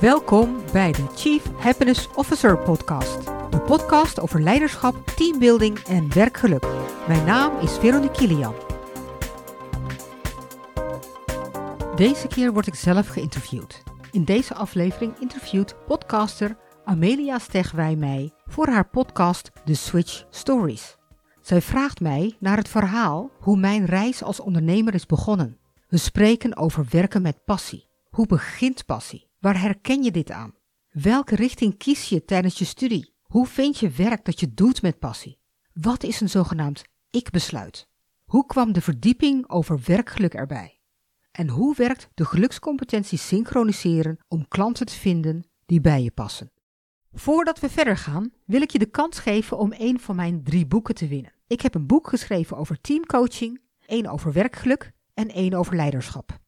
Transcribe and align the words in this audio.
Welkom 0.00 0.56
bij 0.72 0.92
de 0.92 1.06
Chief 1.14 1.44
Happiness 1.56 2.08
Officer 2.14 2.58
podcast. 2.58 3.24
De 3.50 3.60
podcast 3.60 4.20
over 4.20 4.42
leiderschap, 4.42 5.06
teambuilding 5.06 5.78
en 5.78 6.12
werkgeluk. 6.14 6.66
Mijn 7.08 7.24
naam 7.24 7.58
is 7.60 7.72
Veronique 7.72 8.16
Kilian. 8.16 8.54
Deze 11.94 12.26
keer 12.26 12.52
word 12.52 12.66
ik 12.66 12.74
zelf 12.74 13.08
geïnterviewd. 13.08 13.82
In 14.10 14.24
deze 14.24 14.54
aflevering 14.54 15.18
interviewt 15.20 15.74
podcaster 15.86 16.56
Amelia 16.84 17.38
Stegwij 17.38 17.96
mij 17.96 18.32
voor 18.46 18.66
haar 18.66 18.88
podcast 18.88 19.50
The 19.64 19.74
Switch 19.74 20.24
Stories. 20.30 20.96
Zij 21.40 21.62
vraagt 21.62 22.00
mij 22.00 22.36
naar 22.40 22.56
het 22.56 22.68
verhaal 22.68 23.30
hoe 23.40 23.56
mijn 23.56 23.84
reis 23.84 24.22
als 24.22 24.40
ondernemer 24.40 24.94
is 24.94 25.06
begonnen. 25.06 25.58
We 25.88 25.96
spreken 25.96 26.56
over 26.56 26.86
werken 26.90 27.22
met 27.22 27.44
passie. 27.44 27.86
Hoe 28.10 28.26
begint 28.26 28.86
passie? 28.86 29.25
Waar 29.38 29.60
herken 29.60 30.02
je 30.02 30.10
dit 30.10 30.30
aan? 30.30 30.54
Welke 30.90 31.34
richting 31.34 31.76
kies 31.76 32.08
je 32.08 32.24
tijdens 32.24 32.58
je 32.58 32.64
studie? 32.64 33.14
Hoe 33.22 33.46
vind 33.46 33.78
je 33.78 33.90
werk 33.90 34.24
dat 34.24 34.40
je 34.40 34.54
doet 34.54 34.82
met 34.82 34.98
passie? 34.98 35.38
Wat 35.72 36.02
is 36.02 36.20
een 36.20 36.28
zogenaamd 36.28 36.84
ik-besluit? 37.10 37.88
Hoe 38.24 38.46
kwam 38.46 38.72
de 38.72 38.80
verdieping 38.80 39.48
over 39.48 39.80
werkgeluk 39.84 40.34
erbij? 40.34 40.80
En 41.32 41.48
hoe 41.48 41.74
werkt 41.76 42.08
de 42.14 42.24
gelukscompetentie 42.24 43.18
synchroniseren 43.18 44.18
om 44.28 44.48
klanten 44.48 44.86
te 44.86 44.94
vinden 44.94 45.44
die 45.66 45.80
bij 45.80 46.02
je 46.02 46.10
passen? 46.10 46.52
Voordat 47.12 47.60
we 47.60 47.68
verder 47.68 47.96
gaan, 47.96 48.32
wil 48.44 48.60
ik 48.60 48.70
je 48.70 48.78
de 48.78 48.90
kans 48.90 49.18
geven 49.18 49.58
om 49.58 49.72
een 49.78 50.00
van 50.00 50.16
mijn 50.16 50.42
drie 50.44 50.66
boeken 50.66 50.94
te 50.94 51.08
winnen. 51.08 51.32
Ik 51.46 51.60
heb 51.60 51.74
een 51.74 51.86
boek 51.86 52.08
geschreven 52.08 52.56
over 52.56 52.80
teamcoaching, 52.80 53.60
één 53.86 54.06
over 54.06 54.32
werkgeluk 54.32 54.92
en 55.14 55.28
één 55.28 55.54
over 55.54 55.76
leiderschap. 55.76 56.38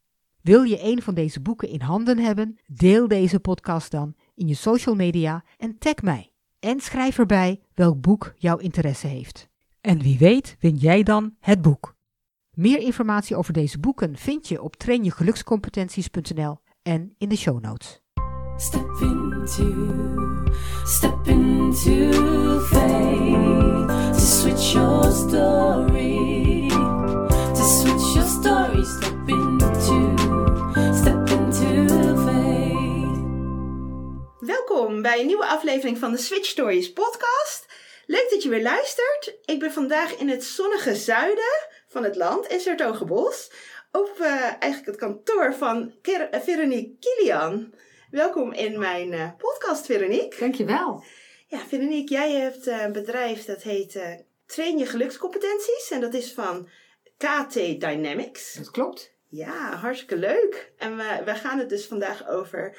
Wil 0.49 0.63
je 0.63 0.83
een 0.83 1.03
van 1.03 1.15
deze 1.15 1.41
boeken 1.41 1.69
in 1.69 1.81
handen 1.81 2.19
hebben? 2.19 2.59
Deel 2.67 3.09
deze 3.09 3.41
podcast 3.41 3.91
dan 3.91 4.15
in 4.35 4.49
je 4.49 4.55
social 4.55 4.95
media 4.95 5.45
en 5.57 5.79
tag 5.79 6.03
mij. 6.03 6.33
En 6.59 6.81
schrijf 6.81 7.19
erbij 7.19 7.61
welk 7.75 8.01
boek 8.01 8.35
jouw 8.37 8.57
interesse 8.57 9.07
heeft. 9.07 9.49
En 9.81 9.99
wie 9.99 10.19
weet 10.19 10.57
win 10.61 10.77
jij 10.77 11.03
dan 11.03 11.35
het 11.41 11.63
boek. 11.63 11.95
Meer 12.51 12.79
informatie 12.79 13.37
over 13.37 13.53
deze 13.53 13.79
boeken 13.79 14.17
vind 14.17 14.49
je 14.49 14.63
op 14.63 14.77
trainjegelukscompetenties.nl 14.77 16.59
en 16.83 17.15
in 17.19 17.29
de 17.29 17.37
show 17.37 17.61
notes. 17.61 18.01
Step 18.57 19.01
into, 19.01 20.45
step 20.85 21.27
into 21.27 22.61
faith 22.61 24.13
to 24.13 24.21
switch 24.21 24.73
your 24.73 25.13
story, 25.13 26.69
to 27.55 27.63
switch 27.63 28.15
your 28.15 28.29
story. 28.29 28.85
Step 28.85 29.29
into, 29.29 30.08
Welkom 34.49 35.03
bij 35.03 35.21
een 35.21 35.27
nieuwe 35.27 35.47
aflevering 35.47 35.99
van 35.99 36.11
de 36.11 36.17
Switch 36.17 36.47
Stories 36.47 36.93
podcast. 36.93 37.67
Leuk 38.07 38.27
dat 38.31 38.43
je 38.43 38.49
weer 38.49 38.63
luistert. 38.63 39.39
Ik 39.45 39.59
ben 39.59 39.73
vandaag 39.73 40.17
in 40.17 40.29
het 40.29 40.45
zonnige 40.45 40.95
zuiden 40.95 41.69
van 41.89 42.05
het 42.05 42.17
land, 42.17 42.47
in 42.47 42.61
Sertogenbos, 42.61 43.51
op 43.93 44.17
eh, 44.21 44.31
eigenlijk 44.43 44.87
het 44.87 44.97
kantoor 44.97 45.55
van 45.55 45.95
Ker- 46.03 46.31
eh, 46.31 46.41
Veronique 46.41 46.97
Kilian. 47.01 47.75
Welkom 48.11 48.53
in 48.53 48.79
mijn 48.79 49.13
eh, 49.13 49.31
podcast, 49.39 49.87
Veronique. 49.87 50.39
Dankjewel. 50.39 51.05
Ja, 51.47 51.59
Veronique, 51.59 52.15
jij 52.15 52.33
hebt 52.33 52.67
een 52.67 52.93
bedrijf 52.93 53.45
dat 53.45 53.63
heet 53.63 54.01
Train 54.47 54.79
je 54.79 54.87
gelukscompetenties 54.87 55.91
en 55.91 56.01
dat 56.01 56.15
is 56.15 56.33
van 56.33 56.69
KT 57.17 57.55
Dynamics. 57.55 58.55
Dat 58.55 58.71
klopt. 58.71 59.17
Ja, 59.31 59.77
hartstikke 59.77 60.17
leuk. 60.17 60.73
En 60.77 60.97
we, 60.97 61.23
we 61.25 61.35
gaan 61.35 61.59
het 61.59 61.69
dus 61.69 61.87
vandaag 61.87 62.29
over 62.29 62.77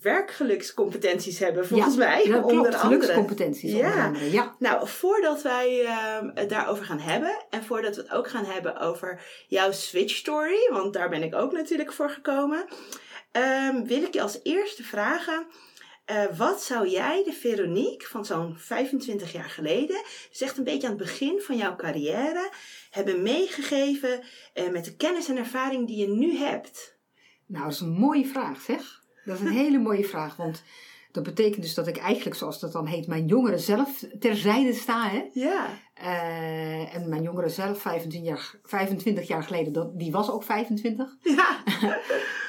werkgelukscompetenties 0.00 1.38
hebben, 1.38 1.66
volgens 1.66 1.96
mij. 1.96 2.26
Ja, 2.26 2.36
onder 2.42 2.48
klopt. 2.70 2.74
andere. 2.74 3.00
Gelukscompetenties 3.00 3.72
Ja. 3.72 3.86
onder 3.88 4.04
andere. 4.04 4.30
Ja. 4.32 4.54
Nou, 4.58 4.88
voordat 4.88 5.42
wij 5.42 5.84
ehm, 5.84 6.30
het 6.34 6.48
daarover 6.48 6.84
gaan 6.84 6.98
hebben 7.00 7.44
en 7.50 7.64
voordat 7.64 7.96
we 7.96 8.02
het 8.02 8.10
ook 8.12 8.28
gaan 8.28 8.44
hebben 8.44 8.78
over 8.78 9.22
jouw 9.48 9.72
switch 9.72 10.14
story, 10.16 10.68
want 10.72 10.92
daar 10.92 11.08
ben 11.08 11.22
ik 11.22 11.34
ook 11.34 11.52
natuurlijk 11.52 11.92
voor 11.92 12.10
gekomen, 12.10 12.64
ehm, 13.32 13.84
wil 13.84 14.02
ik 14.02 14.14
je 14.14 14.22
als 14.22 14.40
eerste 14.42 14.82
vragen. 14.82 15.46
eh, 16.04 16.24
wat 16.36 16.62
zou 16.62 16.88
jij, 16.88 17.22
de 17.24 17.32
Veronique 17.32 18.06
van 18.08 18.24
zo'n 18.26 18.54
25 18.58 19.32
jaar 19.32 19.50
geleden, 19.50 20.02
dus 20.30 20.40
echt 20.40 20.58
een 20.58 20.64
beetje 20.64 20.86
aan 20.88 20.94
het 20.94 21.02
begin 21.02 21.40
van 21.40 21.56
jouw 21.56 21.76
carrière, 21.76 22.50
hebben 22.90 23.22
meegegeven 23.22 24.22
eh, 24.54 24.68
met 24.68 24.84
de 24.84 24.96
kennis 24.96 25.28
en 25.28 25.36
ervaring 25.36 25.86
die 25.86 25.96
je 25.96 26.08
nu 26.08 26.36
hebt? 26.36 26.96
Nou, 27.46 27.64
dat 27.64 27.72
is 27.72 27.80
een 27.80 27.92
mooie 27.92 28.26
vraag, 28.26 28.60
zeg. 28.60 29.01
Dat 29.24 29.40
is 29.40 29.40
een 29.40 29.52
hele 29.52 29.78
mooie 29.78 30.04
vraag, 30.04 30.36
want 30.36 30.62
dat 31.12 31.22
betekent 31.22 31.62
dus 31.62 31.74
dat 31.74 31.86
ik 31.86 31.96
eigenlijk, 31.96 32.36
zoals 32.36 32.60
dat 32.60 32.72
dan 32.72 32.86
heet, 32.86 33.06
mijn 33.06 33.26
jongeren 33.26 33.60
zelf 33.60 34.04
terzijde 34.18 34.72
sta. 34.72 35.08
Hè? 35.08 35.28
Ja. 35.32 35.66
Eh, 35.94 36.94
en 36.94 37.08
mijn 37.08 37.22
jongeren 37.22 37.50
zelf, 37.50 37.80
25 37.80 38.30
jaar, 38.30 38.54
25 38.62 39.28
jaar 39.28 39.42
geleden, 39.42 39.72
dat, 39.72 39.98
die 39.98 40.12
was 40.12 40.30
ook 40.30 40.42
25. 40.42 41.16
Ja. 41.20 41.62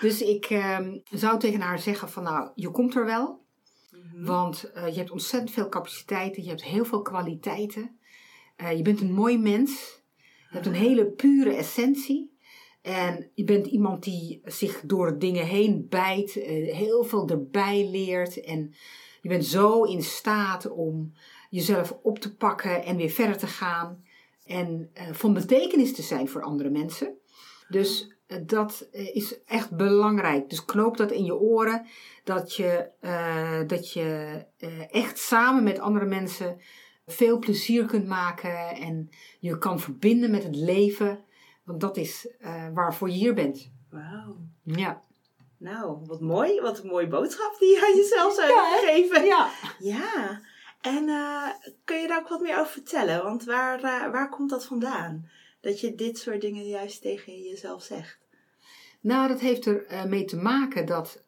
Dus 0.02 0.22
ik 0.22 0.46
ehm, 0.46 0.98
zou 1.10 1.40
tegen 1.40 1.62
haar 1.62 1.80
zeggen 1.80 2.10
van, 2.10 2.24
nou, 2.24 2.50
je 2.56 2.72
komt 2.72 2.96
er 2.96 3.06
wel. 3.06 3.46
Mhm. 3.92 4.26
Want 4.26 4.72
eh, 4.72 4.88
je 4.88 4.98
hebt 4.98 5.12
ontzettend 5.12 5.52
veel 5.52 5.70
capaciteiten, 5.70 6.44
je 6.44 6.50
hebt 6.50 6.64
heel 6.64 6.86
veel 6.86 7.02
kwaliteiten. 7.02 8.00
Eh, 8.56 8.78
je 8.78 8.82
bent 8.82 9.02
een 9.02 9.14
mooi 9.14 9.38
mens. 9.38 10.02
Je 10.18 10.60
hebt 10.60 10.66
een 10.66 10.74
hele 10.74 11.06
pure 11.06 11.56
essentie. 11.56 12.33
En 12.84 13.30
je 13.34 13.44
bent 13.44 13.66
iemand 13.68 14.04
die 14.04 14.42
zich 14.46 14.82
door 14.86 15.20
dingen 15.20 15.46
heen 15.46 15.86
bijt, 15.90 16.36
eh, 16.38 16.76
heel 16.76 17.04
veel 17.04 17.30
erbij 17.30 17.88
leert. 17.92 18.42
En 18.42 18.74
je 19.22 19.30
bent 19.30 19.46
zo 19.46 19.84
in 19.84 20.04
staat 20.04 20.72
om 20.72 21.14
jezelf 21.50 21.98
op 22.02 22.20
te 22.20 22.36
pakken 22.36 22.84
en 22.84 22.98
weer 22.98 23.10
verder 23.10 23.38
te 23.38 23.48
gaan. 23.48 24.04
En 24.46 24.90
eh, 24.94 25.08
van 25.12 25.34
betekenis 25.34 25.94
te 25.94 26.02
zijn 26.02 26.30
voor 26.30 26.42
andere 26.42 26.70
mensen. 26.70 27.18
Dus 27.70 28.12
eh, 28.28 28.38
dat 28.46 28.88
is 28.92 29.44
echt 29.46 29.76
belangrijk. 29.76 30.50
Dus 30.50 30.66
knoop 30.66 30.98
dat 30.98 31.12
in 31.12 31.24
je 31.24 31.36
oren. 31.36 31.86
Dat 32.24 32.56
je, 32.56 32.90
dat 33.68 33.94
je 33.94 34.40
echt 34.92 35.20
samen 35.20 35.64
met 35.64 35.80
andere 35.80 36.06
mensen 36.06 36.58
veel 37.06 37.40
plezier 37.40 37.86
kunt 37.86 38.08
maken. 38.08 38.70
En 38.70 39.10
je 39.40 39.58
kan 39.58 39.80
verbinden 39.80 40.32
met 40.32 40.44
het 40.44 40.56
leven. 40.56 41.24
Want 41.64 41.82
dat 41.82 41.98
is 41.98 42.28
eh, 42.40 42.68
waarvoor 42.74 43.10
je 43.10 43.16
hier 43.16 43.34
bent. 43.34 43.72
Wauw. 43.90 44.38
Ja. 44.64 45.02
Nou, 45.58 45.98
wat 46.06 46.22
mooi. 46.22 46.62
Wat 46.62 46.80
een 46.80 46.88
mooie 46.88 47.08
boodschap 47.08 47.56
die 47.60 47.70
je 47.70 47.86
aan 47.86 47.96
jezelf 47.96 48.34
zou 48.34 48.48
Ja, 48.48 48.70
hè? 48.70 48.88
geven. 48.88 49.26
Ja. 49.26 49.50
Ja. 49.80 50.42
En 50.82 51.10
eh, 51.10 51.50
kun 51.84 51.98
je 52.02 52.08
daar 52.08 52.20
ook 52.20 52.28
wat 52.28 52.42
meer 52.42 52.60
over 52.60 52.72
vertellen? 52.72 53.24
Want 53.24 53.44
waar, 53.44 53.78
eh, 53.78 54.12
waar 54.12 54.30
komt 54.30 54.50
dat 54.50 54.66
vandaan? 54.66 55.30
Dat 55.62 55.80
je 55.80 55.96
dit 55.96 56.18
soort 56.18 56.42
dingen 56.42 56.68
juist 56.68 57.02
tegen 57.02 57.42
jezelf 57.42 57.84
zegt. 57.84 58.22
Nou, 59.02 59.28
dat 59.28 59.40
heeft 59.40 59.66
er 59.66 59.86
mee 60.08 60.26
te 60.26 60.38
maken 60.38 60.86
dat 60.86 61.24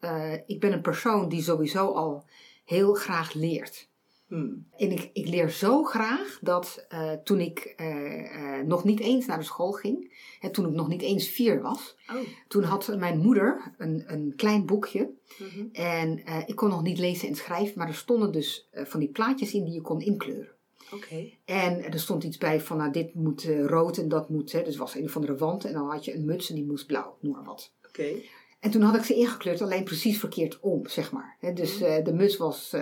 ik 0.45 0.59
ben 0.59 0.71
een 0.73 0.81
persoon 0.81 1.29
die 1.29 1.41
sowieso 1.43 1.91
al 1.91 2.25
heel 2.65 2.93
graag 2.93 3.33
leert. 3.33 3.89
Hmm. 4.27 4.67
En 4.77 4.91
ik, 4.91 5.09
ik 5.13 5.27
leer 5.27 5.49
zo 5.49 5.83
graag 5.83 6.39
dat 6.41 6.85
eh, 6.89 7.11
toen 7.11 7.39
ik 7.39 7.73
eh, 7.75 8.59
eh, 8.59 8.65
nog 8.65 8.83
niet 8.83 8.99
eens 8.99 9.25
naar 9.25 9.37
de 9.37 9.43
school 9.43 9.71
ging, 9.71 10.13
hè, 10.39 10.49
toen 10.49 10.65
ik 10.65 10.73
nog 10.73 10.87
niet 10.87 11.01
eens 11.01 11.27
vier 11.27 11.61
was, 11.61 11.95
Oh. 12.13 12.15
toen 12.47 12.63
had 12.63 12.97
mijn 12.97 13.17
moeder 13.17 13.73
een, 13.77 14.03
een 14.07 14.33
klein 14.35 14.65
boekje. 14.65 15.09
Mhm. 15.37 15.65
En 15.71 16.23
ik 16.45 16.55
kon 16.55 16.69
nog 16.69 16.81
niet 16.81 16.97
lezen 16.97 17.27
en 17.27 17.35
schrijven, 17.35 17.77
maar 17.77 17.87
er 17.87 17.93
stonden 17.93 18.31
dus 18.31 18.69
van 18.73 18.99
die 18.99 19.09
plaatjes 19.09 19.53
in 19.53 19.63
die 19.63 19.73
je 19.73 19.81
kon 19.81 20.01
inkleuren. 20.01 20.53
Oké. 20.91 21.29
En 21.45 21.83
er 21.83 21.99
stond 21.99 22.23
iets 22.23 22.37
bij 22.37 22.61
van, 22.61 22.77
nou, 22.77 22.91
dit 22.91 23.13
moet 23.13 23.43
rood 23.65 23.97
en 23.97 24.09
dat 24.09 24.29
moet, 24.29 24.51
hè, 24.51 24.63
dus 24.63 24.77
was 24.77 24.95
een 24.95 25.03
of 25.03 25.15
andere 25.15 25.35
wand. 25.35 25.65
En 25.65 25.73
dan 25.73 25.89
had 25.89 26.05
je 26.05 26.15
een 26.15 26.25
muts 26.25 26.49
en 26.49 26.55
die 26.55 26.65
moest 26.65 26.87
blauw, 26.87 27.17
noem 27.21 27.33
maar 27.33 27.43
wat. 27.43 27.73
Oké. 27.87 28.07
En 28.59 28.71
toen 28.71 28.81
had 28.81 28.95
ik 28.95 29.03
ze 29.03 29.15
ingekleurd, 29.15 29.61
alleen 29.61 29.83
precies 29.83 30.19
verkeerd 30.19 30.59
om, 30.59 30.87
zeg 30.87 31.11
maar. 31.11 31.37
Hè, 31.39 31.53
dus 31.53 31.81
eh, 31.81 32.03
de 32.03 32.13
muts 32.13 32.37
was 32.37 32.73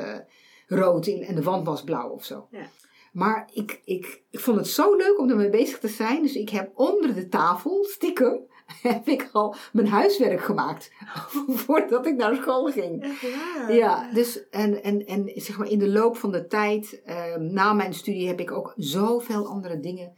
rood 0.75 1.08
in, 1.08 1.24
en 1.24 1.36
de 1.36 1.44
wand 1.44 1.66
was 1.66 1.84
blauw 1.84 2.10
of 2.10 2.25
zo. 2.25 2.48
Ja. 2.52 2.70
Maar 3.14 3.50
ik, 3.54 3.81
ik, 3.86 4.22
ik 4.30 4.40
vond 4.40 4.58
het 4.58 4.68
zo 4.68 4.96
leuk 4.96 5.20
om 5.20 5.30
ermee 5.30 5.50
bezig 5.50 5.80
te 5.80 5.88
zijn. 5.88 6.22
Dus 6.22 6.36
ik 6.36 6.50
heb 6.50 6.72
onder 6.75 7.14
de 7.14 7.30
tafel, 7.30 7.84
stiekem, 7.84 8.40
heb 8.81 9.08
ik 9.08 9.30
al 9.31 9.56
mijn 9.72 9.88
huiswerk 9.88 10.42
gemaakt. 10.42 10.92
voordat 11.66 12.06
ik 12.06 12.16
naar 12.16 12.36
school 12.36 12.72
ging. 12.72 13.04
Echt 13.04 13.22
waar? 13.22 13.74
Ja, 13.74 14.12
dus 14.14 14.50
en, 14.50 14.84
en, 14.84 15.06
en 15.06 15.31
zeg 15.36 15.58
maar 15.58 15.70
in 15.70 15.80
de 15.80 15.90
loop 15.90 16.18
van 16.18 16.31
de 16.31 16.48
tijd, 16.48 17.02
ehm, 17.06 17.54
na 17.54 17.74
mijn 17.74 17.94
studie, 17.94 18.28
heb 18.28 18.40
ik 18.40 18.52
ook 18.52 18.74
zoveel 18.76 19.48
andere 19.48 19.80
dingen 19.80 20.14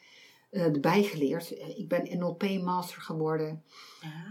eh, 0.50 0.64
erbij 0.64 1.04
geleerd. 1.04 1.58
Eh, 1.58 1.80
ik 1.80 1.88
ben 1.88 2.20
NLP-master 2.20 3.02
geworden. 3.02 3.64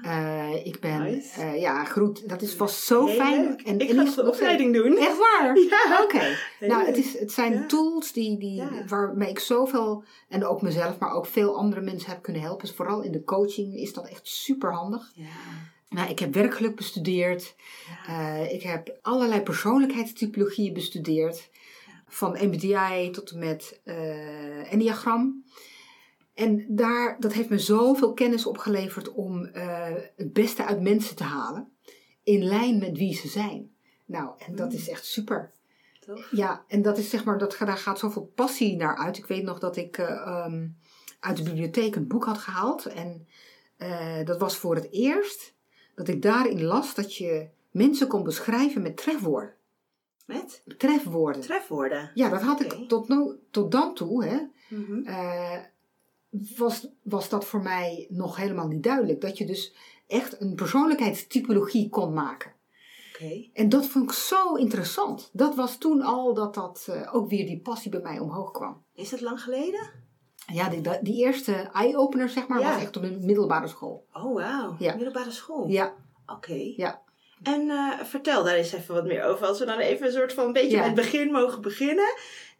Eh, 0.02 0.66
ik 0.66 0.80
ben, 0.80 1.02
Nice. 1.02 1.40
eh, 1.40 1.60
ja, 1.60 1.84
goed, 1.84 2.28
dat 2.28 2.42
is, 2.42 2.56
was 2.56 2.86
zo 2.86 3.06
Heel 3.06 3.14
fijn. 3.16 3.44
leuk. 3.44 3.60
En, 3.62 3.78
ik 3.78 3.88
en 3.88 3.96
ga 3.96 4.02
nog 4.02 4.18
opleiding 4.18 4.74
doen. 4.74 4.96
Echt 4.96 5.18
waar? 5.18 5.56
Ja. 5.70 6.02
Oké. 6.02 6.36
Nou, 6.60 6.76
leuk. 6.78 6.86
het, 6.86 6.96
is, 6.96 7.18
het 7.18 7.32
zijn 7.32 7.52
Ja. 7.52 7.66
tools 7.66 8.12
die, 8.12 8.38
die, 8.38 8.54
Ja. 8.54 8.84
waarmee 8.86 9.28
ik 9.28 9.38
zoveel, 9.38 10.04
en 10.28 10.44
ook 10.46 10.62
mezelf, 10.62 10.98
maar 10.98 11.12
ook 11.12 11.26
veel 11.26 11.56
andere 11.56 11.80
mensen 11.80 12.10
heb 12.10 12.22
kunnen 12.22 12.42
helpen. 12.42 12.66
Dus 12.66 12.76
vooral 12.76 13.02
in 13.02 13.12
de 13.12 13.24
coaching 13.24 13.74
is 13.74 13.92
dat 13.92 14.08
echt 14.08 14.26
super 14.28 14.72
handig. 14.74 15.12
Ja. 15.14 15.24
Nou, 15.88 16.10
ik 16.10 16.18
heb 16.18 16.34
werkgeluk 16.34 16.76
bestudeerd. 16.76 17.54
Eh, 18.06 18.52
ik 18.52 18.62
heb 18.62 18.98
allerlei 19.02 19.40
persoonlijkheidstypologieën 19.40 20.72
bestudeerd. 20.72 21.50
Van 22.08 22.36
MBTI 22.40 23.10
tot 23.10 23.30
en 23.30 23.38
met 23.38 23.80
Enneagram. 24.70 25.44
En 26.34 26.64
daar, 26.68 27.16
dat 27.20 27.32
heeft 27.32 27.48
me 27.48 27.58
zoveel 27.58 28.12
kennis 28.12 28.46
opgeleverd 28.46 29.12
om 29.12 29.44
eh, 29.44 29.92
het 30.16 30.32
beste 30.32 30.64
uit 30.64 30.80
mensen 30.80 31.16
te 31.16 31.22
halen. 31.24 31.68
In 32.22 32.44
lijn 32.44 32.78
met 32.78 32.98
wie 32.98 33.14
ze 33.14 33.28
zijn. 33.28 33.70
Nou, 34.04 34.30
en 34.46 34.54
dat 34.54 34.72
is 34.72 34.88
echt 34.88 35.06
super. 35.06 35.52
Tof. 36.00 36.28
Ja, 36.30 36.64
en 36.68 36.82
dat 36.82 36.98
is 36.98 37.10
zeg 37.10 37.24
maar, 37.24 37.38
dat, 37.38 37.56
daar 37.58 37.76
gaat 37.78 37.98
zoveel 37.98 38.32
passie 38.34 38.76
naar 38.76 38.96
uit. 38.96 39.16
Ik 39.18 39.26
weet 39.26 39.42
nog 39.42 39.58
dat 39.58 39.76
ik 39.76 39.98
eh, 39.98 40.10
ehm, 40.10 40.66
uit 41.20 41.36
de 41.36 41.42
bibliotheek 41.42 41.96
een 41.96 42.06
boek 42.08 42.24
had 42.24 42.38
gehaald. 42.38 42.86
En 42.86 43.26
eh, 43.76 44.24
dat 44.24 44.38
was 44.38 44.56
voor 44.56 44.74
het 44.74 44.88
eerst 44.90 45.54
dat 45.94 46.08
ik 46.08 46.22
daarin 46.22 46.62
las 46.62 46.94
dat 46.94 47.16
je 47.16 47.48
mensen 47.70 48.06
kon 48.08 48.22
beschrijven 48.22 48.82
met 48.82 48.96
trefwoorden. 48.96 49.54
Met 50.26 50.62
Trefwoorden. 50.78 51.42
trefwoorden. 51.42 52.10
Ja, 52.14 52.28
dat 52.28 52.42
had 52.42 52.60
ik 52.60 52.72
tot, 52.88 53.08
no, 53.08 53.36
tot 53.50 53.72
dan 53.72 53.94
toe. 53.94 54.24
Hè, 54.24 54.38
Mhm. 54.68 55.02
Was, 56.56 56.88
was 57.02 57.28
dat 57.28 57.44
voor 57.44 57.62
mij 57.62 58.06
nog 58.10 58.36
helemaal 58.36 58.66
niet 58.68 58.82
duidelijk. 58.82 59.20
Dat 59.20 59.38
je 59.38 59.46
dus 59.46 59.74
echt 60.06 60.40
een 60.40 60.54
persoonlijkheidstypologie 60.54 61.88
kon 61.88 62.12
maken. 62.12 62.52
Oké. 63.14 63.48
En 63.52 63.68
dat 63.68 63.86
vond 63.86 64.04
ik 64.04 64.16
zo 64.16 64.54
interessant. 64.54 65.30
Dat 65.32 65.54
was 65.54 65.78
toen 65.78 66.02
al 66.02 66.34
dat 66.34 66.54
dat 66.54 66.86
eh, 66.90 67.14
ook 67.14 67.28
weer 67.28 67.46
die 67.46 67.60
passie 67.60 67.90
bij 67.90 68.00
mij 68.00 68.18
omhoog 68.18 68.50
kwam. 68.50 68.82
Is 68.94 69.10
dat 69.10 69.20
lang 69.20 69.42
geleden? 69.42 69.90
Ja, 70.52 70.68
die, 70.68 70.80
die 71.02 71.24
eerste 71.24 71.52
eye-opener 71.52 72.28
zeg 72.28 72.46
maar 72.46 72.60
Ja. 72.60 72.72
was 72.72 72.82
echt 72.82 72.96
op 72.96 73.02
de 73.02 73.18
middelbare 73.20 73.68
school. 73.68 74.06
Oh, 74.12 74.34
wauw. 74.34 74.76
Ja. 74.78 74.94
Middelbare 74.94 75.30
school. 75.30 75.68
Ja, 75.68 75.94
Oké. 76.26 76.72
ja. 76.76 77.02
En 77.42 77.70
eh, 77.70 78.00
vertel 78.04 78.44
daar 78.44 78.54
eens 78.54 78.72
even 78.72 78.94
wat 78.94 79.04
meer 79.04 79.24
over. 79.24 79.46
Als 79.46 79.58
we 79.58 79.64
dan 79.64 79.78
even 79.78 80.06
een 80.06 80.12
soort 80.12 80.32
van 80.32 80.46
een 80.46 80.52
beetje 80.52 80.70
Ja. 80.70 80.76
met 80.76 80.86
het 80.86 80.94
begin 80.94 81.30
mogen 81.32 81.60
beginnen. 81.62 82.14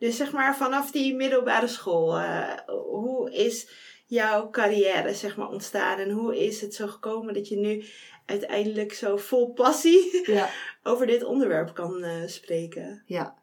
Dus 0.05 0.17
zeg 0.17 0.33
maar 0.33 0.57
vanaf 0.57 0.91
die 0.91 1.15
middelbare 1.15 1.67
school. 1.67 2.19
eh, 2.19 2.59
hoe 2.91 3.33
is 3.33 3.69
jouw 4.07 4.51
carrière 4.51 5.15
zeg 5.15 5.37
maar 5.37 5.49
ontstaan? 5.49 5.99
En 5.99 6.11
hoe 6.11 6.45
is 6.45 6.61
het 6.61 6.75
zo 6.75 6.87
gekomen 6.87 7.35
dat 7.35 7.49
je 7.49 7.57
nu 7.57 7.85
uiteindelijk 8.27 8.93
zo 8.93 9.17
vol 9.17 9.53
passie 9.53 10.21
ja. 10.37 10.51
over 10.83 11.07
dit 11.07 11.25
onderwerp 11.25 11.75
kan 11.75 12.03
eh, 12.03 12.27
spreken? 12.27 13.03
ja. 13.07 13.43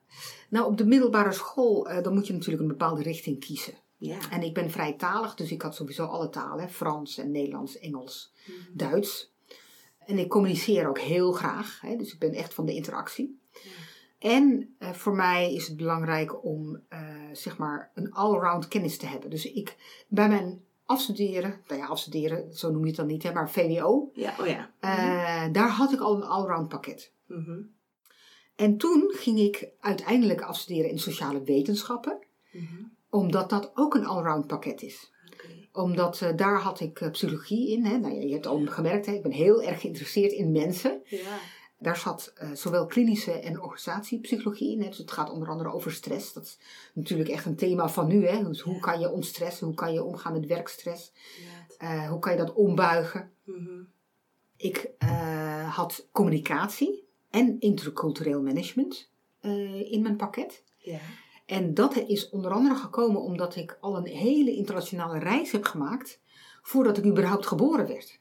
Nou, 0.50 0.66
op 0.66 0.78
de 0.78 0.86
middelbare 0.86 1.32
school, 1.32 1.88
eh, 1.90 2.04
dan 2.04 2.14
moet 2.14 2.28
je 2.28 2.34
natuurlijk 2.34 2.62
een 2.62 2.68
bepaalde 2.68 3.02
richting 3.02 3.40
kiezen. 3.40 3.74
Ja. 3.98 4.18
En 4.32 4.42
ik 4.42 4.54
ben 4.54 4.72
vrij 4.72 4.94
talig, 4.94 5.36
dus 5.36 5.52
ik 5.52 5.62
had 5.62 5.76
sowieso 5.76 6.06
alle 6.06 6.30
talen. 6.30 6.70
Frans 6.70 7.18
en 7.18 7.32
Nederlands, 7.32 7.80
Engels, 7.80 8.34
Mhm. 8.46 8.56
Duits. 8.74 9.32
En 10.06 10.18
ik 10.18 10.28
communiceer 10.30 10.88
ook 10.88 11.00
heel 11.00 11.32
graag. 11.32 11.82
Hè, 11.82 11.96
dus 11.96 12.14
ik 12.14 12.20
ben 12.20 12.34
echt 12.34 12.54
van 12.54 12.66
de 12.66 12.74
interactie. 12.74 13.40
En 14.22 14.76
eh, 14.78 14.92
voor 14.92 15.16
mij 15.16 15.54
is 15.54 15.68
het 15.68 15.78
belangrijk 15.78 16.44
om 16.46 16.82
eh, 16.90 17.00
zeg 17.32 17.58
maar 17.58 17.92
een 17.96 18.12
allround 18.12 18.68
kennis 18.68 18.98
te 18.98 19.06
hebben. 19.06 19.30
Dus 19.30 19.52
ik 19.52 19.78
bij 20.08 20.28
mijn 20.30 20.62
afstuderen, 20.86 21.62
nou 21.68 21.80
ja, 21.82 21.88
afstuderen, 21.88 22.54
zo 22.54 22.72
noem 22.72 22.82
je 22.82 22.88
het 22.88 22.96
dan 22.96 23.06
niet, 23.08 23.24
hè, 23.24 23.34
maar 23.34 23.50
VWO, 23.52 24.10
Ja, 24.14 24.34
oh 24.40 24.48
ja. 24.48 24.72
eh, 24.80 25.54
daar 25.54 25.70
had 25.70 25.94
ik 25.94 26.00
al 26.00 26.16
een 26.16 26.24
allround 26.24 26.68
pakket. 26.68 27.12
Mhm. 27.26 27.60
En 28.56 28.78
toen 28.78 29.12
ging 29.16 29.40
ik 29.40 29.68
uiteindelijk 29.80 30.42
afstuderen 30.42 30.92
in 30.92 31.00
sociale 31.00 31.44
wetenschappen, 31.44 32.20
Mhm. 32.52 32.84
omdat 33.10 33.50
dat 33.50 33.72
ook 33.76 33.96
een 33.96 34.06
allround 34.06 34.48
pakket 34.48 34.82
is. 34.82 35.12
Omdat 35.74 36.32
daar 36.36 36.60
had 36.60 36.80
ik 36.80 37.10
psychologie 37.12 37.72
in. 37.72 37.86
Hè. 37.86 37.98
Nou, 37.98 38.14
ja, 38.14 38.22
je 38.22 38.34
hebt 38.34 38.48
al 38.48 38.62
gemerkt, 38.66 39.06
hè, 39.06 39.12
ik 39.14 39.22
ben 39.22 39.32
heel 39.32 39.64
erg 39.64 39.82
geïnteresseerd 39.82 40.32
in 40.32 40.52
mensen. 40.52 41.02
Ja. 41.06 41.38
Daar 41.82 41.98
zat 41.98 42.34
eh, 42.36 42.52
zowel 42.52 42.86
klinische 42.86 43.32
en 43.32 43.62
organisatiepsychologie 43.62 44.72
in. 44.72 44.82
Hè. 44.82 44.88
Dus 44.88 44.98
het 44.98 45.12
gaat 45.12 45.30
onder 45.30 45.50
andere 45.50 45.72
over 45.72 45.92
stress. 45.92 46.34
Dat 46.34 46.44
is 46.44 46.58
natuurlijk 46.94 47.30
echt 47.30 47.46
een 47.46 47.56
thema 47.56 47.90
van 47.90 48.08
nu. 48.08 48.28
Hè. 48.28 48.44
Dus 48.44 48.62
hoe 48.62 48.80
kan 48.80 49.00
je 49.00 49.12
ontstressen? 49.12 49.66
Hoe 49.66 49.76
kan 49.76 49.94
je 49.94 50.04
omgaan 50.04 50.34
met 50.34 50.46
werkstress? 50.46 51.12
inderdaad. 51.38 51.76
Eh, 51.78 52.10
hoe 52.10 52.20
kan 52.20 52.32
je 52.32 52.38
dat 52.38 52.54
ombuigen? 52.54 53.32
Mhm. 53.44 53.82
Ik 54.58 54.92
eh, 54.98 55.76
had 55.76 56.08
communicatie 56.12 57.08
en 57.30 57.60
intercultureel 57.60 58.42
management 58.42 59.10
in 59.90 60.02
mijn 60.02 60.16
pakket. 60.16 60.64
Ja. 60.78 61.00
En 61.46 61.74
dat 61.74 61.96
is 61.96 62.30
onder 62.30 62.52
andere 62.52 62.76
gekomen 62.76 63.22
omdat 63.22 63.56
ik 63.56 63.78
al 63.80 63.98
een 63.98 64.06
hele 64.08 64.56
internationale 64.56 65.20
reis 65.20 65.52
heb 65.52 65.64
gemaakt 65.64 66.20
voordat 66.62 66.98
ik 66.98 67.06
überhaupt 67.06 67.48
geboren 67.48 67.88
werd. 67.88 68.20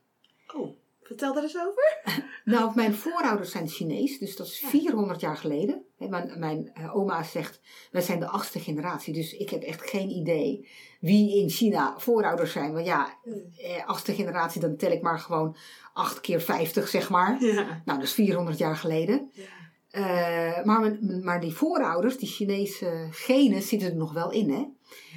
Oh, 0.54 0.76
vertel 1.10 1.34
daar 1.34 1.42
eens 1.42 1.58
over. 1.58 1.98
Nou, 2.44 2.72
mijn 2.74 2.94
voorouders 2.94 3.50
zijn 3.50 3.68
Chinees, 3.68 4.18
dus 4.18 4.36
dat 4.36 4.46
is 4.46 4.60
Ja. 4.60 4.68
400 4.68 5.20
jaar 5.20 5.36
geleden. 5.36 5.84
Mijn, 5.96 6.32
mijn 6.38 6.70
eh, 6.74 6.96
oma 6.96 7.22
zegt, 7.22 7.60
wij 7.90 8.02
zijn 8.02 8.20
de 8.20 8.26
achtste 8.26 8.60
generatie, 8.60 9.14
dus 9.14 9.32
ik 9.36 9.50
heb 9.50 9.62
echt 9.62 9.90
geen 9.90 10.08
idee 10.08 10.68
wie 11.00 11.42
in 11.42 11.48
China 11.48 11.94
voorouders 11.98 12.52
zijn. 12.52 12.72
Want 12.72 12.86
ja, 12.86 13.18
eh, 13.56 13.86
achtste 13.86 14.14
generatie, 14.14 14.60
dan 14.60 14.76
tel 14.76 14.90
ik 14.90 15.02
maar 15.02 15.18
gewoon 15.18 15.56
8 15.92 16.20
keer 16.20 16.40
50, 16.40 16.88
zeg 16.88 17.10
maar. 17.10 17.42
Ja. 17.44 17.82
Nou, 17.84 17.98
dat 17.98 18.02
is 18.02 18.12
400 18.12 18.58
jaar 18.58 18.76
geleden. 18.76 19.30
ja. 19.34 19.44
Eh, 19.90 20.64
maar, 20.64 20.98
maar 21.22 21.40
die 21.40 21.52
voorouders, 21.54 22.16
die 22.18 22.28
Chinese 22.28 23.08
genen, 23.10 23.62
zitten 23.62 23.88
er 23.88 23.96
nog 23.96 24.12
wel 24.12 24.30
in, 24.30 24.50
hè? 24.50 24.64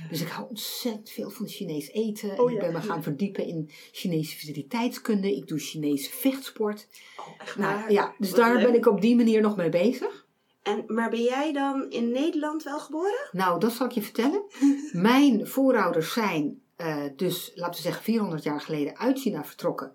Dus 0.09 0.21
ik 0.21 0.27
hou 0.27 0.49
ontzettend 0.49 1.09
veel 1.09 1.29
van 1.29 1.47
Chinees 1.47 1.89
eten. 1.91 2.39
Oh 2.39 2.49
en 2.49 2.55
ik 2.55 2.61
ja. 2.61 2.71
ben 2.71 2.81
me 2.81 2.87
gaan 2.87 3.03
verdiepen 3.03 3.45
in 3.45 3.69
Chinese 3.91 4.37
vitaliteitskunde. 4.37 5.35
Ik 5.35 5.47
doe 5.47 5.59
Chinese 5.59 6.09
vechtsport. 6.09 6.87
Oh, 7.17 7.27
echt 7.37 7.57
Nou, 7.57 7.75
waar? 7.75 7.91
ja, 7.91 8.13
dus 8.17 8.29
Wat 8.29 8.39
daar 8.39 8.55
leuk. 8.55 8.63
ben 8.65 8.75
ik 8.75 8.85
op 8.87 9.01
die 9.01 9.15
manier 9.15 9.41
nog 9.41 9.55
mee 9.57 9.69
bezig. 9.69 10.25
En, 10.63 10.83
maar 10.87 11.09
ben 11.09 11.23
jij 11.23 11.53
dan 11.53 11.89
in 11.89 12.11
Nederland 12.11 12.63
wel 12.63 12.79
geboren? 12.79 13.29
Nou, 13.31 13.59
dat 13.59 13.71
zal 13.71 13.85
ik 13.85 13.91
je 13.91 14.01
vertellen. 14.01 14.43
Mijn 14.91 15.47
voorouders 15.47 16.13
zijn 16.13 16.61
eh, 16.75 17.03
dus, 17.15 17.51
laten 17.55 17.75
we 17.75 17.81
zeggen, 17.81 18.03
400 18.03 18.43
jaar 18.43 18.61
geleden 18.61 18.97
uit 18.97 19.19
China 19.19 19.43
vertrokken. 19.43 19.91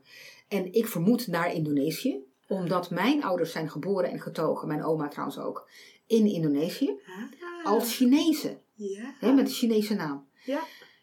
En 0.49 0.73
ik 0.73 0.87
vermoed 0.87 1.27
naar 1.27 1.53
Indonesië. 1.53 2.19
Omdat 2.49 2.91
mijn 2.91 3.25
ouders 3.25 3.53
zijn 3.53 3.71
geboren 3.71 4.11
en 4.11 4.21
getogen, 4.21 4.69
mijn 4.69 4.85
oma 4.85 5.09
trouwens 5.09 5.39
ook, 5.39 5.69
in 6.07 6.27
Indonesië. 6.27 6.91
Ah, 7.07 7.58
Als 7.69 7.97
Chinezen, 7.97 8.61
Ja. 8.75 9.15
hè, 9.19 9.33
met 9.33 9.47
een 9.49 9.53
Chinese 9.55 9.95
naam. 9.95 10.27
ja. 10.45 10.61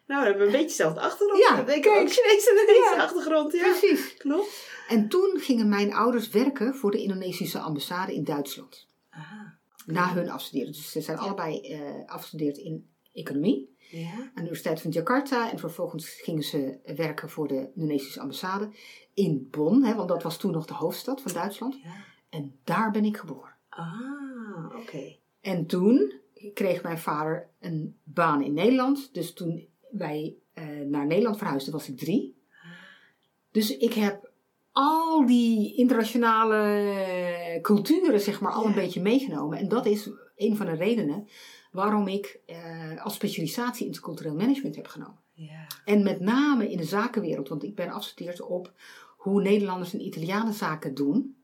Nou, 0.08 0.22
we 0.22 0.28
hebben 0.30 0.46
een 0.46 0.52
beetje 0.52 0.68
dezelfde 0.68 1.00
achtergrond. 1.00 1.40
Ja, 1.50 1.60
ik 1.60 1.82
kijk. 1.82 1.86
ook 2.02 2.10
Chinese 2.12 2.50
en 2.50 2.58
Indonesische 2.60 2.96
Ja. 2.96 3.04
achtergrond. 3.04 3.52
Ja, 3.54 3.62
Precies. 3.70 4.18
klopt. 4.18 4.70
En 4.88 5.10
toen 5.10 5.40
gingen 5.40 5.70
mijn 5.70 5.94
ouders 5.94 6.30
werken 6.30 6.76
voor 6.76 6.92
de 6.92 7.02
Indonesische 7.02 7.60
ambassade 7.60 8.14
in 8.14 8.24
Duitsland. 8.24 8.88
Ah, 9.10 9.22
Na 9.86 10.14
hun 10.14 10.30
afstuderen. 10.30 10.72
Dus 10.72 10.92
ze 10.92 11.02
zijn 11.02 11.18
allebei 11.18 11.60
eh, 11.62 11.82
afgestudeerd 12.06 12.58
in 12.58 12.90
economie. 13.14 13.76
ja. 13.90 14.10
aan 14.12 14.32
de 14.34 14.40
Universiteit 14.40 14.82
van 14.82 14.92
Jakarta. 14.92 15.52
En 15.52 15.60
vervolgens 15.60 16.10
gingen 16.10 16.44
ze 16.44 16.80
werken 16.96 17.30
voor 17.30 17.48
de 17.48 17.72
Indonesische 17.76 18.20
ambassade 18.20 18.70
in 19.14 19.48
Bonn. 19.52 19.84
Hè, 19.84 19.96
want 19.96 20.10
dat 20.10 20.24
was 20.24 20.38
toen 20.38 20.52
nog 20.52 20.66
de 20.66 20.74
hoofdstad 20.74 21.22
van 21.22 21.34
Duitsland. 21.34 21.80
ja. 21.84 21.94
En 22.30 22.60
daar 22.64 22.92
ben 22.92 23.06
ik 23.06 23.18
geboren. 23.18 23.54
Ah, 23.70 24.80
oké. 24.82 25.16
En 25.42 25.66
toen 25.66 26.14
kreeg 26.54 26.84
mijn 26.84 26.98
vader 26.98 27.50
een 27.60 27.98
baan 28.04 28.44
in 28.44 28.54
Nederland. 28.54 29.14
Dus 29.14 29.34
toen 29.34 29.68
wij 29.92 30.36
eh, 30.54 30.66
naar 30.80 31.06
Nederland 31.06 31.38
verhuisden 31.38 31.74
was 31.74 31.90
ik 31.90 31.98
drie. 31.98 32.44
Dus 33.52 33.78
ik 33.78 33.94
heb 33.94 34.32
al 34.72 35.26
die 35.26 35.76
internationale 35.76 37.60
culturen 37.62 38.20
zeg 38.20 38.42
maar 38.42 38.52
al 38.52 38.66
een 38.66 38.74
beetje 38.74 39.02
meegenomen. 39.02 39.58
En 39.58 39.68
dat 39.68 39.86
is 39.86 40.10
een 40.36 40.56
van 40.56 40.66
de 40.66 40.76
redenen 40.76 41.28
waarom 41.72 42.08
ik 42.08 42.40
eh, 42.46 43.04
als 43.04 43.14
specialisatie 43.14 43.86
intercultureel 43.86 44.36
management 44.36 44.76
heb 44.76 44.88
genomen. 44.88 45.20
Ja. 45.34 45.68
En 45.86 46.04
met 46.04 46.20
name 46.20 46.72
in 46.72 46.78
de 46.78 46.84
zakenwereld, 46.84 47.48
want 47.48 47.64
ik 47.64 47.76
ben 47.76 47.90
afgestudeerd 47.90 48.42
op 48.42 48.74
hoe 49.18 49.42
Nederlanders 49.42 49.94
en 49.94 50.06
Italianen 50.06 50.54
zaken 50.54 50.94
doen. 50.94 51.36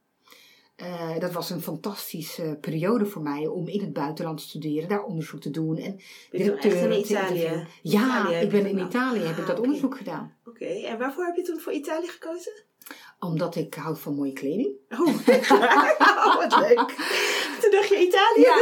Eh, 0.82 1.20
dat 1.20 1.32
was 1.32 1.50
een 1.50 1.62
fantastische 1.62 2.58
periode 2.62 3.06
voor 3.06 3.22
mij 3.22 3.48
om 3.48 3.68
in 3.68 3.80
het 3.82 3.94
buitenland 3.94 4.38
te 4.38 4.44
studeren, 4.44 4.90
daar 4.90 5.04
onderzoek 5.04 5.42
te 5.42 5.50
doen. 5.50 5.78
En 5.78 6.00
echt 6.32 6.64
in 6.66 7.00
Italië? 7.00 7.66
Ja, 7.82 8.20
Italië 8.22 8.36
ik 8.36 8.50
ben 8.50 8.60
in 8.66 8.68
gedaan. 8.80 8.88
Italië, 8.88 9.20
heb 9.20 9.36
ik 9.36 9.42
Ah, 9.42 9.48
dat 9.48 9.58
oké. 9.58 9.62
onderzoek 9.68 9.98
gedaan. 9.98 10.34
Oké, 10.46 10.66
en 10.66 10.98
waarvoor 10.98 11.26
heb 11.26 11.36
je 11.36 11.42
toen 11.42 11.60
voor 11.60 11.74
Italië 11.74 12.08
gekozen? 12.08 12.52
Omdat 13.20 13.56
ik 13.56 13.74
hou 13.74 13.98
van 13.98 14.16
mooie 14.16 14.34
kleding. 14.34 14.70
Oh? 14.90 15.00
Oh, 16.26 16.36
wat 16.36 16.60
leuk. 16.60 16.78
Toen 17.62 17.72
dacht 17.72 17.88
je 17.90 18.00
Italië? 18.08 18.42
Ja, 18.42 18.56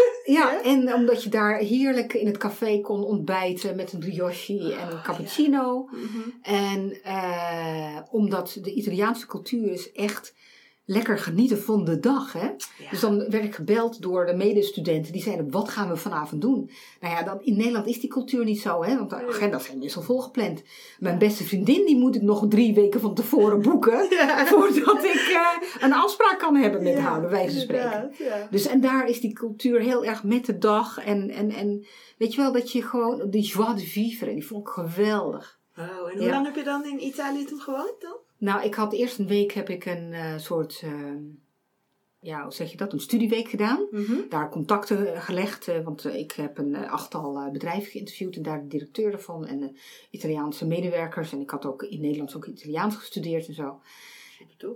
Ja? 0.51 0.63
en 0.63 0.93
omdat 0.93 1.23
je 1.23 1.29
daar 1.29 1.57
heerlijk 1.57 2.13
in 2.13 2.25
het 2.27 2.37
café 2.37 2.81
kon 2.81 3.03
ontbijten 3.03 3.75
met 3.75 3.93
een 3.93 3.99
brioche 3.99 4.53
en 4.73 4.87
een 4.87 4.93
Ah, 4.97 5.03
cappuccino. 5.03 5.89
Mhm. 5.91 6.29
En 6.41 7.03
eh, 7.03 7.97
omdat 8.11 8.57
de 8.61 8.73
Italiaanse 8.73 9.25
cultuur 9.27 9.71
is 9.71 9.91
echt 9.91 10.33
lekker 10.89 11.17
genieten 11.17 11.61
van 11.61 11.85
de 11.85 11.99
dag. 11.99 12.33
Hè? 12.33 12.45
Ja. 12.45 12.89
Dus 12.89 12.99
dan 12.99 13.17
werd 13.17 13.43
ik 13.43 13.55
gebeld 13.55 14.01
door 14.01 14.25
de 14.25 14.33
medestudenten. 14.33 15.11
Die 15.11 15.21
zeiden, 15.21 15.51
wat 15.51 15.69
gaan 15.69 15.89
we 15.89 15.95
vanavond 15.95 16.41
doen? 16.41 16.69
Nou 16.99 17.13
ja, 17.13 17.23
dat, 17.23 17.41
in 17.41 17.57
Nederland 17.57 17.87
is 17.87 17.99
die 17.99 18.09
cultuur 18.09 18.45
niet 18.45 18.61
zo. 18.61 18.83
Hè? 18.83 18.97
Want 18.97 19.09
de 19.09 19.27
agenda's 19.27 19.65
zijn 19.65 19.77
meestal 19.77 20.01
volgepland. 20.01 20.61
Mijn 20.99 21.17
beste 21.17 21.43
vriendin, 21.43 21.85
die 21.85 21.97
moet 21.97 22.15
ik 22.15 22.21
nog 22.21 22.47
drie 22.47 22.73
weken 22.73 22.99
van 22.99 23.13
tevoren 23.13 23.61
boeken. 23.61 24.07
Ja. 24.19 24.45
Voordat 24.45 25.03
ik 25.03 25.13
eh, 25.13 25.83
een 25.83 25.93
afspraak 25.93 26.39
kan 26.39 26.55
hebben 26.55 26.83
met 26.83 26.93
Ja, 26.93 26.99
haar, 26.99 27.21
bij 27.21 27.29
wijze 27.29 27.51
van 27.51 27.61
spreken. 27.61 28.11
Dus 28.49 28.67
en 28.67 28.81
daar 28.81 29.07
is 29.07 29.19
die 29.19 29.33
cultuur 29.33 29.79
heel 29.79 30.05
erg 30.05 30.23
met 30.23 30.45
de 30.45 30.57
dag. 30.57 30.97
En, 30.97 31.29
en, 31.29 31.51
en 31.51 31.85
weet 32.17 32.33
je 32.33 32.41
wel, 32.41 32.51
dat 32.51 32.71
je 32.71 32.81
gewoon, 32.81 33.29
die 33.29 33.43
joie 33.43 33.73
de 33.73 33.85
vivre, 33.85 34.33
die 34.33 34.45
vond 34.45 34.67
ik 34.67 34.73
geweldig. 34.73 35.59
Wauw, 35.75 36.07
en 36.07 36.17
hoe 36.17 36.29
lang 36.29 36.45
heb 36.45 36.55
je 36.55 36.63
dan 36.63 36.85
in 36.85 37.05
Italië 37.05 37.45
toen 37.45 37.59
gewoond 37.59 37.95
dan? 37.99 38.17
Nou, 38.39 38.63
ik 38.63 38.73
had 38.73 38.93
eerst 38.93 39.19
een 39.19 39.27
week 39.27 39.51
heb 39.51 39.69
ik 39.69 39.85
een 39.85 40.13
eh, 40.13 40.37
soort, 40.37 40.81
eh, 40.83 40.91
ja, 42.19 42.43
hoe 42.43 42.53
zeg 42.53 42.71
je 42.71 42.77
dat, 42.77 42.93
een 42.93 42.99
studieweek 42.99 43.49
gedaan. 43.49 43.87
Daar 44.29 44.49
contacten 44.49 45.21
gelegd, 45.21 45.67
eh, 45.67 45.83
want 45.83 46.05
eh, 46.05 46.15
ik 46.19 46.31
heb 46.31 46.57
een 46.57 46.75
achttal 46.75 47.49
bedrijven 47.51 47.91
geïnterviewd 47.91 48.35
en 48.35 48.41
daar 48.41 48.61
de 48.61 48.67
directeur 48.67 49.13
ervan 49.13 49.45
en 49.45 49.75
Italiaanse 50.09 50.67
medewerkers. 50.67 51.31
En 51.31 51.39
ik 51.41 51.49
had 51.49 51.65
ook 51.65 51.83
in 51.83 52.01
Nederland 52.01 52.35
ook 52.35 52.45
Italiaans 52.45 52.95
gestudeerd 52.95 53.47
en 53.47 53.53
zo. 53.53 53.79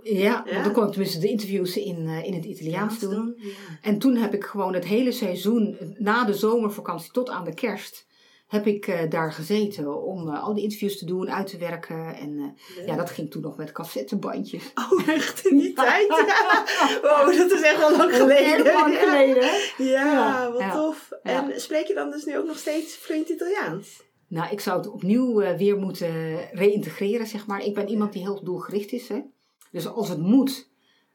Ja, 0.02 0.42
Ja. 0.46 0.62
dan 0.62 0.72
kon 0.72 0.84
ik 0.84 0.90
tenminste 0.90 1.18
de 1.18 1.28
interviews 1.28 1.76
in, 1.76 2.08
in 2.08 2.34
het 2.34 2.44
Italiaans 2.44 2.98
doen. 2.98 3.34
Ja. 3.36 3.50
En 3.82 3.98
toen 3.98 4.16
heb 4.16 4.34
ik 4.34 4.44
gewoon 4.44 4.74
het 4.74 4.84
hele 4.84 5.12
seizoen, 5.12 5.76
na 5.98 6.24
de 6.24 6.34
zomervakantie 6.34 7.10
tot 7.12 7.30
aan 7.30 7.44
de 7.44 7.54
kerst, 7.54 8.06
heb 8.54 8.66
ik 8.66 8.86
eh, 8.86 9.10
daar 9.10 9.32
gezeten 9.32 10.02
om 10.04 10.28
eh, 10.28 10.42
al 10.42 10.54
die 10.54 10.62
interviews 10.62 10.98
te 10.98 11.04
doen, 11.04 11.30
uit 11.30 11.46
te 11.46 11.58
werken. 11.58 12.14
En 12.14 12.56
eh, 12.78 12.86
ja, 12.86 12.96
dat 12.96 13.10
ging 13.10 13.30
toen 13.30 13.42
nog 13.42 13.56
met 13.56 13.72
cassettebandjes. 13.72 14.72
Oh, 14.92 15.08
echt 15.08 15.46
in 15.46 15.58
die 15.58 15.72
tijd? 15.82 16.08
Wow, 17.02 17.36
dat 17.38 17.50
is 17.50 17.62
echt 17.62 17.78
wel 17.78 17.96
lang 17.96 18.14
geleden. 18.16 18.72
Lang 18.72 18.92
Ja. 18.94 18.98
geleden? 19.00 19.50
Ja, 19.90 20.52
wat 20.52 20.72
tof. 20.72 21.10
En 21.22 21.60
spreek 21.60 21.86
je 21.86 21.94
dan 21.94 22.10
dus 22.10 22.24
nu 22.24 22.38
ook 22.38 22.46
nog 22.46 22.58
steeds 22.58 22.96
vloeiend 22.96 23.28
Italiaans? 23.28 24.02
Nou, 24.28 24.52
ik 24.52 24.60
zou 24.60 24.76
het 24.76 24.90
opnieuw 24.90 25.56
weer 25.56 25.76
moeten 25.78 26.36
reïntegreren, 26.52 27.26
zeg 27.26 27.46
maar. 27.46 27.64
Ik 27.64 27.74
ben 27.74 27.88
iemand 27.88 28.12
die 28.12 28.22
heel 28.22 28.44
doelgericht 28.44 28.92
is, 28.92 29.08
hè. 29.08 29.20
Dus 29.70 29.86
als 29.86 30.08
het 30.08 30.18
moet, 30.18 30.68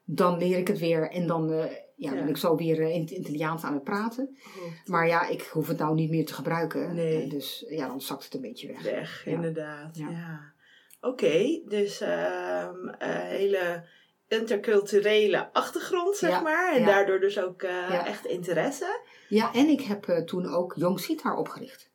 dan 0.05 0.37
leer 0.37 0.57
ik 0.57 0.67
het 0.67 0.79
weer. 0.79 1.09
En 1.11 1.27
dan 1.27 1.69
ja, 1.99 2.11
ben 2.13 2.27
ik 2.27 2.37
zo 2.37 2.55
weer 2.55 2.81
eh, 2.81 2.95
in 2.95 3.01
het 3.01 3.09
Italiaans 3.11 3.63
aan 3.63 3.73
het 3.73 3.83
praten. 3.83 4.37
Maar 4.85 5.07
ja, 5.07 5.27
ik 5.27 5.41
hoef 5.41 5.67
het 5.67 5.77
nou 5.77 5.95
niet 5.95 6.09
meer 6.09 6.25
te 6.25 6.33
gebruiken. 6.33 6.95
Nee. 6.95 7.23
Eh, 7.23 7.29
Dus 7.29 7.65
ja, 7.69 7.87
dan 7.87 8.01
zakt 8.01 8.23
het 8.23 8.33
een 8.33 8.41
beetje 8.41 8.67
weg. 8.67 8.81
Weg, 8.83 9.25
inderdaad. 9.25 9.97
Ja. 9.97 10.53
Oké, 11.01 11.61
dus 11.65 12.01
eh, 12.01 12.69
hele 12.99 13.83
interculturele 14.27 15.53
achtergrond, 15.53 16.15
zeg 16.15 16.29
Ja, 16.29 16.41
maar. 16.41 16.73
En 16.73 16.79
ja. 16.79 16.85
daardoor 16.85 17.19
dus 17.19 17.39
ook 17.39 17.61
eh, 17.61 17.69
Ja. 17.71 18.05
echt 18.07 18.25
interesse. 18.25 18.99
Ja, 19.29 19.53
en 19.53 19.67
ik 19.67 19.81
heb 19.81 20.07
eh, 20.07 20.23
toen 20.23 20.45
ook 20.53 20.73
Jong 20.77 20.99
Sitar 20.99 21.35
opgericht. 21.37 21.89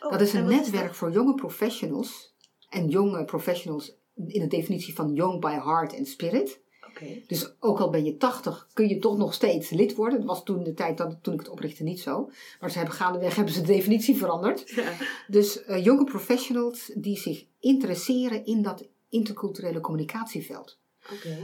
Oh, 0.00 0.10
dat 0.12 0.20
is 0.20 0.34
en 0.34 0.42
een 0.42 0.48
netwerk 0.48 0.94
voor 0.94 1.10
jonge 1.10 1.34
professionals. 1.34 2.34
En 2.68 2.88
jonge 2.88 3.24
professionals 3.24 3.96
in 4.14 4.40
de 4.40 4.46
definitie 4.46 4.94
van 4.94 5.12
young 5.14 5.40
by 5.40 5.52
heart 5.52 5.96
and 5.96 6.08
spirit. 6.08 6.60
Dus 7.26 7.52
ook 7.60 7.80
al 7.80 7.90
ben 7.90 8.04
je 8.04 8.16
80, 8.16 8.68
kun 8.72 8.88
je 8.88 8.98
toch 8.98 9.16
nog 9.16 9.34
steeds 9.34 9.70
lid 9.70 9.94
worden. 9.94 10.18
Dat 10.18 10.28
was 10.28 10.44
toen 10.44 10.64
de 10.64 10.74
tijd 10.74 10.96
dat, 10.96 11.16
toen 11.22 11.34
ik 11.34 11.40
het 11.40 11.48
oprichtte 11.48 11.82
niet 11.82 12.00
zo. 12.00 12.30
Maar 12.60 12.70
ze 12.70 12.78
hebben 12.78 12.96
gaandeweg 12.96 13.34
hebben 13.34 13.54
ze 13.54 13.60
de 13.60 13.66
definitie 13.66 14.16
veranderd. 14.16 14.70
Ja. 14.70 14.92
Dus 15.26 15.64
eh, 15.64 15.84
jonge 15.84 16.04
professionals 16.04 16.90
die 16.94 17.16
zich 17.16 17.44
interesseren 17.60 18.44
in 18.44 18.62
dat 18.62 18.88
interculturele 19.08 19.80
communicatieveld. 19.80 20.78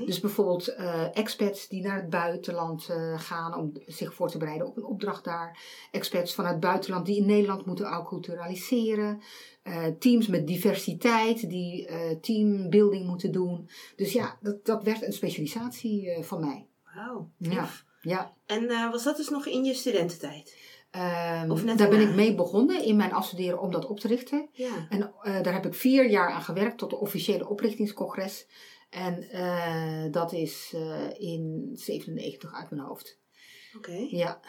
Dus 0.06 0.20
bijvoorbeeld 0.20 0.68
eh, 0.68 1.16
expats 1.16 1.68
die 1.68 1.82
naar 1.82 1.96
het 1.96 2.11
buitenland 2.11 2.88
eh, 2.88 3.20
gaan 3.20 3.56
om 3.56 3.73
zich 3.87 4.14
voor 4.14 4.30
te 4.30 4.38
bereiden 4.38 4.66
op 4.66 4.76
een 4.76 4.84
opdracht 4.84 5.25
daar. 5.25 5.58
Expats 5.90 6.34
vanuit 6.34 6.52
het 6.52 6.62
buitenland 6.62 7.06
die 7.06 7.16
in 7.16 7.26
Nederland 7.26 7.66
moeten 7.66 7.87
acculturaliseren. 7.87 9.23
Eh, 9.64 9.87
teams 9.99 10.26
met 10.26 10.47
diversiteit 10.47 11.49
die 11.50 11.87
eh, 11.87 12.11
teambuilding 12.21 13.06
moeten 13.06 13.33
doen. 13.33 13.68
Dus 13.97 14.12
ja, 14.12 14.38
dat, 14.40 14.64
dat 14.64 14.83
werd 14.83 15.02
een 15.02 15.12
specialisatie 15.12 16.11
eh, 16.11 16.23
van 16.23 16.40
mij. 16.40 16.66
Wauw. 16.94 17.30
Ja. 17.38 17.68
Ja. 18.00 18.35
En 18.47 18.66
was 18.90 19.04
dat 19.04 19.16
dus 19.16 19.28
nog 19.28 19.47
in 19.47 19.64
je 19.64 19.75
studententijd? 19.75 20.56
Ehm, 20.90 21.50
Of 21.50 21.64
net 21.64 21.78
daar 21.78 21.88
ben 21.88 22.09
ik 22.09 22.14
mee 22.14 22.35
begonnen 22.35 22.85
in 22.85 22.97
mijn 22.97 23.12
afstuderen 23.12 23.61
om 23.61 23.71
dat 23.71 23.87
op 23.87 24.00
te 24.00 24.09
richten. 24.09 24.49
Ja. 24.52 24.87
En 24.88 25.12
daar 25.42 25.52
heb 25.52 25.66
ik 25.66 25.75
vier 25.75 26.11
jaar 26.11 26.30
aan 26.30 26.42
gewerkt 26.42 26.78
tot 26.78 26.90
de 26.90 26.99
officiële 26.99 27.49
oprichtingscongres. 27.49 28.47
En 28.90 29.28
dat 30.11 30.33
is 30.33 30.75
in 31.18 31.71
97 31.73 32.54
uit 32.54 32.71
mijn 32.71 32.83
hoofd. 32.83 33.18
Oké. 33.76 34.06
Ja. 34.09 34.40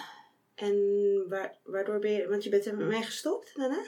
En 0.55 0.75
waar, 1.29 1.57
waardoor 1.63 1.99
ben 1.99 2.11
je, 2.11 2.27
want 2.27 2.43
je 2.43 2.49
bent 2.49 2.65
er 2.65 2.75
mee 2.77 3.03
gestopt 3.03 3.55
daarna? 3.55 3.83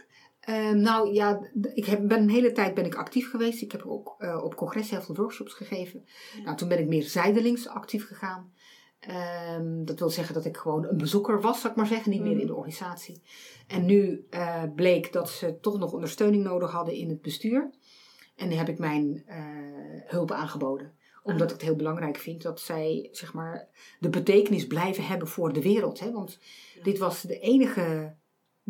Ehm, 0.47 0.79
nou 0.79 1.13
ja, 1.13 1.39
ik 1.73 1.85
heb, 1.85 2.07
ben 2.07 2.21
een 2.21 2.29
hele 2.29 2.51
tijd 2.51 2.73
ben 2.73 2.85
ik 2.85 2.95
actief 2.95 3.29
geweest. 3.29 3.61
Ik 3.61 3.71
heb 3.71 3.83
ook 3.85 4.15
eh, 4.17 4.43
op 4.43 4.55
congres 4.55 4.89
heel 4.89 5.01
veel 5.01 5.15
workshops 5.15 5.53
gegeven. 5.53 6.05
Nou, 6.43 6.57
toen 6.57 6.67
ben 6.67 6.79
ik 6.79 6.87
meer 6.87 7.03
zijdelings 7.03 7.67
actief 7.67 8.07
gegaan. 8.07 8.53
Ehm, 8.99 9.83
dat 9.85 9.99
wil 9.99 10.09
zeggen 10.09 10.33
dat 10.33 10.45
ik 10.45 10.57
gewoon 10.57 10.85
een 10.85 10.97
bezoeker 10.97 11.41
was, 11.41 11.59
zou 11.59 11.71
ik 11.71 11.79
maar 11.79 11.87
zeggen, 11.87 12.11
niet 12.11 12.21
meer 12.21 12.39
in 12.39 12.47
de 12.47 12.55
organisatie. 12.55 13.21
En 13.67 13.85
nu 13.85 14.25
eh, 14.29 14.63
bleek 14.75 15.13
dat 15.13 15.29
ze 15.29 15.59
toch 15.59 15.77
nog 15.77 15.93
ondersteuning 15.93 16.43
nodig 16.43 16.71
hadden 16.71 16.93
in 16.93 17.09
het 17.09 17.21
bestuur. 17.21 17.69
En 18.35 18.51
heb 18.51 18.69
ik 18.69 18.79
mijn 18.79 19.23
eh, 19.25 19.37
hulp 20.05 20.31
aangeboden. 20.31 20.93
Omdat 21.23 21.47
ik 21.47 21.53
het 21.53 21.65
heel 21.65 21.75
belangrijk 21.75 22.17
vind 22.17 22.41
dat 22.41 22.59
zij 22.59 23.09
zeg 23.11 23.33
maar, 23.33 23.67
de 23.99 24.09
betekenis 24.09 24.67
blijven 24.67 25.05
hebben 25.05 25.27
voor 25.27 25.53
de 25.53 25.61
wereld. 25.61 25.99
Hè? 25.99 26.11
Want 26.11 26.39
dit 26.83 26.97
was 26.97 27.21
de 27.21 27.39
enige 27.39 28.15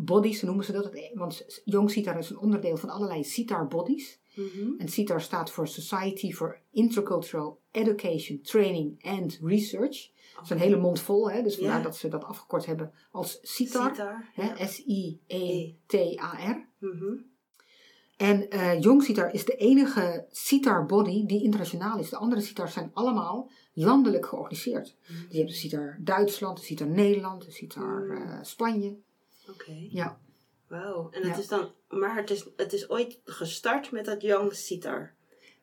bodies, 0.04 0.42
noemen 0.42 0.64
ze 0.64 0.72
dat. 0.72 0.90
Want 1.14 1.62
Jong 1.64 1.90
Sitar 1.90 2.18
is 2.18 2.30
een 2.30 2.38
onderdeel 2.38 2.76
van 2.76 2.88
allerlei 2.88 3.24
Sitar 3.24 3.66
bodies. 3.68 4.18
Mhm. 4.34 4.72
En 4.78 4.88
CITAR 4.88 5.20
staat 5.20 5.50
voor 5.50 5.68
Society 5.68 6.32
for 6.32 6.60
Intercultural 6.70 7.60
Education, 7.70 8.40
Training 8.42 9.04
and 9.04 9.38
Research. 9.42 10.10
Dat 10.34 10.44
is 10.44 10.50
een 10.50 10.58
hele 10.58 10.76
mond 10.76 11.00
vol, 11.00 11.30
hè? 11.30 11.42
dus 11.42 11.56
vandaar 11.56 11.82
dat 11.82 11.96
ze 11.96 12.08
dat 12.08 12.24
afgekort 12.24 12.66
hebben 12.66 12.92
als 13.10 13.38
CITAR. 13.42 13.88
Sitar. 13.90 14.24
Ja. 14.34 14.66
S-I-E-T-A-R. 15.46 16.68
Mhm. 16.78 17.14
En 18.16 18.50
eh 18.50 18.80
Jong 18.80 19.02
CITAR 19.02 19.34
is 19.34 19.44
de 19.44 19.54
enige 19.56 20.26
CITAR-body 20.30 21.26
die 21.26 21.42
internationaal 21.42 21.98
is. 21.98 22.10
De 22.10 22.16
andere 22.16 22.40
CITAR's 22.40 22.72
zijn 22.72 22.90
allemaal 22.94 23.50
landelijk 23.72 24.26
georganiseerd. 24.26 24.96
Mhm. 25.02 25.12
Dus 25.22 25.30
je 25.30 25.38
hebt 25.38 25.50
de 25.50 25.56
CITAR 25.56 25.98
Duitsland, 26.00 26.56
de 26.58 26.62
CITAR 26.64 26.88
Nederland, 26.88 27.44
de 27.44 27.50
CITAR 27.50 28.02
Mm. 28.04 28.10
eh, 28.10 28.38
Spanje. 28.42 28.96
Oké. 29.50 29.86
Ja. 29.90 30.18
Wauw. 30.68 31.08
En 31.10 31.22
het 31.22 31.30
Ja. 31.36 31.38
is 31.38 31.48
dan, 31.48 31.70
maar 31.88 32.16
het 32.16 32.30
is, 32.30 32.46
het 32.56 32.72
is 32.72 32.90
ooit 32.90 33.20
gestart 33.24 33.90
met 33.92 34.04
dat 34.04 34.22
Young 34.22 34.52
Sitar. 34.54 35.14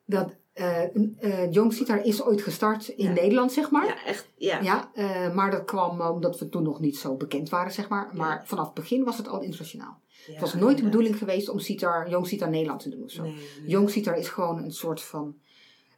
Dat, 0.05 0.35
eh, 0.53 1.51
Jong 1.51 1.73
CITAR 1.73 2.05
is 2.05 2.21
ooit 2.23 2.41
gestart 2.41 2.87
in 2.87 3.05
Ja. 3.05 3.11
Nederland, 3.13 3.51
zeg 3.51 3.71
maar. 3.71 3.85
Ja, 3.85 4.05
echt. 4.05 4.27
Ja. 4.37 4.61
Ja, 4.61 4.91
eh, 4.93 5.33
maar 5.35 5.51
dat 5.51 5.65
kwam 5.65 6.01
omdat 6.01 6.39
we 6.39 6.49
toen 6.49 6.63
nog 6.63 6.79
niet 6.79 6.97
zo 6.97 7.15
bekend 7.15 7.49
waren, 7.49 7.71
zeg 7.71 7.89
maar. 7.89 8.11
Maar 8.15 8.47
vanaf 8.47 8.65
het 8.65 8.73
begin 8.73 9.03
was 9.03 9.17
het 9.17 9.27
al 9.27 9.41
internationaal. 9.41 10.01
Het 10.25 10.39
was 10.39 10.53
nooit 10.53 10.77
de 10.77 10.83
bedoeling 10.83 11.17
geweest 11.17 11.49
om 11.49 11.59
Sitar, 11.59 12.09
Jong 12.09 12.27
Sitar 12.27 12.49
Nederland 12.49 12.81
te 12.81 12.89
doen 12.89 13.03
of 13.03 13.11
zo. 13.11 13.21
Nee, 13.23 13.33
nee. 13.33 13.69
Jong 13.69 13.89
Sitar 13.89 14.17
is 14.17 14.29
gewoon 14.29 14.63
een 14.63 14.71
soort 14.71 15.01
van 15.01 15.37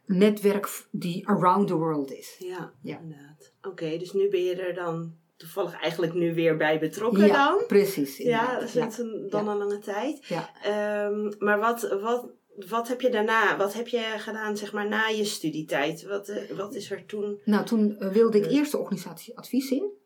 netwerk 0.06 0.86
die 0.90 1.28
around 1.28 1.66
the 1.66 1.74
world 1.76 2.12
is. 2.12 2.36
Ja, 2.38 2.72
Ja. 2.82 2.98
inderdaad. 2.98 3.52
Oké, 3.62 3.98
dus 3.98 4.12
nu 4.12 4.28
ben 4.28 4.42
je 4.44 4.54
er 4.56 4.74
dan 4.74 5.14
toevallig 5.38 5.80
eigenlijk 5.80 6.14
nu 6.14 6.34
weer 6.34 6.56
bij 6.56 6.78
betrokken 6.78 7.26
ja, 7.26 7.48
dan? 7.48 7.66
precies. 7.66 8.16
Ja, 8.16 8.66
sinds 8.66 8.98
een, 8.98 9.26
dan 9.30 9.44
Ja. 9.44 9.50
een 9.50 9.56
lange 9.56 9.78
tijd. 9.78 10.26
Ja. 10.26 10.50
Ehm, 10.62 11.32
maar 11.38 11.58
wat, 11.58 11.98
wat, 12.02 12.30
wat 12.68 12.88
heb 12.88 13.00
je 13.00 13.10
daarna, 13.10 13.56
wat 13.56 13.74
heb 13.74 13.88
je 13.88 14.14
gedaan 14.16 14.56
zeg 14.56 14.72
maar 14.72 14.88
na 14.88 15.06
je 15.06 15.24
studietijd? 15.24 16.02
Wat, 16.02 16.28
eh, 16.28 16.56
wat 16.56 16.74
is 16.74 16.90
er 16.90 17.06
toen? 17.06 17.40
Nou, 17.44 17.64
toen 17.64 17.98
eh, 17.98 18.08
wilde 18.12 18.38
ik 18.38 18.50
eerst 18.50 18.72
de 18.72 18.78
organisatie 18.78 19.38
advies 19.38 19.70
in. 19.70 19.96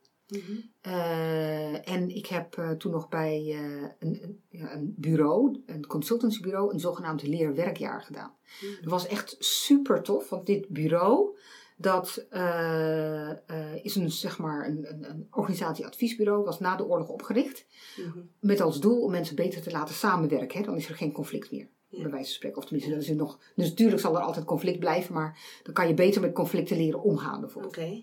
Eh, 0.81 1.89
en 1.89 2.09
ik 2.09 2.27
heb 2.27 2.75
toen 2.79 2.93
nog 2.93 3.09
bij 3.09 3.57
een, 3.99 4.41
een, 4.51 4.95
bureau, 4.97 5.63
een 5.67 5.87
consultancybureau, 5.87 6.73
een 6.73 6.81
zogenaamd 6.81 7.23
leerwerkjaar 7.23 8.03
gedaan. 8.03 8.35
Dat 8.81 8.91
was 8.91 9.07
echt 9.07 9.37
super 9.39 10.03
tof, 10.03 10.29
want 10.29 10.47
dit 10.47 10.69
bureau, 10.69 11.37
dat 11.83 12.27
eh, 12.31 13.31
eh, 13.31 13.37
is 13.83 13.95
een, 13.97 14.11
zeg 14.11 14.39
maar, 14.39 14.67
een, 14.67 14.93
een, 14.93 15.11
een 15.11 15.27
organisatie-adviesbureau, 15.31 16.45
was 16.45 16.61
na 16.61 16.77
de 16.77 16.87
oorlog 16.87 17.09
opgericht. 17.09 17.67
Mhm. 17.97 18.19
Met 18.41 18.61
als 18.61 18.81
doel 18.81 19.03
om 19.03 19.11
mensen 19.11 19.37
beter 19.37 19.63
te 19.63 19.71
laten 19.71 19.95
samenwerken. 19.95 20.59
Hè? 20.59 20.65
Dan 20.65 20.77
is 20.77 20.89
er 20.89 20.95
geen 20.95 21.13
conflict 21.13 21.51
meer, 21.51 21.69
Ja. 21.89 22.03
bij 22.03 22.11
wijze 22.11 22.27
van 22.27 22.35
spreken. 22.35 22.59
Of 22.59 22.65
tenminste, 22.65 22.93
dat 22.93 23.03
is 23.03 23.09
er 23.09 23.17
nog, 23.17 23.39
dus 23.55 23.69
natuurlijk 23.69 24.01
zal 24.01 24.17
er 24.17 24.23
altijd 24.23 24.45
conflict 24.45 24.79
blijven, 24.79 25.15
maar 25.15 25.39
dan 25.63 25.75
kan 25.75 25.89
je 25.89 25.95
beter 25.95 26.21
met 26.21 26.33
conflicten 26.33 26.77
leren 26.77 27.03
omgaan 27.03 27.41
bijvoorbeeld. 27.41 27.77
Oké. 27.77 28.03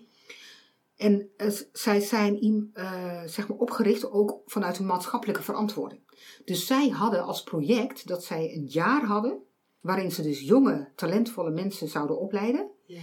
En 0.96 1.30
eh, 1.36 1.48
zij 1.72 2.00
zijn 2.00 2.70
zeg 3.26 3.48
maar 3.48 3.58
opgericht 3.58 4.10
ook 4.10 4.40
vanuit 4.46 4.78
een 4.78 4.86
maatschappelijke 4.86 5.42
verantwoording. 5.42 6.00
Dus 6.44 6.66
zij 6.66 6.88
hadden 6.88 7.24
als 7.24 7.42
project 7.42 8.08
dat 8.08 8.24
zij 8.24 8.54
een 8.54 8.66
jaar 8.66 9.04
hadden 9.04 9.42
waarin 9.80 10.12
ze 10.12 10.22
dus 10.22 10.40
jonge, 10.40 10.88
talentvolle 10.94 11.50
mensen 11.50 11.88
zouden 11.88 12.18
opleiden. 12.18 12.70
Ja. 12.86 13.00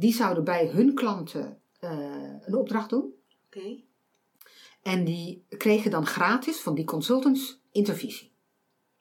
Die 0.00 0.12
zouden 0.12 0.44
bij 0.44 0.66
hun 0.66 0.94
klanten 0.94 1.60
eh, 1.80 2.34
een 2.40 2.54
opdracht 2.54 2.90
doen. 2.90 3.14
Oké. 3.46 3.76
En 4.82 5.04
die 5.04 5.44
kregen 5.48 5.90
dan 5.90 6.06
gratis 6.06 6.60
van 6.60 6.74
die 6.74 6.84
consultants 6.84 7.60
intervisie 7.72 8.32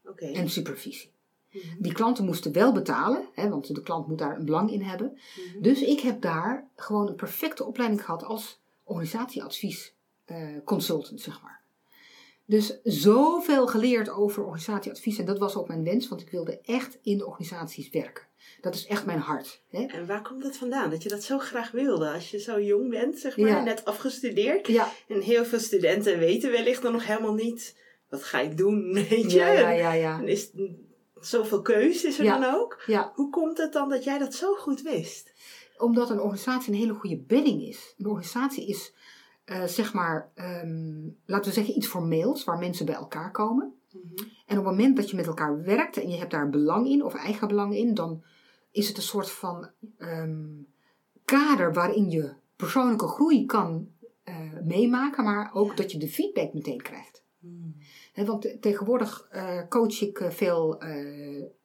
Oké. 0.03 0.25
en 0.25 0.50
supervisie. 0.50 1.13
Mhm. 1.51 1.82
Die 1.82 1.94
klanten 1.94 2.25
moesten 2.25 2.51
wel 2.51 2.74
betalen, 2.74 3.29
hè, 3.34 3.50
want 3.50 3.75
de 3.75 3.82
klant 3.82 4.08
moet 4.08 4.18
daar 4.18 4.38
een 4.38 4.46
belang 4.46 4.72
in 4.72 4.82
hebben. 4.82 5.12
Mhm. 5.13 5.62
Dus 5.62 5.82
ik 5.82 6.00
heb 6.00 6.22
daar 6.22 6.70
gewoon 6.75 7.08
een 7.08 7.15
perfecte 7.15 7.65
opleiding 7.65 8.06
gehad 8.06 8.24
als 8.24 8.62
organisatieadvies 8.84 9.96
eh, 10.25 10.58
consultant, 10.65 11.22
zeg 11.22 11.41
maar. 11.41 11.58
Dus 12.50 12.79
zoveel 12.84 13.68
geleerd 13.68 14.10
over 14.10 14.44
organisatieadvies. 14.44 15.18
En 15.20 15.25
dat 15.25 15.39
was 15.39 15.56
ook 15.56 15.68
mijn 15.68 15.84
wens, 15.84 16.08
want 16.08 16.22
ik 16.22 16.29
wilde 16.29 16.60
echt 16.63 16.98
in 17.01 17.18
de 17.18 17.25
organisaties 17.25 17.89
werken. 17.89 18.27
Dat 18.62 18.75
is 18.75 18.86
echt 18.86 19.06
mijn 19.06 19.20
hart. 19.20 19.62
Hè? 19.70 19.86
En 19.86 20.08
waar 20.08 20.22
komt 20.22 20.44
dat 20.44 20.58
vandaan? 20.58 20.89
Dat 20.89 21.03
je 21.03 21.10
dat 21.10 21.24
zo 21.24 21.38
graag 21.38 21.72
wilde 21.72 22.10
als 22.12 22.32
je 22.32 22.39
zo 22.39 22.62
jong 22.62 22.89
bent, 22.89 23.20
zeg 23.20 23.38
maar, 23.38 23.48
Ja. 23.50 23.63
net 23.63 23.86
afgestudeerd. 23.86 24.68
Ja, 24.68 24.91
En 25.08 25.22
heel 25.22 25.46
veel 25.46 25.60
studenten 25.60 26.20
weten 26.20 26.51
wellicht 26.51 26.82
dan 26.82 26.91
nog 26.91 27.06
helemaal 27.06 27.34
niet, 27.34 27.77
wat 28.10 28.24
ga 28.24 28.39
ik 28.39 28.58
doen, 28.58 28.94
weet 29.10 29.32
je? 29.32 29.38
ja, 29.38 29.70
ja, 29.72 29.94
ja. 29.94 30.20
En 30.20 30.27
is 30.27 30.51
zoveel 31.20 31.62
keus 31.62 32.03
is 32.03 32.20
er 32.20 32.25
dan 32.25 32.44
ook. 32.44 32.84
ja. 32.86 33.12
Hoe 33.15 33.29
komt 33.29 33.58
het 33.58 33.74
dan 33.74 33.89
dat 33.89 34.03
jij 34.03 34.18
dat 34.18 34.34
zo 34.34 34.53
goed 34.53 34.82
wist? 34.82 35.32
Omdat 35.77 36.10
een 36.10 36.20
organisatie 36.22 36.74
een 36.74 36.79
hele 36.79 36.94
goede 36.94 37.18
bedding 37.18 37.62
is. 37.68 37.94
Een 37.98 38.06
organisatie 38.06 38.68
is, 38.68 38.94
eh, 39.50 39.63
zeg 39.63 39.94
maar, 39.94 40.32
ehm, 40.36 41.08
laten 41.25 41.48
we 41.50 41.51
zeggen 41.58 41.75
iets 41.77 41.88
formeels, 41.88 42.44
waar 42.44 42.58
mensen 42.58 42.86
bij 42.86 42.96
elkaar 42.96 43.32
komen. 43.32 43.74
En 44.46 44.58
op 44.58 44.65
het 44.65 44.74
moment 44.75 44.96
dat 44.96 45.10
je 45.10 45.15
met 45.15 45.27
elkaar 45.27 45.63
werkt 45.63 45.98
en 45.98 46.10
je 46.10 46.18
hebt 46.18 46.32
daar 46.32 46.50
belang 46.50 46.88
in 46.88 47.03
of 47.03 47.13
eigen 47.13 47.48
belang 47.48 47.75
in, 47.75 47.94
dan 47.94 48.24
is 48.72 48.88
het 48.88 48.98
een 48.98 49.03
soort 49.03 49.32
van 49.32 49.70
ehm, 49.98 50.46
kader 51.25 51.74
waarin 51.74 52.10
je 52.10 52.34
persoonlijke 52.56 53.08
groei 53.08 53.46
kan 53.46 53.89
eh, 54.24 54.36
meemaken, 54.63 55.24
maar 55.24 55.50
ook 55.53 55.70
Ja. 55.70 55.75
dat 55.75 55.91
je 55.91 55.98
de 55.98 56.08
feedback 56.08 56.53
meteen 56.53 56.82
krijgt. 56.82 57.24
Hè, 58.13 58.25
want 58.25 58.41
te- 58.41 58.58
tegenwoordig 58.60 59.27
eh, 59.32 59.68
coach 59.70 60.01
ik 60.01 60.25
veel 60.29 60.77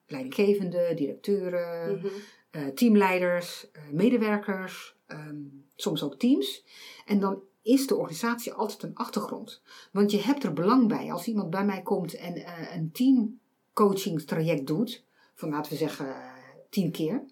leidinggevenden, 0.06 0.96
directeuren, 0.96 1.94
Mhm. 1.94 2.70
teamleiders, 2.74 3.66
medewerkers, 3.92 4.96
ehm, 5.06 5.36
soms 5.74 6.02
ook 6.02 6.18
teams. 6.18 6.64
En 7.06 7.20
dan 7.20 7.42
is 7.64 7.86
de 7.86 7.96
organisatie 7.96 8.52
altijd 8.52 8.82
een 8.82 8.94
achtergrond. 8.94 9.62
Want 9.92 10.10
je 10.10 10.20
hebt 10.20 10.44
er 10.44 10.52
belang 10.52 10.88
bij. 10.88 11.12
Als 11.12 11.26
iemand 11.26 11.50
bij 11.50 11.64
mij 11.64 11.82
komt 11.82 12.14
en 12.14 12.34
eh, 12.34 12.76
een 12.76 12.92
teamcoachingstraject 12.92 14.66
doet, 14.66 15.04
van 15.34 15.48
laten 15.48 15.72
we 15.72 15.78
zeggen 15.78 16.08
eh, 16.08 16.32
tien 16.70 16.90
keer, 16.90 17.24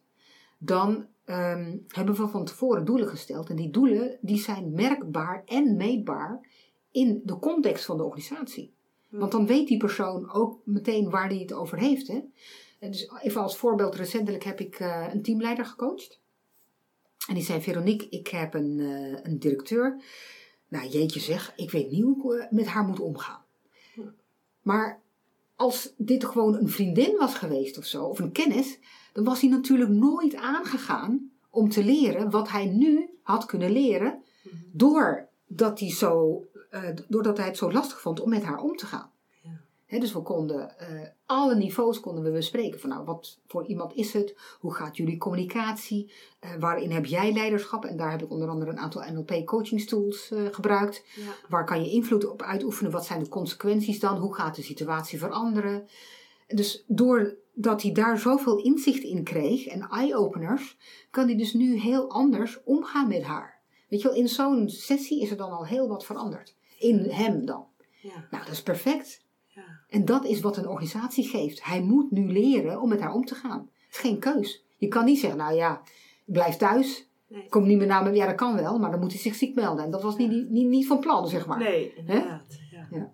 dan 0.58 1.06
ehm, 1.24 1.76
hebben 1.88 2.14
we 2.14 2.28
van 2.28 2.44
tevoren 2.44 2.84
doelen 2.84 3.08
gesteld. 3.08 3.50
En 3.50 3.56
die 3.56 3.70
doelen 3.70 4.18
die 4.20 4.38
zijn 4.38 4.72
merkbaar 4.72 5.42
en 5.46 5.76
meetbaar 5.76 6.40
in 6.90 7.20
de 7.24 7.38
context 7.38 7.84
van 7.84 7.96
de 7.96 8.04
organisatie. 8.04 8.72
Want 9.08 9.32
dan 9.32 9.46
weet 9.46 9.68
die 9.68 9.78
persoon 9.78 10.32
ook 10.32 10.60
meteen 10.64 11.10
waar 11.10 11.28
hij 11.28 11.38
het 11.38 11.52
over 11.52 11.78
heeft. 11.78 12.08
Hè? 12.08 12.20
Dus 12.78 13.10
even 13.22 13.42
als 13.42 13.56
voorbeeld, 13.56 13.94
recentelijk 13.94 14.44
heb 14.44 14.60
ik 14.60 14.80
eh, 14.80 15.08
een 15.12 15.22
teamleider 15.22 15.64
gecoacht. 15.64 16.20
En 17.32 17.38
die 17.38 17.46
zei, 17.46 17.60
Veronique, 17.60 18.08
ik 18.08 18.28
heb 18.28 18.54
een, 18.54 18.80
eh, 18.80 19.18
een 19.22 19.38
directeur. 19.38 20.02
Nou, 20.68 20.88
jeetje 20.88 21.20
zeg, 21.20 21.52
ik 21.56 21.70
weet 21.70 21.90
niet 21.90 22.02
hoe 22.02 22.36
ik 22.36 22.42
eh, 22.42 22.50
met 22.50 22.66
haar 22.66 22.84
moet 22.84 23.00
omgaan. 23.00 23.40
Maar 24.62 25.02
als 25.56 25.92
dit 25.96 26.24
gewoon 26.24 26.54
een 26.54 26.68
vriendin 26.68 27.16
was 27.16 27.34
geweest 27.34 27.78
of 27.78 27.84
zo, 27.84 28.04
of 28.04 28.18
een 28.18 28.32
kennis, 28.32 28.78
dan 29.12 29.24
was 29.24 29.40
hij 29.40 29.50
natuurlijk 29.50 29.90
nooit 29.90 30.34
aangegaan 30.34 31.30
om 31.50 31.68
te 31.68 31.84
leren 31.84 32.30
wat 32.30 32.48
hij 32.48 32.66
nu 32.66 33.10
had 33.22 33.44
kunnen 33.44 33.70
leren, 33.70 34.22
doordat 34.72 35.80
hij, 35.80 35.90
zo, 35.90 36.42
eh, 36.70 36.88
doordat 37.08 37.36
hij 37.36 37.46
het 37.46 37.56
zo 37.56 37.72
lastig 37.72 38.00
vond 38.00 38.20
om 38.20 38.28
met 38.28 38.42
haar 38.42 38.60
om 38.60 38.76
te 38.76 38.86
gaan. 38.86 39.11
Dus 40.00 40.12
we 40.12 40.22
konden 40.22 40.78
eh, 40.78 41.08
alle 41.26 41.54
niveaus 41.54 42.00
konden 42.00 42.24
we 42.24 42.30
bespreken. 42.30 42.80
Van 42.80 42.88
nou, 42.88 43.04
wat 43.04 43.38
voor 43.46 43.66
iemand 43.66 43.94
is 43.94 44.12
het? 44.12 44.36
Hoe 44.60 44.74
gaat 44.74 44.96
jullie 44.96 45.18
communicatie? 45.18 46.12
Eh, 46.40 46.50
waarin 46.58 46.90
heb 46.90 47.06
jij 47.06 47.32
leiderschap? 47.32 47.84
En 47.84 47.96
daar 47.96 48.10
heb 48.10 48.22
ik 48.22 48.30
onder 48.30 48.48
andere 48.48 48.70
een 48.70 48.78
aantal 48.78 49.12
NLP 49.12 49.46
coaching 49.46 49.84
tools 49.84 50.30
eh, 50.30 50.40
gebruikt. 50.50 51.04
Ja. 51.14 51.32
Waar 51.48 51.64
kan 51.64 51.84
je 51.84 51.90
invloed 51.90 52.26
op 52.26 52.42
uitoefenen? 52.42 52.92
Wat 52.92 53.06
zijn 53.06 53.22
de 53.22 53.28
consequenties 53.28 54.00
dan? 54.00 54.16
Hoe 54.16 54.34
gaat 54.34 54.56
de 54.56 54.62
situatie 54.62 55.18
veranderen? 55.18 55.86
Dus 56.46 56.84
doordat 56.86 57.82
hij 57.82 57.92
daar 57.92 58.18
zoveel 58.18 58.56
inzicht 58.62 59.02
in 59.02 59.24
kreeg 59.24 59.66
en 59.66 59.88
eye-openers, 59.90 60.76
kan 61.10 61.26
hij 61.26 61.36
dus 61.36 61.52
nu 61.52 61.78
heel 61.78 62.10
anders 62.10 62.62
omgaan 62.64 63.08
met 63.08 63.22
haar. 63.22 63.60
Weet 63.88 64.02
je 64.02 64.08
wel, 64.08 64.16
in 64.16 64.28
zo'n 64.28 64.68
sessie 64.68 65.22
is 65.22 65.30
er 65.30 65.36
dan 65.36 65.50
al 65.50 65.66
heel 65.66 65.88
wat 65.88 66.04
veranderd. 66.04 66.54
In 66.78 66.98
hem 66.98 67.46
dan. 67.46 67.66
Ja. 68.02 68.26
Nou, 68.30 68.44
dat 68.44 68.52
is 68.52 68.62
perfect. 68.62 69.24
Ja. 69.54 69.80
En 69.88 70.04
dat 70.04 70.24
is 70.24 70.40
wat 70.40 70.56
een 70.56 70.68
organisatie 70.68 71.28
geeft. 71.28 71.64
Hij 71.64 71.80
moet 71.80 72.10
nu 72.10 72.32
leren 72.32 72.80
om 72.80 72.88
met 72.88 73.00
haar 73.00 73.12
om 73.12 73.24
te 73.24 73.34
gaan. 73.34 73.70
Het 73.86 73.94
is 73.94 73.98
geen 73.98 74.18
keus. 74.18 74.64
Je 74.76 74.88
kan 74.88 75.04
niet 75.04 75.18
zeggen, 75.18 75.38
nou 75.38 75.54
ja, 75.54 75.82
blijf 76.24 76.56
thuis. 76.56 77.10
Nee. 77.28 77.48
Kom 77.48 77.66
niet 77.66 77.78
meer 77.78 77.86
naar 77.86 78.02
me. 78.02 78.12
Ja, 78.12 78.26
dat 78.26 78.34
kan 78.34 78.56
wel, 78.56 78.78
maar 78.78 78.90
dan 78.90 79.00
moet 79.00 79.12
hij 79.12 79.20
zich 79.20 79.34
ziek 79.34 79.54
melden. 79.54 79.84
En 79.84 79.90
dat 79.90 80.02
was 80.02 80.16
niet, 80.16 80.50
niet, 80.50 80.68
niet 80.68 80.86
van 80.86 81.00
plan, 81.00 81.28
zeg 81.28 81.46
maar. 81.46 81.58
Nee, 81.58 81.94
inderdaad. 81.96 82.60
Ja. 82.70 82.86
Ja. 82.90 83.10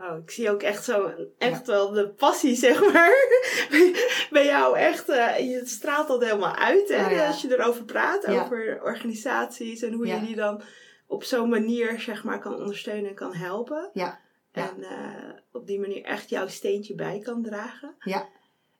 Oh, 0.00 0.18
ik 0.18 0.30
zie 0.30 0.50
ook 0.50 0.62
echt 0.62 0.84
zo 0.84 1.10
echt 1.38 1.66
wel 1.66 1.90
de 1.90 2.08
passie, 2.08 2.54
zeg 2.54 2.92
maar. 2.92 3.28
Bij 4.30 4.44
jou 4.44 4.76
echt, 4.76 5.08
eh, 5.08 5.38
je 5.38 5.62
straalt 5.64 6.08
dat 6.08 6.24
helemaal 6.24 6.54
uit 6.54 6.88
hè, 6.88 7.10
ja. 7.10 7.26
als 7.26 7.42
je 7.42 7.58
erover 7.58 7.84
praat, 7.84 8.26
over 8.26 8.80
organisaties 8.82 9.82
en 9.82 9.92
hoe 9.92 10.06
je 10.06 10.20
die 10.20 10.36
dan 10.36 10.62
op 11.06 11.24
zo'n 11.24 11.48
manier 11.48 12.00
zeg 12.00 12.24
maar 12.24 12.38
kan 12.38 12.54
ondersteunen 12.54 13.08
en 13.08 13.14
kan 13.14 13.34
helpen. 13.34 13.90
Ja. 13.92 14.20
Ja. 14.52 14.70
En 14.70 14.82
eh, 14.82 15.32
op 15.52 15.66
die 15.66 15.80
manier 15.80 16.04
echt 16.04 16.28
jouw 16.28 16.48
steentje 16.48 16.94
bij 16.94 17.18
kan 17.18 17.42
dragen. 17.42 17.94
Ja. 17.98 18.28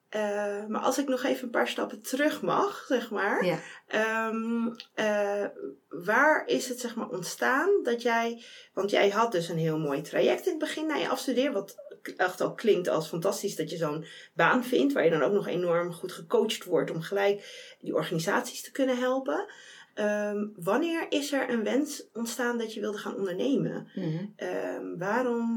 Eh, 0.08 0.66
maar 0.66 0.80
als 0.80 0.98
ik 0.98 1.08
nog 1.08 1.24
even 1.24 1.44
een 1.44 1.50
paar 1.50 1.68
stappen 1.68 2.02
terug 2.02 2.42
mag, 2.42 2.84
zeg 2.88 3.10
maar. 3.10 3.44
Ja. 3.44 3.58
Ehm, 3.86 4.68
eh, 4.94 5.46
waar 5.88 6.46
is 6.46 6.68
het 6.68 6.80
zeg 6.80 6.94
maar 6.94 7.08
ontstaan 7.08 7.70
dat 7.82 8.02
jij, 8.02 8.44
want 8.74 8.90
jij 8.90 9.10
had 9.10 9.32
dus 9.32 9.48
een 9.48 9.58
heel 9.58 9.78
mooi 9.78 10.00
traject 10.00 10.44
in 10.44 10.50
het 10.50 10.58
begin 10.58 10.86
na 10.86 10.94
je 10.94 11.08
afstuderen, 11.08 11.52
wat 11.52 11.76
echt 12.16 12.40
al 12.40 12.54
klinkt 12.54 12.88
als 12.88 13.08
fantastisch 13.08 13.56
dat 13.56 13.70
je 13.70 13.76
zo'n 13.76 14.04
baan 14.34 14.64
vindt, 14.64 14.92
waar 14.92 15.04
je 15.04 15.10
dan 15.10 15.22
ook 15.22 15.32
nog 15.32 15.46
enorm 15.46 15.92
goed 15.92 16.12
gecoacht 16.12 16.64
wordt 16.64 16.90
om 16.90 17.02
gelijk 17.02 17.74
die 17.80 17.94
organisaties 17.94 18.62
te 18.62 18.70
kunnen 18.70 18.98
helpen. 18.98 19.52
Ehm, 20.00 20.46
wanneer 20.56 21.06
is 21.08 21.32
er 21.32 21.50
een 21.50 21.64
wens 21.64 22.04
ontstaan 22.12 22.58
dat 22.58 22.74
je 22.74 22.80
wilde 22.80 22.98
gaan 22.98 23.16
ondernemen? 23.16 23.88
Mhm. 23.94 24.24
Ehm, 24.36 24.98
waarom 24.98 25.48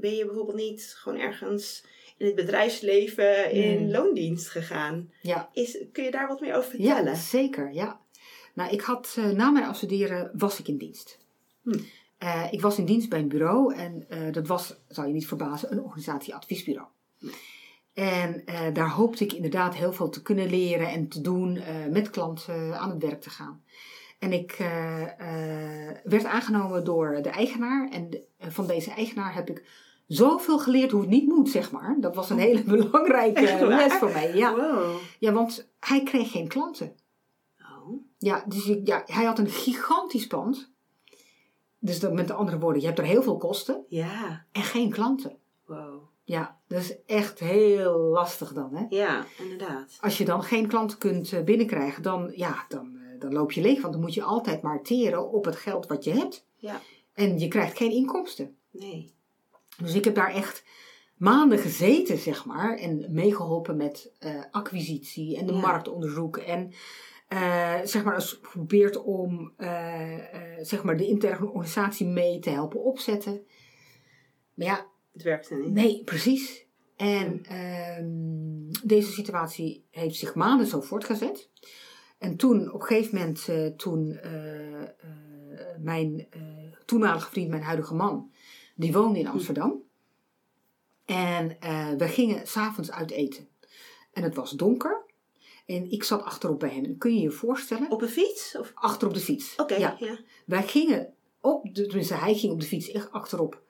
ben 0.00 0.14
je 0.14 0.24
bijvoorbeeld 0.26 0.56
niet 0.56 0.94
gewoon 0.98 1.18
ergens 1.18 1.84
in 2.16 2.26
het 2.26 2.34
bedrijfsleven 2.34 3.50
in 3.50 3.78
Hmm. 3.78 3.90
loondienst 3.90 4.48
gegaan? 4.48 5.10
Ja. 5.20 5.48
Is, 5.52 5.78
kun 5.92 6.04
je 6.04 6.10
daar 6.10 6.28
wat 6.28 6.40
meer 6.40 6.54
over 6.54 6.70
vertellen? 6.70 7.04
Ja, 7.04 7.14
zeker. 7.14 7.72
Ja. 7.72 8.00
Nou, 8.54 8.72
ik 8.72 8.80
had 8.80 9.14
eh, 9.18 9.30
na 9.30 9.50
mijn 9.50 9.64
afstuderen 9.64 10.30
was 10.34 10.58
ik 10.58 10.68
in 10.68 10.76
dienst. 10.76 11.18
Hm. 11.62 11.78
Eh, 12.18 12.46
ik 12.50 12.60
was 12.60 12.78
in 12.78 12.84
dienst 12.84 13.08
bij 13.08 13.18
een 13.18 13.28
bureau 13.28 13.74
en 13.74 14.04
eh, 14.08 14.32
dat 14.32 14.46
was, 14.46 14.74
zou 14.88 15.06
je 15.06 15.12
niet 15.12 15.26
verbazen, 15.26 15.72
een 15.72 15.82
organisatieadviesbureau. 15.82 16.88
En 17.94 18.44
eh, 18.46 18.60
daar 18.72 18.90
hoopte 18.90 19.24
ik 19.24 19.32
inderdaad 19.32 19.74
heel 19.74 19.92
veel 19.92 20.08
te 20.08 20.22
kunnen 20.22 20.50
leren 20.50 20.88
en 20.88 21.08
te 21.08 21.20
doen, 21.20 21.56
eh, 21.56 21.74
met 21.90 22.10
klanten 22.10 22.78
aan 22.80 22.90
het 22.90 23.02
werk 23.02 23.20
te 23.20 23.30
gaan. 23.30 23.62
En 24.18 24.32
ik 24.32 24.52
eh, 24.52 25.02
werd 26.04 26.24
aangenomen 26.24 26.84
door 26.84 27.22
de 27.22 27.28
eigenaar. 27.28 27.88
En 27.90 28.10
de- 28.10 28.26
van 28.38 28.66
deze 28.66 28.90
eigenaar 28.90 29.34
heb 29.34 29.50
ik 29.50 29.64
zoveel 30.06 30.58
geleerd 30.58 30.90
hoe 30.90 31.00
het 31.00 31.10
niet 31.10 31.26
moet, 31.28 31.48
zeg 31.50 31.70
maar. 31.70 31.96
Dat 32.00 32.14
was 32.14 32.30
een 32.30 32.38
hele 32.38 32.62
belangrijke 32.76 33.66
les 33.68 33.92
voor 33.92 34.12
mij. 34.12 34.34
Ja. 34.36 34.54
Wow. 34.54 34.96
ja, 35.18 35.32
want 35.32 35.68
hij 35.80 36.02
kreeg 36.02 36.30
geen 36.30 36.48
klanten. 36.48 36.96
Oh. 37.58 38.00
Ja, 38.18 38.44
dus 38.48 38.66
ik- 38.66 38.86
ja, 38.86 39.02
hij 39.06 39.24
had 39.24 39.38
een 39.38 39.48
gigantisch 39.50 40.26
pand. 40.26 40.70
Dus 41.78 42.00
dat, 42.00 42.12
met 42.12 42.30
andere 42.30 42.58
woorden, 42.58 42.80
je 42.80 42.86
hebt 42.86 42.98
er 42.98 43.04
heel 43.04 43.22
veel 43.22 43.36
kosten 43.36 43.84
Ja. 43.88 44.44
en 44.52 44.62
geen 44.62 44.90
klanten. 44.90 45.36
Wow. 45.66 46.02
Ja, 46.24 46.58
dat 46.68 46.80
is 46.80 46.96
echt 47.06 47.38
heel 47.38 47.98
lastig 47.98 48.52
dan. 48.52 48.74
Hè? 48.74 48.84
Ja, 48.88 49.24
inderdaad. 49.38 49.98
Als 50.00 50.18
je 50.18 50.24
dan 50.24 50.42
geen 50.42 50.66
klanten 50.66 50.98
kunt 50.98 51.32
eh, 51.32 51.42
binnenkrijgen, 51.42 52.02
dan, 52.02 52.32
ja, 52.34 52.64
dan, 52.68 52.96
eh, 52.96 53.20
dan 53.20 53.32
loop 53.32 53.52
je 53.52 53.60
leeg. 53.60 53.80
Want 53.80 53.92
dan 53.92 54.02
moet 54.02 54.14
je 54.14 54.22
altijd 54.22 54.62
maar 54.62 54.82
teren 54.82 55.30
op 55.30 55.44
het 55.44 55.56
geld 55.56 55.86
wat 55.86 56.04
je 56.04 56.12
hebt. 56.12 56.46
Ja. 56.56 56.80
En 57.14 57.38
je 57.38 57.48
krijgt 57.48 57.76
geen 57.76 57.90
inkomsten. 57.90 58.56
Nee. 58.70 59.12
Dus 59.82 59.94
ik 59.94 60.04
heb 60.04 60.14
daar 60.14 60.34
echt 60.34 60.64
maanden 61.16 61.58
gezeten, 61.58 62.18
zeg 62.18 62.44
maar. 62.44 62.76
En 62.76 63.06
meegeholpen 63.08 63.76
met 63.76 64.12
eh, 64.18 64.40
acquisitie 64.50 65.36
en 65.38 65.46
de 65.46 65.52
Ja. 65.52 65.58
marktonderzoek. 65.60 66.36
En 66.36 66.72
zeg 67.84 68.04
maar, 68.04 68.14
eens 68.14 68.38
geprobeerd 68.42 69.02
om 69.02 69.52
zeg 70.60 70.82
maar 70.82 70.96
de 70.96 71.06
interne 71.06 71.46
organisatie 71.46 72.06
mee 72.06 72.38
te 72.38 72.50
helpen 72.50 72.82
opzetten. 72.82 73.46
Maar 74.54 74.66
ja, 74.66 74.86
Het 75.12 75.22
werkte 75.22 75.54
niet. 75.54 75.72
nee, 75.72 76.04
precies. 76.04 76.66
En 76.96 77.44
ehm, 77.44 78.86
deze 78.88 79.12
situatie 79.12 79.84
heeft 79.90 80.16
zich 80.16 80.34
maanden 80.34 80.66
zo 80.66 80.80
voortgezet. 80.80 81.50
En 82.18 82.36
toen, 82.36 82.72
op 82.72 82.80
een 82.80 82.86
gegeven 82.86 83.18
moment, 83.18 83.48
eh, 83.48 83.66
toen 83.66 84.12
eh, 84.12 84.82
eh, 84.82 84.88
mijn 85.78 86.28
toenmalige 86.84 87.30
vriend, 87.30 87.48
mijn 87.48 87.62
huidige 87.62 87.94
man, 87.94 88.30
die 88.76 88.92
woonde 88.92 89.18
in 89.18 89.26
Amsterdam. 89.26 89.82
En 91.04 91.56
we 91.98 92.08
gingen 92.08 92.46
s'avonds 92.46 92.90
uit 92.90 93.10
eten. 93.10 93.48
En 94.12 94.22
het 94.22 94.34
was 94.34 94.50
donker. 94.50 95.04
En 95.66 95.90
ik 95.90 96.04
zat 96.04 96.22
achterop 96.22 96.58
bij 96.58 96.68
hem. 96.68 96.84
En 96.84 96.98
kun 96.98 97.14
je 97.14 97.20
je 97.20 97.30
voorstellen? 97.30 97.90
Op 97.90 98.02
een 98.02 98.08
fiets? 98.08 98.56
Of... 98.58 98.72
Achter 98.74 99.08
op 99.08 99.14
de 99.14 99.20
fiets. 99.20 99.56
Oké, 99.56 99.74
Ja. 99.74 99.96
ja. 99.98 100.18
Wij 100.46 100.62
gingen 100.62 101.14
op, 101.40 101.74
de, 101.74 101.86
tenminste 101.86 102.14
hij 102.14 102.34
ging 102.34 102.52
op 102.52 102.60
de 102.60 102.66
fiets 102.66 102.90
echt 102.90 103.10
achterop, 103.10 103.62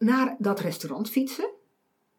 naar 0.00 0.36
dat 0.38 0.60
restaurant 0.60 1.10
fietsen. 1.10 1.50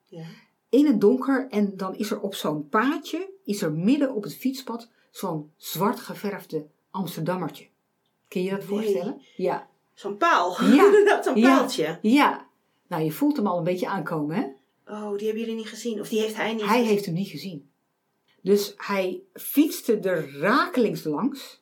ja. 0.05 0.23
In 0.69 0.85
het 0.85 1.01
donker. 1.01 1.47
En 1.49 1.77
dan 1.77 1.95
is 1.95 2.11
er 2.11 2.19
op 2.21 2.35
zo'n 2.35 2.69
paadje, 2.69 3.29
is 3.45 3.61
er 3.61 3.71
midden 3.73 4.13
op 4.13 4.23
het 4.23 4.35
fietspad, 4.35 4.89
zo'n 5.09 5.51
zwart 5.57 5.99
geverfde 5.99 6.65
Amsterdammertje. 6.91 7.67
Kun 8.27 8.43
je 8.43 8.49
dat 8.49 8.59
Nee. 8.59 8.67
voorstellen? 8.67 9.21
Ja. 9.35 9.67
Zo'n 9.93 10.17
paal. 10.17 10.63
Ja. 10.63 10.91
Zo'n 11.23 11.35
Ja. 11.37 11.57
paaltje. 11.57 11.99
Ja. 12.01 12.47
Nou, 12.87 13.03
je 13.03 13.11
voelt 13.11 13.35
hem 13.37 13.47
al 13.47 13.57
een 13.57 13.63
beetje 13.63 13.87
aankomen, 13.87 14.35
hè? 14.35 14.43
Oh, 14.93 15.17
die 15.17 15.25
hebben 15.27 15.39
jullie 15.43 15.55
niet 15.55 15.67
gezien. 15.69 15.99
Of 15.99 16.09
die 16.09 16.19
heeft 16.19 16.35
hij 16.35 16.53
niet 16.53 16.61
Hij 16.65 16.69
gezien. 16.77 16.85
heeft 16.91 17.05
hem 17.05 17.13
niet 17.13 17.27
gezien. 17.29 17.69
Dus 18.41 18.73
hij 18.77 19.21
fietste 19.33 19.99
er 19.99 20.37
rakelings 20.39 21.03
langs. 21.03 21.61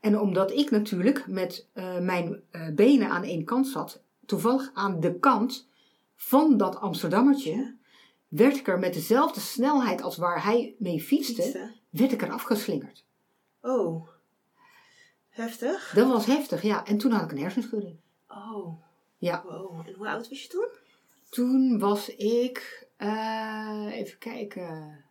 En 0.00 0.20
omdat 0.20 0.50
ik 0.52 0.70
natuurlijk 0.70 1.26
met 1.26 1.68
eh, 1.72 1.98
mijn 1.98 2.42
eh, 2.50 2.68
benen 2.74 3.08
aan 3.08 3.22
één 3.22 3.44
kant 3.44 3.66
zat, 3.68 4.02
toevallig 4.30 4.70
aan 4.74 5.00
de 5.00 5.18
kant 5.18 5.68
van 6.16 6.56
dat 6.56 6.76
Amsterdammertje, 6.76 7.76
werd 8.28 8.56
ik 8.56 8.68
er 8.68 8.78
met 8.78 8.94
dezelfde 8.94 9.40
snelheid 9.40 10.02
als 10.02 10.16
waar 10.16 10.44
hij 10.44 10.74
mee 10.78 11.02
fietste, 11.02 11.42
Fietste. 11.42 11.72
werd 11.90 12.12
ik 12.12 12.22
er 12.22 12.30
afgeslingerd. 12.30 13.04
Oh. 13.60 14.08
Heftig. 15.28 15.92
Dat 15.94 16.08
was 16.08 16.26
heftig, 16.26 16.62
ja. 16.62 16.86
En 16.86 16.98
toen 16.98 17.10
had 17.10 17.22
ik 17.22 17.30
een 17.30 17.38
hersenschudding. 17.38 17.96
Oh. 18.28 18.82
Ja. 19.18 19.42
Wow. 19.46 19.86
En 19.86 19.94
hoe 19.94 20.08
oud 20.08 20.28
was 20.28 20.42
je 20.42 20.48
toen? 20.48 20.68
Toen 21.28 21.78
was 21.78 22.08
ik, 22.16 22.86
eh, 22.96 23.86
even 23.92 24.18
kijken, 24.18 25.04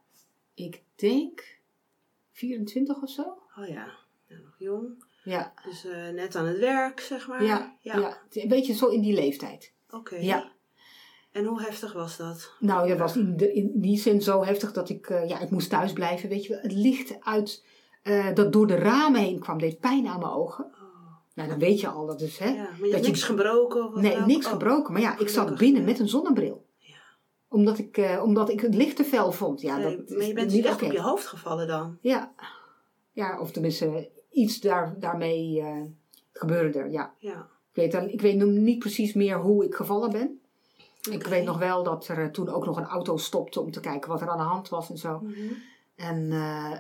ik 0.53 0.81
denk 0.95 1.59
24 2.31 3.01
of 3.01 3.09
zo. 3.09 3.21
Oh 3.57 3.67
ja. 3.67 3.97
ja 4.27 4.37
nog 4.37 4.55
jong. 4.57 5.03
Ja, 5.23 5.53
Dus 5.63 5.85
eh, 5.85 6.09
net 6.13 6.35
aan 6.35 6.45
het 6.45 6.57
werk, 6.59 6.99
zeg 6.99 7.27
maar. 7.27 7.43
ja, 7.43 7.75
ja. 7.81 8.17
Een 8.29 8.47
beetje 8.47 8.73
zo 8.73 8.87
in 8.87 9.01
die 9.01 9.13
leeftijd. 9.13 9.73
Oké. 9.89 10.15
Ja. 10.15 10.51
En 11.31 11.45
hoe 11.45 11.61
heftig 11.61 11.93
was 11.93 12.17
dat? 12.17 12.51
Nou, 12.59 12.87
dat 12.87 12.97
was 12.97 13.15
in, 13.15 13.37
de, 13.37 13.53
in 13.53 13.71
die 13.75 13.97
zin 13.97 14.21
zo 14.21 14.43
heftig 14.43 14.71
dat 14.71 14.89
ik, 14.89 15.09
eh, 15.09 15.27
ja, 15.29 15.39
ik 15.39 15.49
moest 15.49 15.69
thuis 15.69 15.93
blijven. 15.93 16.29
Weet 16.29 16.43
je 16.45 16.49
wel, 16.53 16.61
het 16.61 16.71
licht 16.71 17.15
uit, 17.19 17.65
eh, 18.03 18.33
dat 18.33 18.53
door 18.53 18.67
de 18.67 18.75
ramen 18.75 19.21
heen 19.21 19.39
kwam, 19.39 19.57
deed 19.57 19.79
pijn 19.79 20.07
aan 20.07 20.19
mijn 20.19 20.31
ogen. 20.31 20.65
Oh. 20.65 20.71
Nou, 21.33 21.49
dan 21.49 21.59
weet 21.59 21.79
je 21.79 21.87
al, 21.87 22.05
dat 22.05 22.21
is, 22.21 22.37
hè. 22.37 22.49
Ja, 22.49 22.53
maar 22.55 22.65
je 22.73 22.79
dat 22.81 22.91
hebt 22.91 23.05
je- 23.05 23.11
niks 23.11 23.23
gebroken 23.23 23.85
of 23.85 23.93
wat 23.93 24.01
Nee, 24.01 24.17
niks 24.19 24.45
Oh. 24.45 24.51
gebroken. 24.51 24.93
Maar 24.93 25.01
ja, 25.01 25.17
ik 25.17 25.29
zat 25.29 25.57
binnen 25.57 25.83
met 25.83 25.99
een 25.99 26.09
zonnebril. 26.09 26.65
Ja. 26.77 26.95
Omdat 27.49 27.77
ik, 27.77 28.19
omdat 28.23 28.49
ik 28.49 28.59
het 28.61 28.75
licht 28.75 28.95
te 28.95 29.03
fel 29.03 29.31
vond. 29.31 29.61
Ja, 29.61 29.77
Nee, 29.77 29.97
dat 29.97 30.09
maar 30.17 30.25
je 30.27 30.33
bent 30.33 30.51
niet 30.51 30.65
echt 30.65 30.81
op 30.83 30.91
je 30.91 31.01
hoofd 31.01 31.25
gevallen 31.27 31.67
dan. 31.67 31.97
Ja. 32.01 32.33
ja, 33.11 33.39
of 33.39 33.51
tenminste 33.51 34.09
iets 34.39 34.59
daar, 34.59 34.99
daarmee 34.99 35.61
eh, 35.61 35.81
gebeurde 36.31 36.79
er, 36.79 36.91
ja. 36.91 37.13
Ja. 37.17 37.47
Ik 37.69 37.75
weet, 37.75 37.91
dan, 37.91 38.09
ik 38.09 38.21
weet 38.21 38.35
nog 38.35 38.49
niet 38.49 38.79
precies 38.79 39.13
meer 39.13 39.39
hoe 39.39 39.65
ik 39.65 39.75
gevallen 39.75 40.11
ben. 40.11 40.39
Ik 41.11 41.23
weet 41.23 41.45
nog 41.45 41.57
wel 41.57 41.83
dat 41.83 42.07
er 42.07 42.23
eh, 42.23 42.29
toen 42.29 42.49
ook 42.49 42.65
nog 42.65 42.77
een 42.77 42.85
auto 42.85 43.17
stopte 43.17 43.61
om 43.61 43.71
te 43.71 43.79
kijken 43.79 44.09
wat 44.09 44.21
er 44.21 44.29
aan 44.29 44.37
de 44.37 44.43
hand 44.43 44.69
was 44.69 44.89
en 44.89 44.97
zo. 44.97 45.19
Mhm. 45.19 45.53
En 45.95 46.31
eh, 46.31 46.77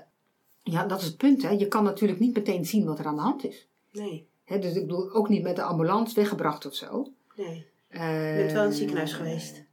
ja, 0.63 0.85
dat 0.85 0.99
is 0.99 1.05
het 1.05 1.17
punt, 1.17 1.41
hè. 1.41 1.49
Je 1.49 1.67
kan 1.67 1.83
natuurlijk 1.83 2.19
niet 2.19 2.35
meteen 2.35 2.65
zien 2.65 2.85
wat 2.85 2.99
er 2.99 3.05
aan 3.05 3.15
de 3.15 3.21
hand 3.21 3.45
is. 3.45 3.67
Nee. 3.91 4.27
Hè, 4.43 4.59
dus 4.59 4.73
ik 4.75 4.81
bedoel, 4.81 5.13
ook 5.13 5.29
niet 5.29 5.43
met 5.43 5.55
de 5.55 5.61
ambulance 5.61 6.15
weggebracht 6.15 6.65
of 6.65 6.73
zo. 6.73 7.11
Nee. 7.35 7.65
Eh, 7.87 8.37
Je 8.37 8.41
bent 8.41 8.51
wel 8.51 8.61
in 8.61 8.67
het 8.67 8.77
ziekenhuis 8.77 9.13
geweest. 9.13 9.67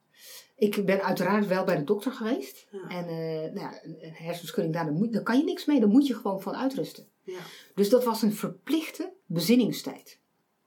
Ik 0.56 0.84
ben 0.84 1.02
uiteraard 1.02 1.46
wel 1.46 1.64
bij 1.64 1.76
de 1.76 1.84
dokter 1.84 2.12
geweest. 2.12 2.66
Ja. 2.70 2.88
En 2.88 3.08
eh, 3.08 3.52
nou 3.52 3.60
ja, 3.60 3.80
een 3.82 4.12
hersenschudding, 4.12 4.74
daar, 4.74 5.10
daar 5.10 5.22
kan 5.22 5.38
je 5.38 5.44
niks 5.44 5.64
mee. 5.64 5.80
Daar 5.80 5.88
moet 5.88 6.06
je 6.06 6.14
gewoon 6.14 6.40
van 6.40 6.56
uitrusten. 6.56 7.06
Ja. 7.26 7.40
Dus 7.74 7.88
dat 7.88 8.04
was 8.04 8.22
een 8.22 8.32
verplichte 8.32 9.12
bezinningstijd. 9.26 10.18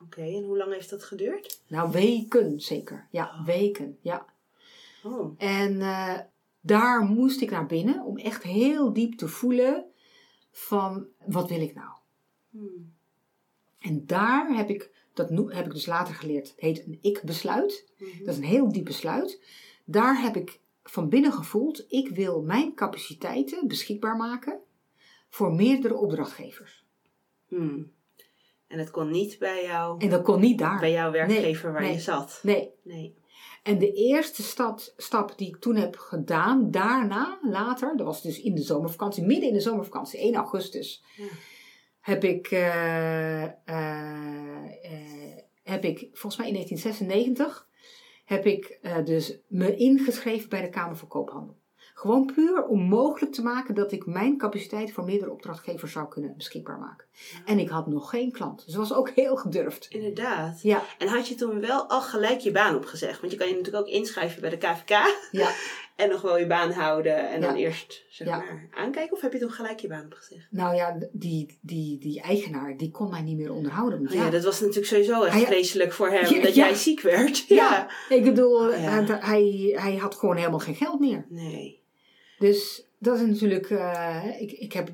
Oké, 0.03 0.21
en 0.21 0.43
hoe 0.43 0.57
lang 0.57 0.73
heeft 0.73 0.89
dat 0.89 1.03
geduurd? 1.03 1.61
Nou, 1.67 1.91
weken 1.91 2.61
zeker. 2.61 3.07
Ja, 3.11 3.25
Oh. 3.39 3.45
weken. 3.45 3.97
Ja. 4.01 4.25
Oh. 5.03 5.35
En 5.37 5.81
eh, 5.81 6.19
daar 6.61 7.01
moest 7.01 7.41
ik 7.41 7.49
naar 7.51 7.65
binnen 7.65 8.03
om 8.03 8.17
echt 8.17 8.43
heel 8.43 8.93
diep 8.93 9.17
te 9.17 9.27
voelen 9.27 9.85
van 10.51 11.07
wat 11.25 11.49
wil 11.49 11.61
ik 11.61 11.75
nou? 11.75 11.89
Hmm. 12.49 12.93
En 13.79 14.05
daar 14.05 14.55
heb 14.55 14.69
ik, 14.69 14.91
dat 15.13 15.29
heb 15.29 15.65
ik 15.65 15.71
dus 15.71 15.85
later 15.85 16.13
geleerd, 16.13 16.49
het 16.49 16.59
heet 16.59 16.85
een 16.85 16.97
ik-besluit. 17.01 17.91
Mhm. 17.97 18.23
Dat 18.23 18.27
is 18.27 18.37
een 18.37 18.43
heel 18.47 18.71
diep 18.71 18.85
besluit. 18.85 19.41
Daar 19.85 20.21
heb 20.21 20.35
ik 20.35 20.59
van 20.83 21.09
binnen 21.09 21.33
gevoeld, 21.33 21.85
ik 21.87 22.09
wil 22.09 22.41
mijn 22.41 22.73
capaciteiten 22.73 23.67
beschikbaar 23.67 24.15
maken 24.15 24.59
voor 25.29 25.53
meerdere 25.53 25.95
opdrachtgevers. 25.95 26.85
Hmm. 27.47 27.91
En 28.67 28.79
het 28.79 28.91
kon 28.91 29.11
niet 29.11 29.39
bij 29.39 29.63
jou, 29.63 29.99
En 30.01 30.09
dat 30.09 30.21
kon 30.21 30.39
niet 30.39 30.57
daar. 30.57 30.79
bij 30.79 30.91
jouw 30.91 31.11
werkgever 31.11 31.71
waar 31.71 31.81
nee. 31.81 31.93
je 31.93 31.99
zat. 31.99 32.39
Nee. 32.43 32.71
Nee. 32.83 33.17
En 33.63 33.77
de 33.79 33.91
eerste 33.93 34.43
stap, 34.43 34.79
stap 34.97 35.37
die 35.37 35.47
ik 35.47 35.55
toen 35.57 35.75
heb 35.75 35.95
gedaan, 35.97 36.71
daarna, 36.71 37.39
later, 37.41 37.97
dat 37.97 38.05
was 38.05 38.21
dus 38.21 38.41
in 38.41 38.55
de 38.55 38.61
zomervakantie, 38.61 39.23
midden 39.23 39.47
in 39.47 39.53
de 39.53 39.59
zomervakantie, 39.59 40.19
1 40.19 40.35
augustus, 40.35 41.03
Ja. 41.15 41.25
heb 41.99 42.23
ik, 42.23 42.47
eh, 42.51 43.43
eh, 43.43 43.51
eh, 43.65 45.37
heb 45.63 45.83
ik, 45.83 45.99
volgens 45.99 46.37
mij 46.37 46.47
in 46.47 46.53
1996, 46.53 47.67
heb 48.25 48.45
ik 48.45 48.79
dus 49.05 49.37
me 49.47 49.75
ingeschreven 49.75 50.49
bij 50.49 50.61
de 50.61 50.69
Kamer 50.69 50.97
van 50.97 51.07
Koophandel. 51.07 51.57
Gewoon 51.99 52.31
puur 52.35 52.63
om 52.65 52.81
mogelijk 52.81 53.33
te 53.33 53.41
maken 53.43 53.75
dat 53.75 53.91
ik 53.91 54.05
mijn 54.05 54.37
capaciteit 54.37 54.91
voor 54.91 55.03
meerdere 55.03 55.31
opdrachtgevers 55.31 55.91
zou 55.91 56.07
kunnen 56.07 56.33
beschikbaar 56.37 56.79
maken. 56.79 57.05
En 57.45 57.59
ik 57.59 57.69
had 57.69 57.87
nog 57.87 58.09
geen 58.09 58.31
klant. 58.31 58.65
Dus 58.65 58.73
dat 58.73 58.87
was 58.87 58.97
ook 58.97 59.09
heel 59.09 59.35
gedurfd. 59.35 59.87
Inderdaad. 59.89 60.61
Ja, 60.61 60.83
En 60.97 61.07
had 61.07 61.27
je 61.27 61.35
toen 61.35 61.59
wel 61.59 61.89
al 61.89 62.01
gelijk 62.01 62.39
je 62.39 62.51
baan 62.51 62.75
opgezegd? 62.75 63.19
Want 63.19 63.31
je 63.31 63.37
kan 63.37 63.47
je 63.47 63.55
natuurlijk 63.55 63.85
ook 63.87 63.93
inschrijven 63.93 64.41
bij 64.41 64.49
de 64.49 64.57
KVK. 64.57 64.89
ja. 65.31 65.49
En 65.95 66.09
nog 66.09 66.21
wel 66.21 66.37
je 66.37 66.47
baan 66.47 66.71
houden 66.71 67.29
en 67.29 67.41
dan 67.41 67.55
eerst 67.55 68.05
zeg 68.09 68.27
Ja. 68.27 68.37
maar 68.37 68.67
aankijken. 68.71 69.15
Of 69.15 69.21
heb 69.21 69.33
je 69.33 69.39
toen 69.39 69.51
gelijk 69.51 69.79
je 69.79 69.87
baan 69.87 70.05
opgezegd? 70.05 70.47
Nou 70.49 70.75
ja, 70.75 70.97
die, 71.11 71.57
die, 71.61 71.99
die 71.99 72.21
eigenaar, 72.21 72.77
die 72.77 72.91
kon 72.91 73.09
mij 73.09 73.21
niet 73.21 73.37
meer 73.37 73.51
onderhouden. 73.51 73.99
Oh 74.07 74.13
ja. 74.13 74.29
dat 74.29 74.43
was 74.43 74.59
natuurlijk 74.59 74.87
sowieso 74.87 75.23
echt 75.23 75.43
vreselijk 75.45 75.93
voor 75.93 76.09
hem. 76.09 76.41
Dat 76.43 76.55
jij 76.55 76.73
ziek 76.73 77.01
werd. 77.01 77.47
Ja, 77.47 77.89
ik 78.09 78.23
bedoel, 78.23 78.67
Oh, 78.67 78.73
hij, 79.19 79.73
hij 79.75 79.95
had 79.95 80.15
gewoon 80.15 80.35
helemaal 80.35 80.59
geen 80.59 80.75
geld 80.75 80.99
meer. 80.99 81.25
Nee. 81.29 81.78
Dus 82.39 82.83
dat 82.97 83.19
is 83.19 83.27
natuurlijk, 83.27 83.69
eh, 83.69 84.25
ik, 84.41 84.51
ik 84.51 84.73
heb, 84.73 84.89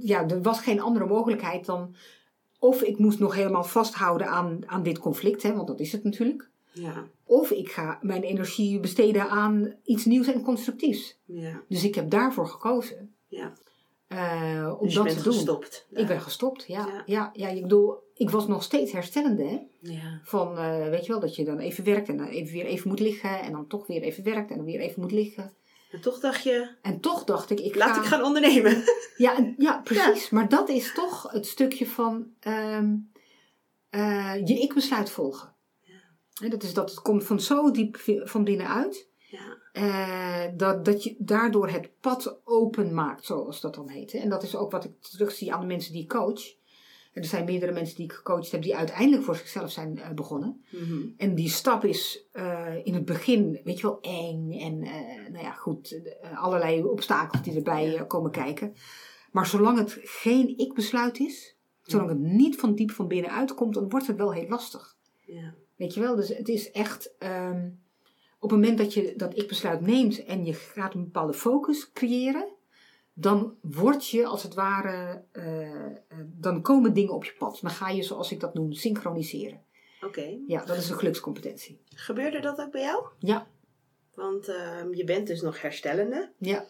ja, 0.00 0.28
er 0.28 0.42
was 0.42 0.60
geen 0.60 0.80
andere 0.80 1.06
mogelijkheid 1.06 1.66
dan, 1.66 1.94
of 2.58 2.82
ik 2.82 2.98
moest 2.98 3.18
nog 3.18 3.34
helemaal 3.34 3.64
vasthouden 3.64 4.26
aan, 4.28 4.58
aan 4.66 4.82
dit 4.82 4.98
conflict, 4.98 5.42
hè, 5.42 5.54
want 5.54 5.66
dat 5.66 5.80
is 5.80 5.92
het 5.92 6.04
natuurlijk. 6.04 6.50
Ja. 6.72 7.06
Of 7.24 7.50
ik 7.50 7.70
ga 7.70 7.98
mijn 8.02 8.22
energie 8.22 8.80
besteden 8.80 9.28
aan 9.28 9.74
iets 9.84 10.04
nieuws 10.04 10.26
en 10.26 10.42
constructiefs. 10.42 11.18
Ja. 11.24 11.62
Dus 11.68 11.84
ik 11.84 11.94
heb 11.94 12.10
daarvoor 12.10 12.46
gekozen. 12.48 13.14
Ja. 13.28 13.52
eh, 14.08 14.74
om 14.78 14.84
Dus 14.84 14.92
je 14.92 14.98
dat 14.98 15.04
bent 15.06 15.16
te 15.18 15.24
doen. 15.24 15.32
gestopt. 15.32 15.86
Ik 15.90 16.06
ben 16.06 16.20
gestopt, 16.20 16.64
ja. 16.66 16.86
Ja. 16.86 17.02
Ja, 17.06 17.30
ja, 17.34 17.48
ik 17.48 17.62
bedoel, 17.62 17.94
ik 18.14 18.30
was 18.30 18.46
nog 18.46 18.62
steeds 18.62 18.92
herstellende, 18.92 19.44
hè. 19.44 19.58
Ja. 19.92 20.20
Van, 20.24 20.58
eh, 20.58 20.88
weet 20.88 21.06
je 21.06 21.12
wel, 21.12 21.20
dat 21.20 21.36
je 21.36 21.44
dan 21.44 21.58
even 21.58 21.84
werkt 21.84 22.08
en 22.08 22.16
dan 22.16 22.26
even 22.26 22.52
weer 22.52 22.64
even 22.66 22.88
moet 22.88 23.00
liggen. 23.00 23.40
En 23.40 23.52
dan 23.52 23.66
toch 23.66 23.86
weer 23.86 24.02
even 24.02 24.24
werkt 24.24 24.50
en 24.50 24.56
dan 24.56 24.64
weer 24.66 24.80
even 24.80 25.00
moet 25.02 25.12
liggen. 25.12 25.52
En 25.92 26.00
toch 26.00 26.20
dacht 26.20 26.42
je, 26.42 26.68
En 26.82 27.00
toch 27.00 27.24
dacht 27.24 27.50
ik, 27.50 27.60
ik 27.60 27.74
laat 27.74 27.94
ga... 27.94 28.00
ik 28.00 28.06
gaan 28.06 28.22
ondernemen. 28.22 28.84
Ja, 29.16 29.36
ja 29.56 29.80
precies. 29.84 30.30
Maar 30.30 30.48
dat 30.48 30.68
is 30.68 30.92
toch 30.94 31.32
het 31.32 31.46
stukje 31.46 31.86
van 31.86 32.26
ehm, 32.40 32.94
eh, 33.90 34.34
je 34.44 34.58
ik-besluit 34.60 35.10
volgen. 35.10 35.54
Hè, 36.40 36.48
dat, 36.48 36.62
is, 36.62 36.74
dat 36.74 36.90
het 36.90 37.02
komt 37.02 37.24
van 37.24 37.40
zo 37.40 37.70
diep 37.70 37.96
van 38.24 38.44
binnenuit. 38.44 39.08
Ja. 39.30 39.58
eh, 39.72 40.52
dat, 40.56 40.84
dat 40.84 41.04
je 41.04 41.14
daardoor 41.18 41.68
het 41.68 41.90
pad 42.00 42.40
open 42.44 42.94
maakt, 42.94 43.24
zoals 43.24 43.60
dat 43.60 43.74
dan 43.74 43.88
heet. 43.88 44.12
En 44.12 44.28
dat 44.28 44.42
is 44.42 44.56
ook 44.56 44.70
wat 44.70 44.84
ik 44.84 44.92
terugzie 45.00 45.52
aan 45.52 45.60
de 45.60 45.66
mensen 45.66 45.92
die 45.92 46.02
ik 46.02 46.08
coach. 46.08 46.60
Er 47.12 47.24
zijn 47.24 47.44
meerdere 47.44 47.72
mensen 47.72 47.96
die 47.96 48.04
ik 48.04 48.12
gecoacht 48.12 48.50
heb 48.50 48.62
die 48.62 48.76
uiteindelijk 48.76 49.22
voor 49.22 49.36
zichzelf 49.36 49.70
zijn 49.70 49.98
eh, 49.98 50.10
begonnen. 50.10 50.64
Mhm. 50.70 51.00
En 51.16 51.34
die 51.34 51.48
stap 51.48 51.84
is 51.84 52.26
eh, 52.32 52.74
in 52.84 52.94
het 52.94 53.04
begin, 53.04 53.60
weet 53.64 53.80
je 53.80 53.86
wel, 53.86 54.00
eng. 54.00 54.52
En 54.52 54.82
eh, 54.82 55.30
nou 55.30 55.44
ja, 55.44 55.52
goed, 55.52 56.00
allerlei 56.34 56.82
obstakels 56.82 57.42
die 57.42 57.56
erbij 57.56 58.04
komen 58.06 58.30
kijken. 58.30 58.74
Maar 59.30 59.46
zolang 59.46 59.78
het 59.78 59.98
geen 60.02 60.58
ik-besluit 60.58 61.18
is, 61.18 61.56
zolang 61.82 62.08
het 62.08 62.18
niet 62.18 62.56
van 62.56 62.74
diep 62.74 62.90
van 62.90 63.08
binnenuit 63.08 63.54
komt, 63.54 63.74
dan 63.74 63.88
wordt 63.88 64.06
het 64.06 64.16
wel 64.16 64.32
heel 64.32 64.48
lastig. 64.48 64.96
Ja. 65.26 65.54
Weet 65.76 65.94
je 65.94 66.00
wel, 66.00 66.16
dus 66.16 66.28
het 66.28 66.48
is 66.48 66.70
echt, 66.70 67.14
ehm, 67.18 67.68
op 68.38 68.50
het 68.50 68.60
moment 68.60 68.78
dat 68.78 68.94
je 68.94 69.14
dat 69.16 69.38
ik-besluit 69.38 69.80
neemt 69.80 70.24
en 70.24 70.44
je 70.44 70.52
gaat 70.52 70.94
een 70.94 71.04
bepaalde 71.04 71.32
focus 71.32 71.92
creëren, 71.92 72.48
dan 73.14 73.56
word 73.60 74.08
je 74.08 74.26
als 74.26 74.42
het 74.42 74.54
ware, 74.54 75.22
eh, 75.32 75.70
eh, 75.86 75.96
dan 76.24 76.62
komen 76.62 76.92
dingen 76.94 77.12
op 77.14 77.24
je 77.24 77.34
pad. 77.38 77.58
Dan 77.62 77.70
ga 77.70 77.88
je, 77.88 78.02
zoals 78.02 78.32
ik 78.32 78.40
dat 78.40 78.54
noem, 78.54 78.72
synchroniseren. 78.72 79.60
Oké. 80.04 80.38
Ja, 80.46 80.64
dat 80.64 80.76
is 80.76 80.88
een 80.90 80.96
gelukscompetentie. 80.98 81.80
Gebeurde 81.94 82.40
dat 82.40 82.58
ook 82.60 82.70
bij 82.70 82.80
jou? 82.82 83.04
Ja, 83.18 83.46
Want 84.14 84.48
ehm, 84.48 84.94
je 84.94 85.04
bent 85.04 85.26
dus 85.26 85.40
nog 85.40 85.60
herstellende. 85.62 86.32
ja, 86.38 86.66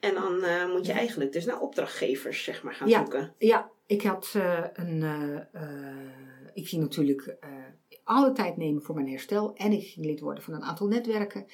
En 0.00 0.14
dan 0.14 0.42
eh, 0.42 0.72
moet 0.72 0.86
je 0.86 0.92
eigenlijk 0.92 1.32
dus 1.32 1.44
naar 1.44 1.60
opdrachtgevers 1.60 2.44
zeg 2.44 2.62
maar, 2.62 2.74
gaan 2.74 2.88
Ja. 2.88 2.98
zoeken. 2.98 3.34
ja. 3.38 3.70
Ik 3.86 4.02
had 4.02 4.32
een, 4.72 5.02
ik 6.54 6.68
ging 6.68 6.82
natuurlijk 6.82 7.36
alle 8.04 8.32
tijd 8.32 8.56
nemen 8.56 8.82
voor 8.82 8.94
mijn 8.94 9.08
herstel. 9.08 9.54
En 9.54 9.72
ik 9.72 9.86
ging 9.86 10.06
lid 10.06 10.20
worden 10.20 10.42
van 10.44 10.54
een 10.54 10.62
aantal 10.62 10.86
netwerken. 10.86 11.46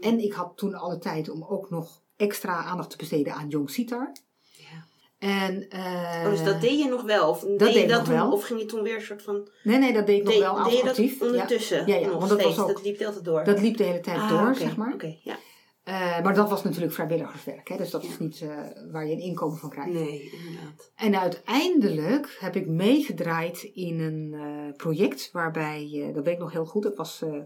En 0.00 0.18
ik 0.18 0.32
had 0.32 0.52
toen 0.56 0.74
alle 0.74 0.98
tijd 0.98 1.28
om 1.28 1.44
ook 1.44 1.70
nog 1.70 2.02
extra 2.16 2.64
aandacht 2.64 2.90
te 2.90 2.96
besteden 2.96 3.32
aan 3.34 3.48
Jong 3.48 3.70
Sitar. 3.70 4.12
Ja. 4.52 4.84
En, 5.18 5.68
eh, 5.68 6.22
Oh, 6.24 6.30
dus 6.30 6.44
dat 6.44 6.60
deed 6.60 6.78
je 6.78 6.88
nog 6.88 7.02
wel? 7.02 7.28
Of 7.28 7.40
deed 7.40 7.58
deed 7.58 7.74
je 7.74 7.86
dat 7.86 8.04
toen, 8.04 8.14
wel. 8.14 8.32
Of 8.32 8.44
ging 8.44 8.60
je 8.60 8.66
toen 8.66 8.82
weer 8.82 8.94
een 8.94 9.00
soort 9.02 9.22
van... 9.22 9.48
Nee, 9.62 9.78
nee, 9.78 9.92
dat 9.92 10.06
deed 10.06 10.16
ik 10.18 10.24
nog 10.24 10.32
deed, 10.32 10.42
wel 10.42 10.64
deed 10.64 10.78
je 10.78 10.84
dat. 10.84 10.96
Ja. 10.96 11.26
ondertussen? 11.26 11.86
Ja, 11.86 11.94
ja, 11.96 12.06
nog 12.06 12.16
want 12.16 12.28
dat 12.28 12.42
was 12.42 12.52
steeds? 12.52 12.68
ook- 12.68 12.74
Dat 12.74 12.82
liep 12.84 12.98
de 12.98 13.04
hele 13.04 13.12
tijd 13.14 13.24
door? 13.24 13.44
Dat 13.44 13.60
liep 13.60 13.76
de 13.76 13.84
hele 13.84 14.00
tijd 14.00 14.18
Ah, 14.18 14.28
door, 14.28 14.54
zeg 14.54 14.76
maar. 14.76 14.92
Oké, 14.92 15.16
ja. 15.22 15.36
Eh, 15.84 16.22
maar 16.22 16.34
dat 16.34 16.48
was 16.50 16.62
natuurlijk 16.64 16.92
vrijwilligerswerk. 16.92 17.68
Hè? 17.68 17.76
Dus 17.76 17.90
dat 17.90 18.04
is 18.04 18.18
niet 18.18 18.40
eh, 18.40 18.48
waar 18.92 19.06
je 19.06 19.12
een 19.12 19.20
inkomen 19.20 19.58
van 19.58 19.70
krijgt. 19.70 19.92
Nee, 19.92 20.30
inderdaad. 20.32 20.90
En 20.94 21.20
uiteindelijk 21.20 22.36
heb 22.40 22.56
ik 22.56 22.66
meegedraaid 22.66 23.62
in 23.62 24.00
een 24.00 24.34
eh, 24.34 24.76
project 24.76 25.30
waarbij, 25.32 25.90
eh, 25.92 26.14
dat 26.14 26.24
weet 26.24 26.34
ik 26.34 26.40
nog 26.40 26.52
heel 26.52 26.64
goed, 26.66 26.82
dat 26.82 26.96
was 26.96 27.22
eh, 27.22 27.42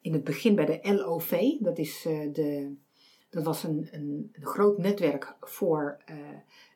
in 0.00 0.12
het 0.12 0.24
begin 0.24 0.54
bij 0.54 0.64
de 0.66 0.92
LOV. 0.94 1.40
Dat, 1.60 1.78
is, 1.78 2.04
eh, 2.06 2.32
de, 2.32 2.76
dat 3.36 3.44
was 3.44 3.62
een, 3.62 3.88
een, 3.90 4.30
een 4.32 4.46
groot 4.46 4.78
netwerk 4.78 5.36
voor 5.40 5.96
eh, 6.04 6.16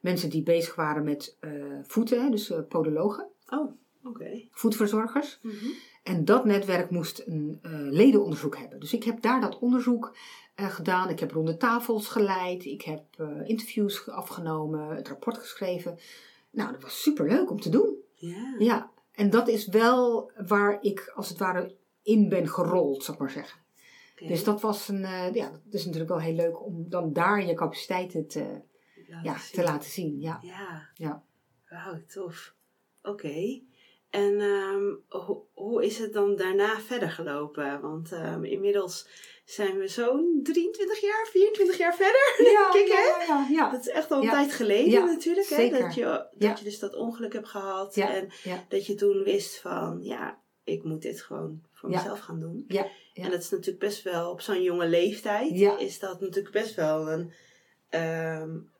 mensen 0.00 0.30
die 0.30 0.42
bezig 0.42 0.74
waren 0.74 1.04
met 1.04 1.36
eh, 1.40 1.52
voeten, 1.82 2.30
dus 2.30 2.50
eh, 2.50 2.58
podologen, 2.68 3.26
Oh, 3.48 3.72
oké. 4.04 4.42
voetverzorgers. 4.50 5.38
Mhm. 5.42 5.66
En 6.02 6.24
dat 6.24 6.44
netwerk 6.44 6.90
moest 6.90 7.22
een 7.26 7.58
ledenonderzoek 7.90 8.56
hebben. 8.56 8.80
Dus 8.80 8.92
ik 8.92 9.04
heb 9.04 9.20
daar 9.20 9.40
dat 9.40 9.58
onderzoek 9.58 10.16
gedaan. 10.54 11.08
Ik 11.08 11.20
heb 11.20 11.30
ronde 11.30 11.56
tafels 11.56 12.08
geleid. 12.08 12.64
Ik 12.64 12.82
heb 12.82 13.02
interviews 13.44 14.08
afgenomen. 14.08 14.96
Het 14.96 15.08
rapport 15.08 15.38
geschreven. 15.38 15.98
Nou, 16.50 16.72
dat 16.72 16.82
was 16.82 17.02
super 17.02 17.28
leuk 17.28 17.50
om 17.50 17.60
te 17.60 17.68
doen. 17.68 17.94
Ja. 18.14 18.54
Ja, 18.58 18.90
en 19.12 19.30
dat 19.30 19.48
is 19.48 19.66
wel 19.66 20.30
waar 20.46 20.78
ik 20.82 21.12
als 21.14 21.28
het 21.28 21.38
ware 21.38 21.74
in 22.02 22.28
ben 22.28 22.48
gerold, 22.48 23.02
zou 23.04 23.16
ik 23.16 23.22
maar 23.22 23.30
zeggen. 23.30 23.60
Dus 24.28 24.44
dat 24.44 24.60
was 24.60 24.88
een, 24.88 25.04
eh, 25.04 25.32
ja, 25.34 25.50
dat 25.50 25.74
is 25.74 25.84
natuurlijk 25.84 26.10
wel 26.10 26.20
heel 26.20 26.34
leuk 26.34 26.64
om 26.64 26.84
dan 26.88 27.12
daar 27.12 27.46
je 27.46 27.54
capaciteiten 27.54 28.26
te, 28.26 28.60
Laten 29.08 29.24
ja, 29.30 29.38
zien. 29.38 29.52
te 29.54 29.62
laten 29.62 29.90
zien. 29.90 30.20
Ja. 30.20 30.38
Ja. 30.42 30.88
Ja. 30.94 31.22
Wauw, 31.68 32.00
tof. 32.06 32.54
Oké. 33.02 33.60
En 34.10 34.40
ho- 35.08 35.46
hoe 35.52 35.84
is 35.84 35.98
het 35.98 36.12
dan 36.12 36.36
daarna 36.36 36.80
verder 36.80 37.10
gelopen? 37.10 37.80
Want 37.80 38.12
ehm, 38.12 38.44
inmiddels 38.44 39.08
zijn 39.44 39.78
we 39.78 39.88
zo'n 39.88 40.40
23 40.42 41.00
jaar, 41.00 41.26
24 41.30 41.78
jaar 41.78 41.94
verder. 41.94 42.34
Ja, 42.52 42.68
Kijk, 42.70 42.88
hè? 42.88 42.94
ja, 42.94 43.24
ja, 43.26 43.46
ja. 43.50 43.70
Dat 43.70 43.80
is 43.80 43.88
echt 43.88 44.10
al 44.10 44.22
een 44.22 44.28
tijd 44.28 44.52
geleden 44.52 45.04
natuurlijk. 45.06 45.48
Hè? 45.48 45.68
Dat, 45.68 45.94
je, 45.94 46.26
dat 46.38 46.58
je 46.58 46.64
dus 46.64 46.78
dat 46.78 46.94
ongeluk 46.94 47.32
hebt 47.32 47.48
gehad. 47.48 47.96
En 47.96 48.28
dat 48.68 48.86
je 48.86 48.94
toen 48.94 49.22
wist 49.22 49.60
van, 49.60 49.98
ja, 50.02 50.38
ik 50.70 50.84
moet 50.84 51.02
dit 51.02 51.20
gewoon 51.22 51.62
voor 51.72 51.90
Ja. 51.90 51.96
mezelf 51.96 52.18
gaan 52.18 52.40
doen. 52.40 52.64
Ja, 52.68 52.86
ja. 53.12 53.24
En 53.24 53.30
dat 53.30 53.40
is 53.40 53.50
natuurlijk 53.50 53.78
best 53.78 54.02
wel, 54.02 54.30
op 54.30 54.40
zo'n 54.40 54.62
jonge 54.62 54.88
leeftijd, 54.88 55.58
Ja. 55.58 55.78
is 55.78 55.98
dat 55.98 56.20
natuurlijk 56.20 56.54
best 56.54 56.74
wel 56.74 57.10
een 57.10 57.32
ehm, 57.88 58.56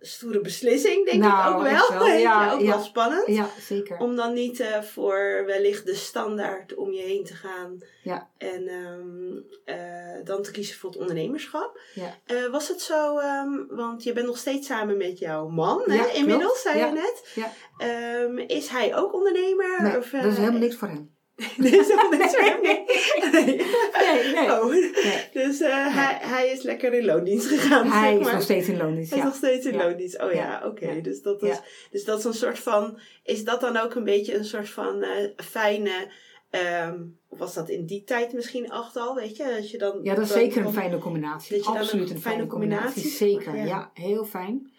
stoere 0.00 0.40
beslissing, 0.40 1.04
denk 1.10 1.22
Nou, 1.22 1.50
ik 1.50 1.56
ook 1.56 1.62
wel. 1.88 1.98
wel. 1.98 2.16
Ja, 2.18 2.52
ook 2.52 2.60
ja. 2.60 2.66
wel 2.66 2.80
spannend. 2.80 3.26
ja, 3.26 3.48
zeker. 3.60 3.98
Om 3.98 4.16
dan 4.16 4.32
niet 4.32 4.60
eh, 4.60 4.82
voor 4.82 5.42
wellicht 5.46 5.86
de 5.86 5.94
standaard 5.94 6.74
om 6.74 6.92
je 6.92 7.02
heen 7.02 7.24
te 7.24 7.34
gaan. 7.34 7.78
Ja. 8.02 8.30
En 8.38 8.68
ehm, 8.68 9.36
eh, 9.64 10.24
dan 10.24 10.42
te 10.42 10.50
kiezen 10.50 10.76
voor 10.76 10.90
het 10.90 10.98
ondernemerschap. 10.98 11.80
Ja. 11.94 12.16
Eh, 12.26 12.46
was 12.50 12.68
het 12.68 12.80
zo, 12.80 13.18
ehm, 13.18 13.50
want 13.68 14.02
je 14.02 14.12
bent 14.12 14.26
nog 14.26 14.38
steeds 14.38 14.66
samen 14.66 14.96
met 14.96 15.18
jouw 15.18 15.48
man, 15.48 15.82
Ja, 15.86 16.12
inmiddels, 16.12 16.62
zei 16.62 16.78
je 16.78 16.92
net. 16.92 17.30
Ja. 17.34 17.52
Ehm, 17.78 18.38
is 18.38 18.68
hij 18.68 18.96
ook 18.96 19.14
ondernemer? 19.14 19.82
Nee, 19.82 19.96
Of, 19.98 20.12
eh, 20.12 20.22
dat 20.22 20.32
is 20.32 20.38
helemaal 20.38 20.60
niks 20.60 20.76
voor 20.76 20.88
hem. 20.88 21.18
Nee, 21.56 21.70
dat 21.70 21.80
is 21.80 21.86
helemaal 21.88 22.18
niks 22.18 22.34
voor 22.34 22.44
hem. 22.44 22.60
Nee. 22.68 22.84
Nee. 23.32 23.44
Nee, 23.44 24.32
nee. 24.34 24.50
Oh. 24.60 24.70
Nee. 24.70 25.28
Dus 25.32 25.60
eh, 25.60 25.94
hij, 25.96 26.18
hij 26.20 26.48
is 26.48 26.62
lekker 26.62 26.92
in 26.92 27.04
loondienst 27.04 27.46
gegaan, 27.46 27.86
Hij 27.90 28.10
zeg 28.10 28.18
is 28.18 28.24
maar. 28.24 28.34
nog 28.34 28.42
steeds 28.42 28.68
in 28.68 28.76
loondienst. 28.76 29.10
Hij 29.10 29.18
is 29.18 29.24
nog 29.24 29.34
steeds 29.34 29.66
in 29.66 29.72
Ja. 29.72 29.84
loondienst. 29.84 30.22
Oh 30.22 30.32
ja, 30.32 30.62
oké. 30.66 31.00
Dus, 31.00 31.22
dat 31.22 31.42
is, 31.42 31.60
dus 31.90 32.04
dat 32.04 32.18
is 32.18 32.24
een 32.24 32.34
soort 32.34 32.58
van... 32.58 32.98
Is 33.24 33.44
dat 33.44 33.60
dan 33.60 33.76
ook 33.76 33.94
een 33.94 34.04
beetje 34.04 34.34
een 34.34 34.44
soort 34.44 34.68
van 34.70 35.02
eh, 35.02 35.28
fijne... 35.36 36.10
ehm, 36.50 36.98
was 37.28 37.54
dat 37.54 37.68
in 37.68 37.86
die 37.86 38.04
tijd 38.04 38.32
misschien 38.32 38.64
echt 38.64 38.96
al, 38.96 39.14
weet 39.14 39.36
je? 39.36 39.44
Dat 39.56 39.70
je 39.70 39.78
dan, 39.78 39.98
ja, 40.02 40.14
dat 40.14 40.24
is 40.24 40.32
zeker 40.32 40.64
een 40.64 40.72
fijne 40.72 40.98
combinatie. 40.98 41.56
dat 41.56 41.64
je 41.66 41.70
Absoluut 41.78 42.08
een 42.10 42.14
een 42.16 42.22
fijne 42.22 42.46
combinatie. 42.46 43.02
combinatie 43.02 43.28
Zeker, 43.28 43.56
ja. 43.56 43.64
ja. 43.64 43.90
heel 43.94 44.24
fijn. 44.24 44.72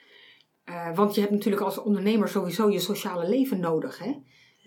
Eh, 0.63 0.95
want 0.95 1.15
je 1.15 1.21
hebt 1.21 1.33
natuurlijk 1.33 1.63
als 1.63 1.77
ondernemer 1.77 2.27
sowieso 2.29 2.69
je 2.69 2.79
sociale 2.79 3.29
leven 3.29 3.59
nodig. 3.59 3.99
Hè? 3.99 4.11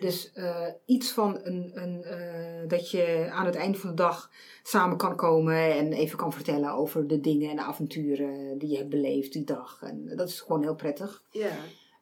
Dus 0.04 0.32
eh, 0.32 0.66
iets 0.84 1.10
van 1.12 1.40
een, 1.42 1.70
een, 1.74 2.02
eh, 2.02 2.68
dat 2.68 2.90
je 2.90 3.28
aan 3.32 3.46
het 3.46 3.54
eind 3.54 3.78
van 3.78 3.90
de 3.90 3.96
dag 3.96 4.30
samen 4.62 4.96
kan 4.96 5.16
komen 5.16 5.72
en 5.74 5.92
even 5.92 6.18
kan 6.18 6.32
vertellen 6.32 6.72
over 6.72 7.06
de 7.06 7.20
dingen 7.20 7.50
en 7.50 7.56
de 7.56 7.62
avonturen 7.62 8.58
die 8.58 8.70
je 8.70 8.76
hebt 8.76 8.88
beleefd 8.88 9.32
die 9.32 9.44
dag. 9.44 9.78
En 9.82 10.12
dat 10.16 10.28
is 10.28 10.40
gewoon 10.40 10.62
heel 10.62 10.74
prettig. 10.74 11.22
Ja, 11.30 11.48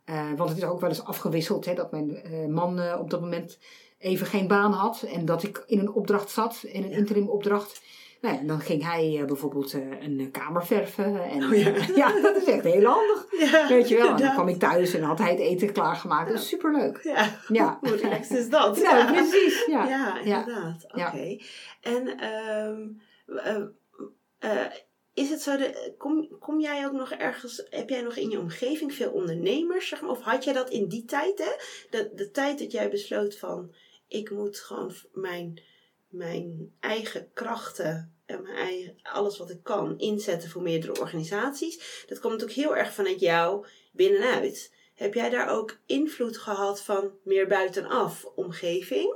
Eh, 0.04 0.32
want 0.36 0.48
het 0.48 0.58
is 0.58 0.64
ook 0.64 0.80
wel 0.80 0.88
eens 0.88 1.04
afgewisseld 1.04 1.64
hè, 1.64 1.74
dat 1.74 1.90
mijn 1.90 2.22
man 2.52 2.98
op 2.98 3.10
dat 3.10 3.20
moment 3.20 3.58
even 3.98 4.26
geen 4.26 4.46
baan 4.46 4.72
had. 4.72 5.02
En 5.02 5.24
dat 5.24 5.42
ik 5.42 5.62
in 5.66 5.78
een 5.78 5.92
opdracht 5.92 6.30
zat, 6.30 6.62
in 6.62 6.82
een 6.82 6.90
Ja. 6.90 6.96
interim 6.96 7.28
opdracht. 7.28 7.82
Nou 8.22 8.36
ja, 8.36 8.42
dan 8.42 8.60
ging 8.60 8.82
hij 8.82 9.18
eh, 9.20 9.24
bijvoorbeeld 9.24 9.72
eh, 9.74 10.02
een 10.02 10.20
eh, 10.20 10.30
kamer 10.30 10.66
verven. 10.66 11.22
En, 11.22 11.44
Oh 11.44 11.54
ja. 11.54 11.74
ja, 12.02 12.20
dat 12.20 12.36
is 12.36 12.44
echt 12.44 12.64
heel 12.64 12.84
handig. 12.84 13.26
ja 13.30 13.68
Weet 13.68 13.88
je 13.88 13.96
wel, 13.96 14.08
en 14.08 14.16
dan 14.16 14.32
kwam 14.32 14.48
ik 14.48 14.58
thuis 14.58 14.94
en 14.94 15.02
had 15.02 15.18
hij 15.18 15.30
het 15.30 15.40
eten 15.40 15.72
klaargemaakt. 15.72 16.28
Dat 16.28 16.38
is 16.38 16.48
superleuk. 16.48 17.00
Ja, 17.02 17.38
Ja. 17.48 17.78
hoe 17.80 17.96
relaxed 17.96 18.38
is 18.38 18.48
dat? 18.48 18.76
Ja, 18.76 19.12
precies. 19.12 19.66
Ja. 19.66 20.18
Inderdaad. 20.18 20.84
Oké. 20.92 21.38
En 21.80 22.18
ehm, 22.18 22.88
eh, 23.26 23.62
eh, 24.38 24.72
is 25.14 25.30
het 25.30 25.42
zo, 25.42 25.56
de, 25.56 25.94
kom, 25.98 26.38
kom 26.38 26.60
jij 26.60 26.86
ook 26.86 26.92
nog 26.92 27.10
ergens, 27.10 27.66
heb 27.70 27.88
jij 27.88 28.00
nog 28.00 28.16
in 28.16 28.30
je 28.30 28.38
omgeving 28.38 28.94
veel 28.94 29.10
ondernemers, 29.10 29.88
zeg 29.88 30.00
maar, 30.00 30.10
of 30.10 30.20
had 30.20 30.44
jij 30.44 30.52
dat 30.52 30.70
in 30.70 30.88
die 30.88 31.04
tijd, 31.04 31.38
hè? 31.38 31.52
De, 31.90 32.10
de 32.14 32.30
tijd 32.30 32.58
dat 32.58 32.72
jij 32.72 32.90
besloot 32.90 33.38
van, 33.38 33.74
ik 34.08 34.30
moet 34.30 34.58
gewoon 34.58 34.92
mijn, 35.12 35.62
mijn 36.12 36.72
eigen 36.80 37.30
krachten 37.32 38.14
en 38.26 38.42
mijn 38.42 38.56
eigen, 38.56 38.96
alles 39.02 39.38
wat 39.38 39.50
ik 39.50 39.62
kan 39.62 39.98
inzetten 39.98 40.50
voor 40.50 40.62
meerdere 40.62 41.00
organisaties. 41.00 42.04
Dat 42.08 42.20
komt 42.20 42.32
natuurlijk 42.32 42.60
heel 42.60 42.76
erg 42.76 42.92
vanuit 42.92 43.20
jou 43.20 43.66
binnenuit. 43.92 44.74
Heb 44.94 45.14
jij 45.14 45.30
daar 45.30 45.48
ook 45.48 45.78
invloed 45.86 46.38
gehad 46.38 46.82
van 46.82 47.10
meer 47.24 47.46
buitenaf 47.46 48.24
omgeving? 48.24 49.14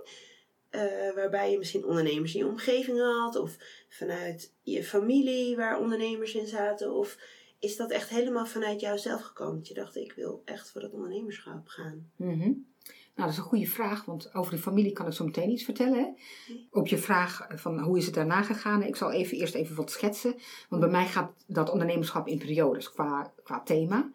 Eh, 0.71 1.15
waarbij 1.15 1.51
je 1.51 1.59
misschien 1.59 1.85
ondernemers 1.85 2.35
in 2.35 2.41
je 2.41 2.47
omgeving 2.47 2.99
had, 2.99 3.37
of 3.37 3.57
vanuit 3.89 4.53
je 4.63 4.85
familie 4.85 5.57
waar 5.57 5.81
ondernemers 5.81 6.35
in 6.35 6.47
zaten, 6.47 6.93
of 6.93 7.19
is 7.59 7.77
dat 7.77 7.91
echt 7.91 8.09
helemaal 8.09 8.47
vanuit 8.47 8.81
jou 8.81 8.99
zelf 8.99 9.23
gekomen? 9.23 9.59
Dat 9.59 9.69
je 9.69 9.75
dacht, 9.75 9.97
ik 9.97 10.13
wil 10.13 10.43
echt 10.45 10.71
voor 10.71 10.81
dat 10.81 10.93
ondernemerschap 10.93 11.69
gaan. 11.69 12.11
Mhm. 12.17 12.53
Nou, 13.17 13.29
dat 13.29 13.39
is 13.39 13.45
een 13.45 13.51
goede 13.51 13.67
vraag, 13.67 14.05
want 14.05 14.35
over 14.35 14.53
die 14.53 14.61
familie 14.61 14.93
kan 14.93 15.07
ik 15.07 15.13
zo 15.13 15.25
meteen 15.25 15.51
iets 15.51 15.65
vertellen. 15.65 15.99
Hè? 15.99 16.07
Op 16.71 16.87
je 16.87 16.99
vraag 16.99 17.47
van 17.55 17.81
hoe 17.81 17.99
is 17.99 18.05
het 18.05 18.15
daarna 18.15 18.43
gegaan, 18.43 18.83
ik 18.83 18.97
zal 18.97 19.13
even, 19.13 19.39
eerst 19.39 19.55
even 19.55 19.77
wat 19.77 19.91
schetsen. 19.91 20.35
Want 20.69 20.83
bij 20.83 20.91
mij 20.91 21.07
gaat 21.07 21.33
dat 21.47 21.71
ondernemerschap 21.71 22.27
in 22.27 22.39
periodes 22.39 22.91
qua, 22.91 23.33
qua 23.43 23.63
thema. 23.63 24.11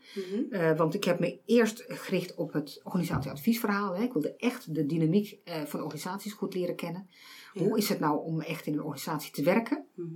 Eh, 0.49 0.77
want 0.77 0.93
ik 0.93 1.03
heb 1.03 1.19
me 1.19 1.39
eerst 1.45 1.83
gericht 1.87 2.35
op 2.35 2.53
het 2.53 2.81
organisatieadviesverhaal. 2.83 3.95
Hè. 3.95 4.03
Ik 4.03 4.13
wilde 4.13 4.35
echt 4.35 4.75
de 4.75 4.85
dynamiek 4.85 5.39
eh, 5.43 5.61
van 5.61 5.81
organisaties 5.81 6.33
goed 6.33 6.53
leren 6.53 6.75
kennen. 6.75 7.09
Ja. 7.53 7.63
Hoe 7.63 7.77
is 7.77 7.89
het 7.89 7.99
nou 7.99 8.23
om 8.23 8.41
echt 8.41 8.65
in 8.65 8.73
een 8.73 8.83
organisatie 8.83 9.31
te 9.31 9.43
werken? 9.43 9.85
Mhm. 9.95 10.07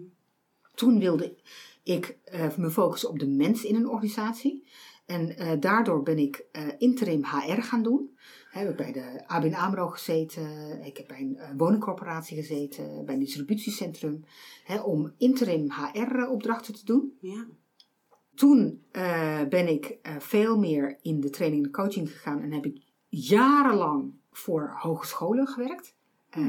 Toen 0.76 1.00
wilde 1.00 1.36
ik 1.84 2.18
eh, 2.24 2.58
me 2.58 2.70
focussen 2.70 3.10
op 3.10 3.20
de 3.20 3.28
mens 3.28 3.64
in 3.64 3.76
een 3.76 3.90
organisatie. 3.90 4.68
En 5.06 5.60
daardoor 5.60 6.04
ben 6.04 6.18
ik 6.18 6.46
interim 6.78 7.24
HR 7.24 7.62
gaan 7.62 7.84
doen. 7.84 8.18
Ik 8.56 8.62
heb 8.62 8.78
bij 8.78 8.92
de 8.92 9.28
ABN 9.28 9.54
AMRO 9.54 9.88
gezeten. 9.88 10.82
Ik 10.84 10.98
heb 10.98 11.08
bij 11.08 11.20
een 11.20 11.38
eh, 11.38 11.50
woningcorporatie 11.58 12.38
gezeten. 12.38 13.06
Bij 13.06 13.14
een 13.14 13.20
distributiecentrum. 13.20 14.26
Hè, 14.64 14.80
om 14.80 15.14
interim 15.18 15.72
HR-opdrachten 15.72 16.74
te 16.74 16.86
doen. 16.86 17.18
Ja. 17.20 17.46
Toen 18.36 18.84
eh, 18.92 19.44
ben 19.50 19.68
ik 19.68 19.98
eh, 20.02 20.16
veel 20.20 20.58
meer 20.58 20.98
in 21.02 21.20
de 21.20 21.30
training 21.30 21.66
en 21.66 21.72
coaching 21.72 22.12
gegaan. 22.12 22.42
En 22.42 22.52
heb 22.52 22.66
ik 22.66 22.82
jarenlang 23.10 24.14
voor 24.32 24.76
hogescholen 24.80 25.48
gewerkt. 25.48 25.96
Eh, 26.30 26.44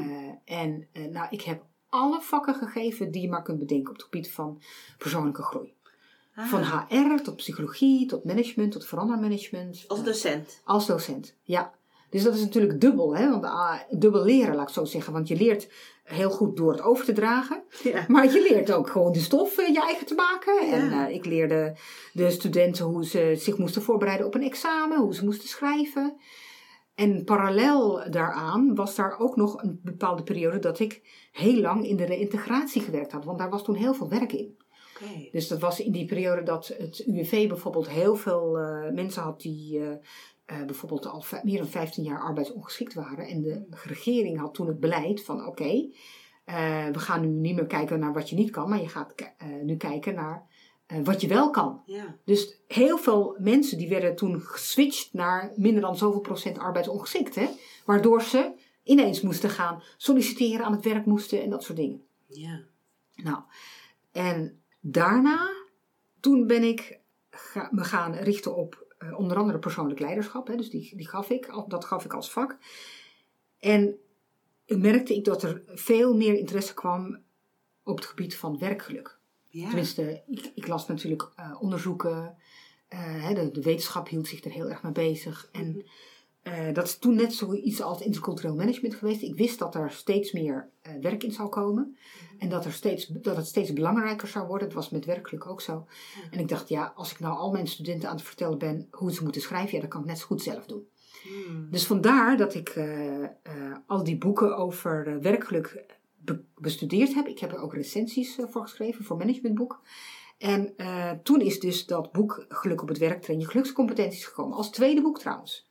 en 0.44 0.88
nou, 1.10 1.26
ik 1.30 1.42
heb 1.42 1.64
alle 1.88 2.20
vakken 2.20 2.54
gegeven 2.54 3.10
die 3.10 3.22
je 3.22 3.28
maar 3.28 3.42
kunt 3.42 3.58
bedenken 3.58 3.88
op 3.88 3.94
het 3.94 4.04
gebied 4.04 4.30
van 4.30 4.62
persoonlijke 4.98 5.42
groei. 5.42 5.74
Ah, 6.34 6.46
Van 6.46 6.62
HR 6.62 7.22
tot 7.22 7.36
psychologie, 7.36 8.06
tot 8.06 8.24
management, 8.24 8.72
tot 8.72 8.86
verandermanagement. 8.86 9.84
Als 9.88 10.04
docent. 10.04 10.60
als 10.64 10.86
docent, 10.86 11.34
ja. 11.42 11.74
Dus 12.10 12.22
dat 12.22 12.34
is 12.34 12.40
natuurlijk 12.40 12.80
dubbel, 12.80 13.16
hè? 13.16 13.30
Want, 13.30 13.44
ah, 13.44 13.80
dubbel 13.90 14.24
leren, 14.24 14.54
laat 14.54 14.68
ik 14.68 14.74
zo 14.74 14.84
zeggen. 14.84 15.12
Want 15.12 15.28
je 15.28 15.36
leert 15.36 15.68
heel 16.06 16.30
goed 16.30 16.56
door 16.56 16.72
het 16.72 16.82
over 16.82 17.04
te 17.04 17.12
dragen. 17.12 17.62
Ja. 17.82 18.04
Maar 18.08 18.32
je 18.32 18.46
leert 18.50 18.72
ook 18.72 18.90
gewoon 18.90 19.12
de 19.12 19.18
stof 19.18 19.58
eh, 19.58 19.68
je 19.68 19.80
eigen 19.80 20.06
te 20.06 20.14
maken. 20.14 20.70
En 20.70 20.92
eh, 20.92 21.14
ik 21.14 21.24
leerde 21.24 21.76
de 22.12 22.30
studenten 22.30 22.84
hoe 22.84 23.04
ze 23.04 23.34
zich 23.38 23.58
moesten 23.58 23.82
voorbereiden 23.82 24.26
op 24.26 24.34
een 24.34 24.42
examen, 24.42 24.98
hoe 24.98 25.14
ze 25.14 25.24
moesten 25.24 25.48
schrijven. 25.48 26.16
En 26.94 27.24
parallel 27.24 28.10
daaraan 28.10 28.74
was 28.74 28.94
daar 28.94 29.18
ook 29.18 29.36
nog 29.36 29.62
een 29.62 29.80
bepaalde 29.82 30.22
periode 30.22 30.58
dat 30.58 30.78
ik 30.78 31.00
heel 31.32 31.60
lang 31.60 31.86
in 31.86 31.96
de 31.96 32.04
reïntegratie 32.04 32.82
gewerkt 32.82 33.12
had. 33.12 33.24
Want 33.24 33.38
daar 33.38 33.50
was 33.50 33.64
toen 33.64 33.74
heel 33.74 33.94
veel 33.94 34.08
werk 34.08 34.32
in. 34.32 34.56
Dus 35.32 35.48
dat 35.48 35.60
was 35.60 35.80
in 35.80 35.92
die 35.92 36.06
periode 36.06 36.42
dat 36.42 36.66
het 36.78 36.98
UWV 37.06 37.48
bijvoorbeeld 37.48 37.88
heel 37.88 38.16
veel 38.16 38.58
eh, 38.58 38.92
mensen 38.92 39.22
had 39.22 39.40
die 39.40 39.80
eh, 40.46 40.64
bijvoorbeeld 40.64 41.06
al 41.06 41.24
meer 41.42 41.58
dan 41.58 41.66
15 41.68 42.04
jaar 42.04 42.20
arbeidsongeschikt 42.20 42.94
waren. 42.94 43.26
En 43.28 43.42
de 43.42 43.66
regering 43.84 44.38
had 44.38 44.54
toen 44.54 44.66
het 44.66 44.80
beleid 44.80 45.24
van 45.24 45.46
oké, 45.46 45.88
eh, 46.44 46.86
we 46.86 46.98
gaan 46.98 47.20
nu 47.20 47.26
niet 47.28 47.54
meer 47.54 47.66
kijken 47.66 47.98
naar 47.98 48.12
wat 48.12 48.30
je 48.30 48.36
niet 48.36 48.50
kan, 48.50 48.68
maar 48.68 48.80
je 48.80 48.88
gaat 48.88 49.12
eh, 49.14 49.48
nu 49.62 49.76
kijken 49.76 50.14
naar 50.14 50.46
wat 51.02 51.20
je 51.20 51.28
wel 51.28 51.50
kan. 51.50 51.82
Ja. 51.86 52.16
Dus 52.24 52.60
heel 52.66 52.98
veel 52.98 53.36
mensen 53.38 53.78
die 53.78 53.88
werden 53.88 54.16
toen 54.16 54.40
geswitcht 54.40 55.12
naar 55.12 55.52
minder 55.56 55.80
dan 55.80 55.96
zoveel 55.96 56.20
procent 56.20 56.58
arbeidsongeschikt. 56.58 57.34
Hè? 57.34 57.46
Waardoor 57.84 58.22
ze 58.22 58.52
ineens 58.82 59.20
moesten 59.20 59.50
gaan 59.50 59.82
solliciteren, 59.96 60.66
aan 60.66 60.72
het 60.72 60.84
werk 60.84 61.06
moesten 61.06 61.42
en 61.42 61.50
dat 61.50 61.62
soort 61.62 61.78
dingen. 61.78 62.02
Ja. 62.26 62.60
Nou, 63.14 63.38
en 64.12 64.62
daarna, 64.80 65.48
toen 66.20 66.46
ben 66.46 66.62
ik 66.62 67.00
ga- 67.30 67.68
me 67.72 67.84
gaan 67.84 68.14
richten 68.14 68.56
op 68.56 68.85
onder 69.16 69.36
andere 69.36 69.58
persoonlijk 69.58 70.00
leiderschap. 70.00 70.46
Hè, 70.46 70.56
dus 70.56 70.70
die, 70.70 70.96
die 70.96 71.08
gaf 71.08 71.30
ik, 71.30 71.50
dat 71.66 71.84
gaf 71.84 72.04
ik 72.04 72.12
als 72.12 72.32
vak. 72.32 72.58
En 73.58 73.98
merkte 74.66 75.14
ik 75.14 75.24
dat 75.24 75.42
er 75.42 75.62
veel 75.66 76.14
meer 76.16 76.34
interesse 76.34 76.74
kwam 76.74 77.18
op 77.82 77.96
het 77.96 78.06
gebied 78.06 78.36
van 78.36 78.58
werkgeluk. 78.58 79.18
Ja. 79.48 79.66
Tenminste, 79.66 80.22
ik, 80.26 80.50
ik 80.54 80.66
las 80.66 80.86
natuurlijk 80.86 81.30
eh, 81.36 81.56
onderzoeken. 81.62 82.36
eh, 82.88 83.22
hè, 83.24 83.34
de, 83.34 83.50
de 83.50 83.62
wetenschap 83.62 84.08
hield 84.08 84.26
zich 84.28 84.44
er 84.44 84.50
heel 84.50 84.70
erg 84.70 84.82
mee 84.82 84.92
bezig. 84.92 85.48
En 85.52 85.84
eh, 86.46 86.72
dat 86.72 86.84
is 86.84 86.98
toen 86.98 87.14
net 87.14 87.34
zoiets 87.34 87.82
als 87.82 88.00
intercultureel 88.00 88.54
management 88.54 88.94
geweest. 88.94 89.22
Ik 89.22 89.36
wist 89.36 89.58
dat 89.58 89.74
er 89.74 89.90
steeds 89.90 90.32
meer 90.32 90.68
eh, 90.82 90.92
werk 91.00 91.22
in 91.22 91.32
zou 91.32 91.48
komen. 91.48 91.96
En 92.38 92.48
dat, 92.48 92.64
er 92.64 92.72
steeds, 92.72 93.06
dat 93.06 93.36
het 93.36 93.46
steeds 93.46 93.72
belangrijker 93.72 94.28
zou 94.28 94.46
worden. 94.46 94.68
Dat 94.68 94.76
was 94.76 94.90
met 94.90 95.04
werkgeluk 95.04 95.46
ook 95.46 95.60
zo. 95.60 95.86
En 96.30 96.38
ik 96.38 96.48
dacht, 96.48 96.68
ja, 96.68 96.92
als 96.96 97.12
ik 97.12 97.20
nou 97.20 97.36
al 97.36 97.50
mijn 97.50 97.66
studenten 97.66 98.08
aan 98.08 98.16
het 98.16 98.24
vertellen 98.24 98.58
ben 98.58 98.88
hoe 98.90 99.12
ze 99.12 99.22
moeten 99.22 99.40
schrijven, 99.40 99.74
ja, 99.74 99.80
dat 99.80 99.90
kan 99.90 100.00
ik 100.00 100.06
net 100.06 100.18
zo 100.18 100.26
goed 100.26 100.42
zelf 100.42 100.66
doen. 100.66 100.86
Hmm. 101.22 101.70
Dus 101.70 101.86
vandaar 101.86 102.36
dat 102.36 102.54
ik 102.54 102.68
eh, 102.68 103.24
al 103.86 104.04
die 104.04 104.18
boeken 104.18 104.56
over 104.56 105.20
werkgeluk 105.20 105.84
be- 106.18 106.44
bestudeerd 106.54 107.14
heb. 107.14 107.26
Ik 107.26 107.38
heb 107.38 107.52
er 107.52 107.60
ook 107.60 107.74
recensies 107.74 108.38
voor 108.50 108.62
geschreven, 108.62 109.04
voor 109.04 109.16
managementboek. 109.16 109.80
En 110.38 110.74
toen 111.22 111.40
is 111.40 111.60
dus 111.60 111.86
dat 111.86 112.12
boek 112.12 112.44
Geluk 112.48 112.82
op 112.82 112.88
het 112.88 112.98
werk, 112.98 113.22
train 113.22 113.40
je 113.40 113.46
gelukscompetenties 113.46 114.24
gekomen. 114.24 114.56
Als 114.56 114.70
tweede 114.70 115.02
boek 115.02 115.18
trouwens. 115.18 115.65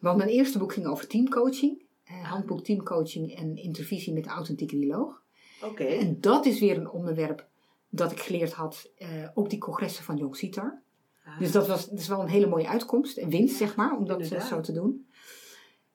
Want 0.00 0.16
mijn 0.16 0.28
eerste 0.28 0.58
boek 0.58 0.72
ging 0.72 0.86
over 0.86 1.06
teamcoaching. 1.06 1.82
eh, 2.04 2.30
handboek 2.30 2.64
teamcoaching 2.64 3.36
en 3.36 3.56
intervisie 3.56 4.12
met 4.12 4.24
de 4.24 4.30
authentieke 4.30 4.76
dialoog. 4.76 5.22
Oké. 5.62 5.84
En 5.84 6.20
dat 6.20 6.46
is 6.46 6.60
weer 6.60 6.76
een 6.76 6.90
onderwerp 6.90 7.46
dat 7.88 8.12
ik 8.12 8.20
geleerd 8.20 8.52
had 8.52 8.90
eh, 8.96 9.08
op 9.34 9.50
die 9.50 9.58
congressen 9.58 10.04
van 10.04 10.16
Jong 10.16 10.36
Sitar. 10.36 10.82
Ah. 11.24 11.38
Dus 11.38 11.52
dat 11.52 11.66
was, 11.66 11.88
dat 11.88 11.98
is 11.98 12.08
wel 12.08 12.20
een 12.20 12.28
hele 12.28 12.46
mooie 12.46 12.68
uitkomst 12.68 13.16
en 13.16 13.28
winst, 13.28 13.56
zeg 13.56 13.76
maar, 13.76 13.96
om 13.96 14.06
dat 14.06 14.18
eh, 14.18 14.22
inderdaad. 14.24 14.48
zo 14.48 14.60
te 14.60 14.72
doen. 14.72 15.06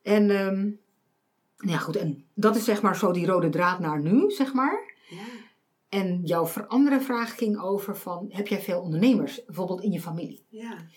En, 0.01 0.25
nou 0.25 0.77
ja, 1.57 1.77
goed, 1.77 1.95
en 1.95 2.25
dat 2.33 2.55
is 2.55 2.63
zeg 2.63 2.81
maar 2.81 2.95
zo 2.95 3.11
die 3.11 3.25
rode 3.25 3.49
draad 3.49 3.79
naar 3.79 4.01
nu, 4.01 4.31
zeg 4.31 4.53
maar. 4.53 4.93
Ja. 5.09 5.25
En 5.89 6.21
jouw 6.23 6.47
andere 6.67 7.01
vraag 7.01 7.37
ging 7.37 7.61
over 7.61 7.97
van, 7.97 8.25
heb 8.29 8.47
jij 8.47 8.61
veel 8.61 8.81
ondernemers, 8.81 9.45
bijvoorbeeld 9.45 9.81
in 9.81 9.91
je 9.91 10.01
familie? 10.01 10.45
Ja. 10.49 10.87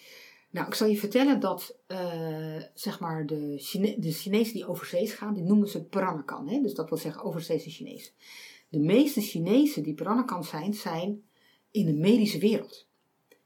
Nou, 0.53 0.67
ik 0.67 0.75
zal 0.75 0.87
je 0.87 0.97
vertellen 0.99 1.41
dat, 1.41 1.77
eh, 1.87 2.63
zeg 2.75 3.01
maar, 3.01 3.27
de, 3.27 3.55
Chine 3.59 3.99
de 3.99 4.13
Chinezen 4.13 4.55
die 4.55 4.67
overzees 4.69 5.13
gaan, 5.13 5.35
die 5.35 5.43
noemen 5.43 5.69
ze 5.69 5.85
Peranakan. 5.85 6.49
Hè? 6.49 6.61
Dus 6.61 6.75
dat 6.75 6.89
wil 6.89 6.99
zeggen 6.99 7.23
overzeese 7.23 7.71
Chinezen. 7.71 8.13
De 8.69 8.79
meeste 8.79 9.21
Chinezen 9.21 9.83
die 9.83 9.95
Peranakan 9.95 10.45
zijn, 10.45 10.75
zijn 10.75 11.23
in 11.71 11.87
de 11.87 11.93
medische 11.95 12.39
wereld. 12.39 12.87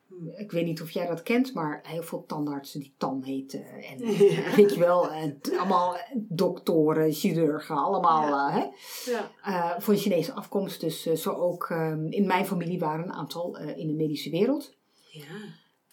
Hmm. 0.09 0.33
Ik 0.37 0.51
weet 0.51 0.65
niet 0.65 0.83
of 0.83 0.91
jij 0.91 1.07
dat 1.07 1.23
kent, 1.23 1.55
maar 1.55 1.81
heel 1.83 2.03
veel 2.03 2.25
tandartsen 2.27 2.81
die 2.81 2.95
Tan 2.97 3.23
heten. 3.23 3.65
En 3.67 3.99
Ja. 4.31 4.55
weet 4.57 4.75
je 4.75 4.79
wel, 4.79 5.11
en 5.11 5.39
allemaal 5.59 5.97
doktoren, 6.15 7.13
chirurgen, 7.13 7.77
allemaal 7.77 8.29
Ja. 8.29 8.49
eh, 8.49 8.55
hè? 8.55 8.69
Ja. 9.11 9.31
Eh, 9.75 9.81
van 9.81 9.97
Chinese 9.97 10.33
afkomst. 10.33 10.81
Dus 10.81 11.03
zo 11.03 11.31
ook 11.33 11.67
ehm, 11.71 12.07
in 12.07 12.27
mijn 12.27 12.47
familie 12.47 12.79
waren 12.79 13.05
een 13.05 13.13
aantal 13.13 13.59
in 13.59 13.87
de 13.87 13.95
medische 13.95 14.31
wereld. 14.31 14.75
Ja. 15.11 15.25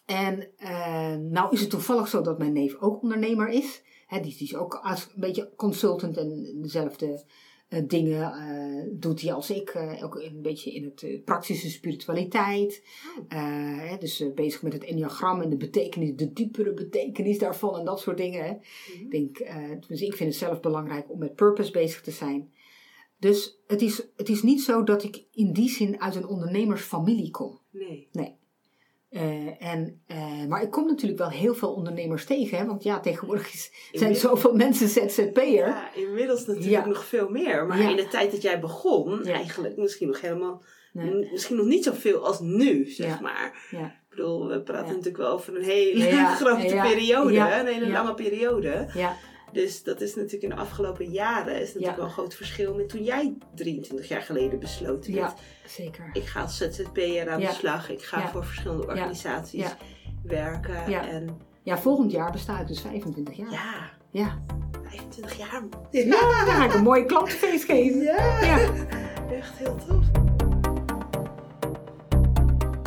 En 0.06 0.48
nou 1.18 1.54
is 1.54 1.62
het 1.62 1.70
toevallig 1.70 2.08
zo 2.08 2.22
dat 2.22 2.38
mijn 2.38 2.54
neef 2.54 2.76
ook 2.80 3.02
ondernemer 3.02 3.50
is. 3.50 3.82
Hè, 4.08 4.20
die, 4.20 4.36
die 4.38 4.48
is 4.48 4.56
ook 4.56 4.74
als, 4.76 5.04
een 5.06 5.22
beetje 5.22 5.52
consultant 5.56 6.18
en 6.18 6.58
dezelfde 6.62 7.24
eh, 7.68 7.82
dingen 7.88 8.32
eh, 8.34 8.90
doet 9.00 9.22
hij 9.22 9.34
als 9.34 9.50
ik. 9.50 9.70
eh, 9.70 10.04
ook 10.04 10.16
een 10.16 10.42
beetje 10.42 10.72
in 10.74 10.84
het 10.84 11.04
eh, 11.04 11.24
praktische 11.24 11.70
spiritualiteit. 11.70 12.84
Eh, 13.28 13.78
hè, 13.90 13.98
dus 13.98 14.20
eh, 14.20 14.34
bezig 14.34 14.62
met 14.62 14.74
het 14.74 14.84
enneagram 14.84 15.42
en 15.42 15.50
de 15.50 15.58
betekenis, 15.58 16.16
de 16.16 16.34
diepere 16.34 16.74
betekenis 16.74 17.38
daarvan 17.40 17.80
en 17.80 17.86
dat 17.86 18.00
soort 18.00 18.18
dingen. 18.18 18.44
Hè. 18.46 18.52
Ik, 19.00 19.12
denk, 19.12 19.38
eh, 19.38 19.70
dus 19.88 20.02
ik 20.02 20.14
vind 20.16 20.30
het 20.30 20.40
zelf 20.40 20.60
belangrijk 20.60 21.12
om 21.12 21.20
met 21.20 21.36
purpose 21.36 21.72
bezig 21.72 22.02
te 22.02 22.12
zijn. 22.12 22.52
Dus 23.20 23.60
het 23.68 23.82
is, 23.82 24.08
het 24.16 24.30
is 24.30 24.44
niet 24.44 24.62
zo 24.62 24.84
dat 24.84 25.04
ik 25.04 25.24
in 25.32 25.54
die 25.54 25.70
zin 25.70 26.02
uit 26.02 26.16
een 26.16 26.28
ondernemersfamilie 26.28 27.32
kom. 27.32 27.60
Nee. 27.72 28.08
Nee. 28.12 28.36
Eh, 29.14 29.64
en, 29.72 30.02
eh, 30.08 30.46
maar 30.48 30.62
ik 30.62 30.72
kom 30.72 30.86
natuurlijk 30.88 31.20
wel 31.20 31.30
heel 31.30 31.56
veel 31.56 31.74
ondernemers 31.74 32.26
tegen. 32.26 32.58
Hè? 32.58 32.66
Want 32.66 32.84
ja, 32.84 33.00
tegenwoordig 33.00 33.54
is, 33.54 33.72
zijn 33.92 34.16
zoveel 34.16 34.54
mensen 34.56 34.88
ZZP'er. 34.88 35.46
Ja, 35.68 35.94
inmiddels 35.96 36.46
natuurlijk 36.46 36.72
Ja. 36.72 36.86
nog 36.86 37.06
veel 37.06 37.30
meer. 37.30 37.66
Maar 37.66 37.82
Ja. 37.82 37.90
in 37.90 37.96
de 37.96 38.08
tijd 38.08 38.32
dat 38.32 38.42
jij 38.42 38.60
begon, 38.60 39.20
Ja. 39.24 39.34
eigenlijk 39.34 39.78
misschien 39.78 40.08
nog 40.08 40.22
helemaal, 40.22 40.64
Nee. 40.94 41.28
misschien 41.32 41.56
nog 41.56 41.66
niet 41.66 41.84
zoveel 41.84 42.26
als 42.26 42.40
nu, 42.40 42.86
zeg 42.90 43.22
maar. 43.22 43.68
Ja. 43.72 43.86
Ik 43.86 44.10
bedoel, 44.10 44.48
we 44.48 44.62
praten 44.62 44.88
natuurlijk 44.88 45.18
wel 45.18 45.32
over 45.32 45.56
een 45.56 45.64
hele 45.64 46.26
grote 46.40 46.80
periode, 46.82 47.38
een 47.38 47.68
hele 47.68 47.90
lange 47.90 48.14
periode. 48.14 48.90
Ja, 48.94 49.16
Dus 49.54 49.84
dat 49.84 50.02
is 50.02 50.16
natuurlijk 50.16 50.44
in 50.44 50.50
de 50.50 50.56
afgelopen 50.56 51.06
jaren 51.12 51.54
is 51.62 51.68
natuurlijk 51.68 51.86
Ja. 51.92 51.96
wel 51.96 52.06
een 52.06 52.12
groot 52.12 52.36
verschil 52.36 52.76
met 52.76 52.90
toen 52.90 53.04
jij 53.04 53.34
23 53.56 54.08
jaar 54.08 54.22
geleden 54.22 54.60
besloten 54.60 55.14
ja, 55.14 55.26
hebt. 55.28 55.42
zeker. 55.66 56.10
Ik 56.14 56.26
ga 56.26 56.42
als 56.42 56.58
ZZP'er 56.58 57.30
aan 57.30 57.40
Ja. 57.40 57.50
de 57.50 57.56
slag. 57.56 57.90
Ik 57.90 58.04
ga 58.04 58.20
Ja. 58.20 58.30
voor 58.30 58.46
verschillende 58.46 58.88
organisaties 58.88 59.62
Ja. 59.62 59.78
werken. 60.24 60.90
Ja. 60.90 61.08
En 61.10 61.38
Ja, 61.64 61.78
volgend 61.78 62.12
jaar 62.12 62.32
besta 62.32 62.60
ik 62.60 62.68
dus 62.68 62.82
25 62.82 63.36
jaar. 63.38 63.52
ja, 63.52 63.90
Ja. 64.12 64.42
25 64.84 65.38
jaar. 65.38 65.64
Ja, 65.92 66.46
dan 66.46 66.54
ga 66.56 66.66
ik 66.66 66.74
een 66.74 66.84
mooie 66.84 67.06
klantenfeest 67.06 67.64
geven. 67.64 68.02
Ja, 68.02 68.40
Ja. 68.46 68.70
echt 69.32 69.58
heel 69.58 69.76
tof. 69.88 70.33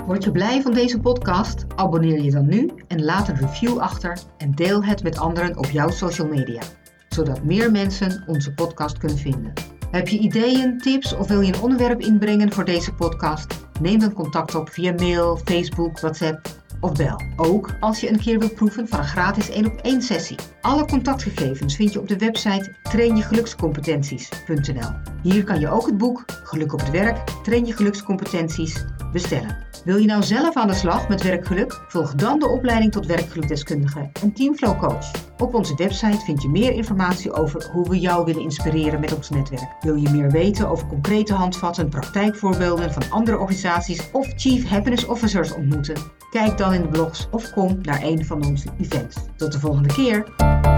Word 0.06 0.24
je 0.24 0.30
blij 0.30 0.62
van 0.62 0.72
deze 0.72 1.00
podcast? 1.00 1.64
Abonneer 1.76 2.22
je 2.22 2.30
dan 2.30 2.46
nu 2.46 2.70
en 2.88 3.04
laat 3.04 3.28
een 3.28 3.36
review 3.36 3.78
achter 3.78 4.18
en 4.38 4.54
deel 4.54 4.84
het 4.84 5.02
met 5.02 5.18
anderen 5.18 5.58
op 5.58 5.64
jouw 5.64 5.90
social 5.90 6.28
media, 6.28 6.62
zodat 7.08 7.44
meer 7.44 7.70
mensen 7.70 8.24
onze 8.26 8.54
podcast 8.54 8.98
kunnen 8.98 9.18
vinden. 9.18 9.52
Heb 9.90 10.08
je 10.08 10.18
ideeën, 10.18 10.78
tips 10.78 11.16
of 11.16 11.28
wil 11.28 11.40
je 11.40 11.54
een 11.54 11.60
onderwerp 11.60 12.00
inbrengen 12.00 12.52
voor 12.52 12.64
deze 12.64 12.92
podcast? 12.92 13.68
Neem 13.80 13.98
dan 13.98 14.12
contact 14.12 14.54
op 14.54 14.70
via 14.70 14.92
mail, 14.92 15.40
Facebook, 15.44 16.00
WhatsApp 16.00 16.48
of 16.80 16.92
bel. 16.92 17.20
Ook 17.36 17.70
als 17.80 18.00
je 18.00 18.10
een 18.10 18.20
keer 18.20 18.38
wilt 18.38 18.54
proeven 18.54 18.88
van 18.88 18.98
een 18.98 19.04
gratis 19.04 19.50
1 19.50 19.66
op 19.66 19.80
1 19.82 20.02
sessie. 20.02 20.38
Alle 20.60 20.84
contactgegevens 20.84 21.76
vind 21.76 21.92
je 21.92 22.00
op 22.00 22.08
de 22.08 22.16
website 22.16 22.74
trainjegelukscompetenties.nl. 22.82 25.15
Hier 25.32 25.44
kan 25.44 25.60
je 25.60 25.70
ook 25.70 25.86
het 25.86 25.98
boek 25.98 26.24
Geluk 26.42 26.72
op 26.72 26.80
het 26.80 26.90
werk, 26.90 27.18
train 27.42 27.66
je 27.66 27.72
gelukscompetenties 27.72 28.84
bestellen. 29.12 29.56
Wil 29.84 29.96
je 29.96 30.06
nou 30.06 30.22
zelf 30.22 30.56
aan 30.56 30.66
de 30.66 30.74
slag 30.74 31.08
met 31.08 31.22
werkgeluk? 31.22 31.80
Volg 31.88 32.14
dan 32.14 32.38
de 32.38 32.48
opleiding 32.48 32.92
tot 32.92 33.06
werkgelukdeskundige 33.06 34.10
en 34.22 34.32
teamflow 34.32 34.78
coach. 34.78 35.10
Op 35.38 35.54
onze 35.54 35.74
website 35.74 36.24
vind 36.24 36.42
je 36.42 36.48
meer 36.48 36.72
informatie 36.72 37.32
over 37.32 37.70
hoe 37.72 37.88
we 37.88 37.98
jou 37.98 38.24
willen 38.24 38.42
inspireren 38.42 39.00
met 39.00 39.14
ons 39.14 39.30
netwerk. 39.30 39.76
Wil 39.80 39.94
je 39.94 40.10
meer 40.10 40.30
weten 40.30 40.68
over 40.68 40.86
concrete 40.86 41.34
handvatten, 41.34 41.88
praktijkvoorbeelden 41.88 42.92
van 42.92 43.10
andere 43.10 43.38
organisaties 43.38 44.10
of 44.12 44.32
Chief 44.36 44.68
Happiness 44.68 45.06
Officers 45.06 45.54
ontmoeten? 45.54 45.96
Kijk 46.30 46.58
dan 46.58 46.72
in 46.72 46.82
de 46.82 46.88
blogs 46.88 47.28
of 47.30 47.52
kom 47.52 47.78
naar 47.82 48.02
een 48.02 48.24
van 48.24 48.44
onze 48.44 48.68
events. 48.80 49.16
Tot 49.36 49.52
de 49.52 49.60
volgende 49.60 49.88
keer! 49.88 50.75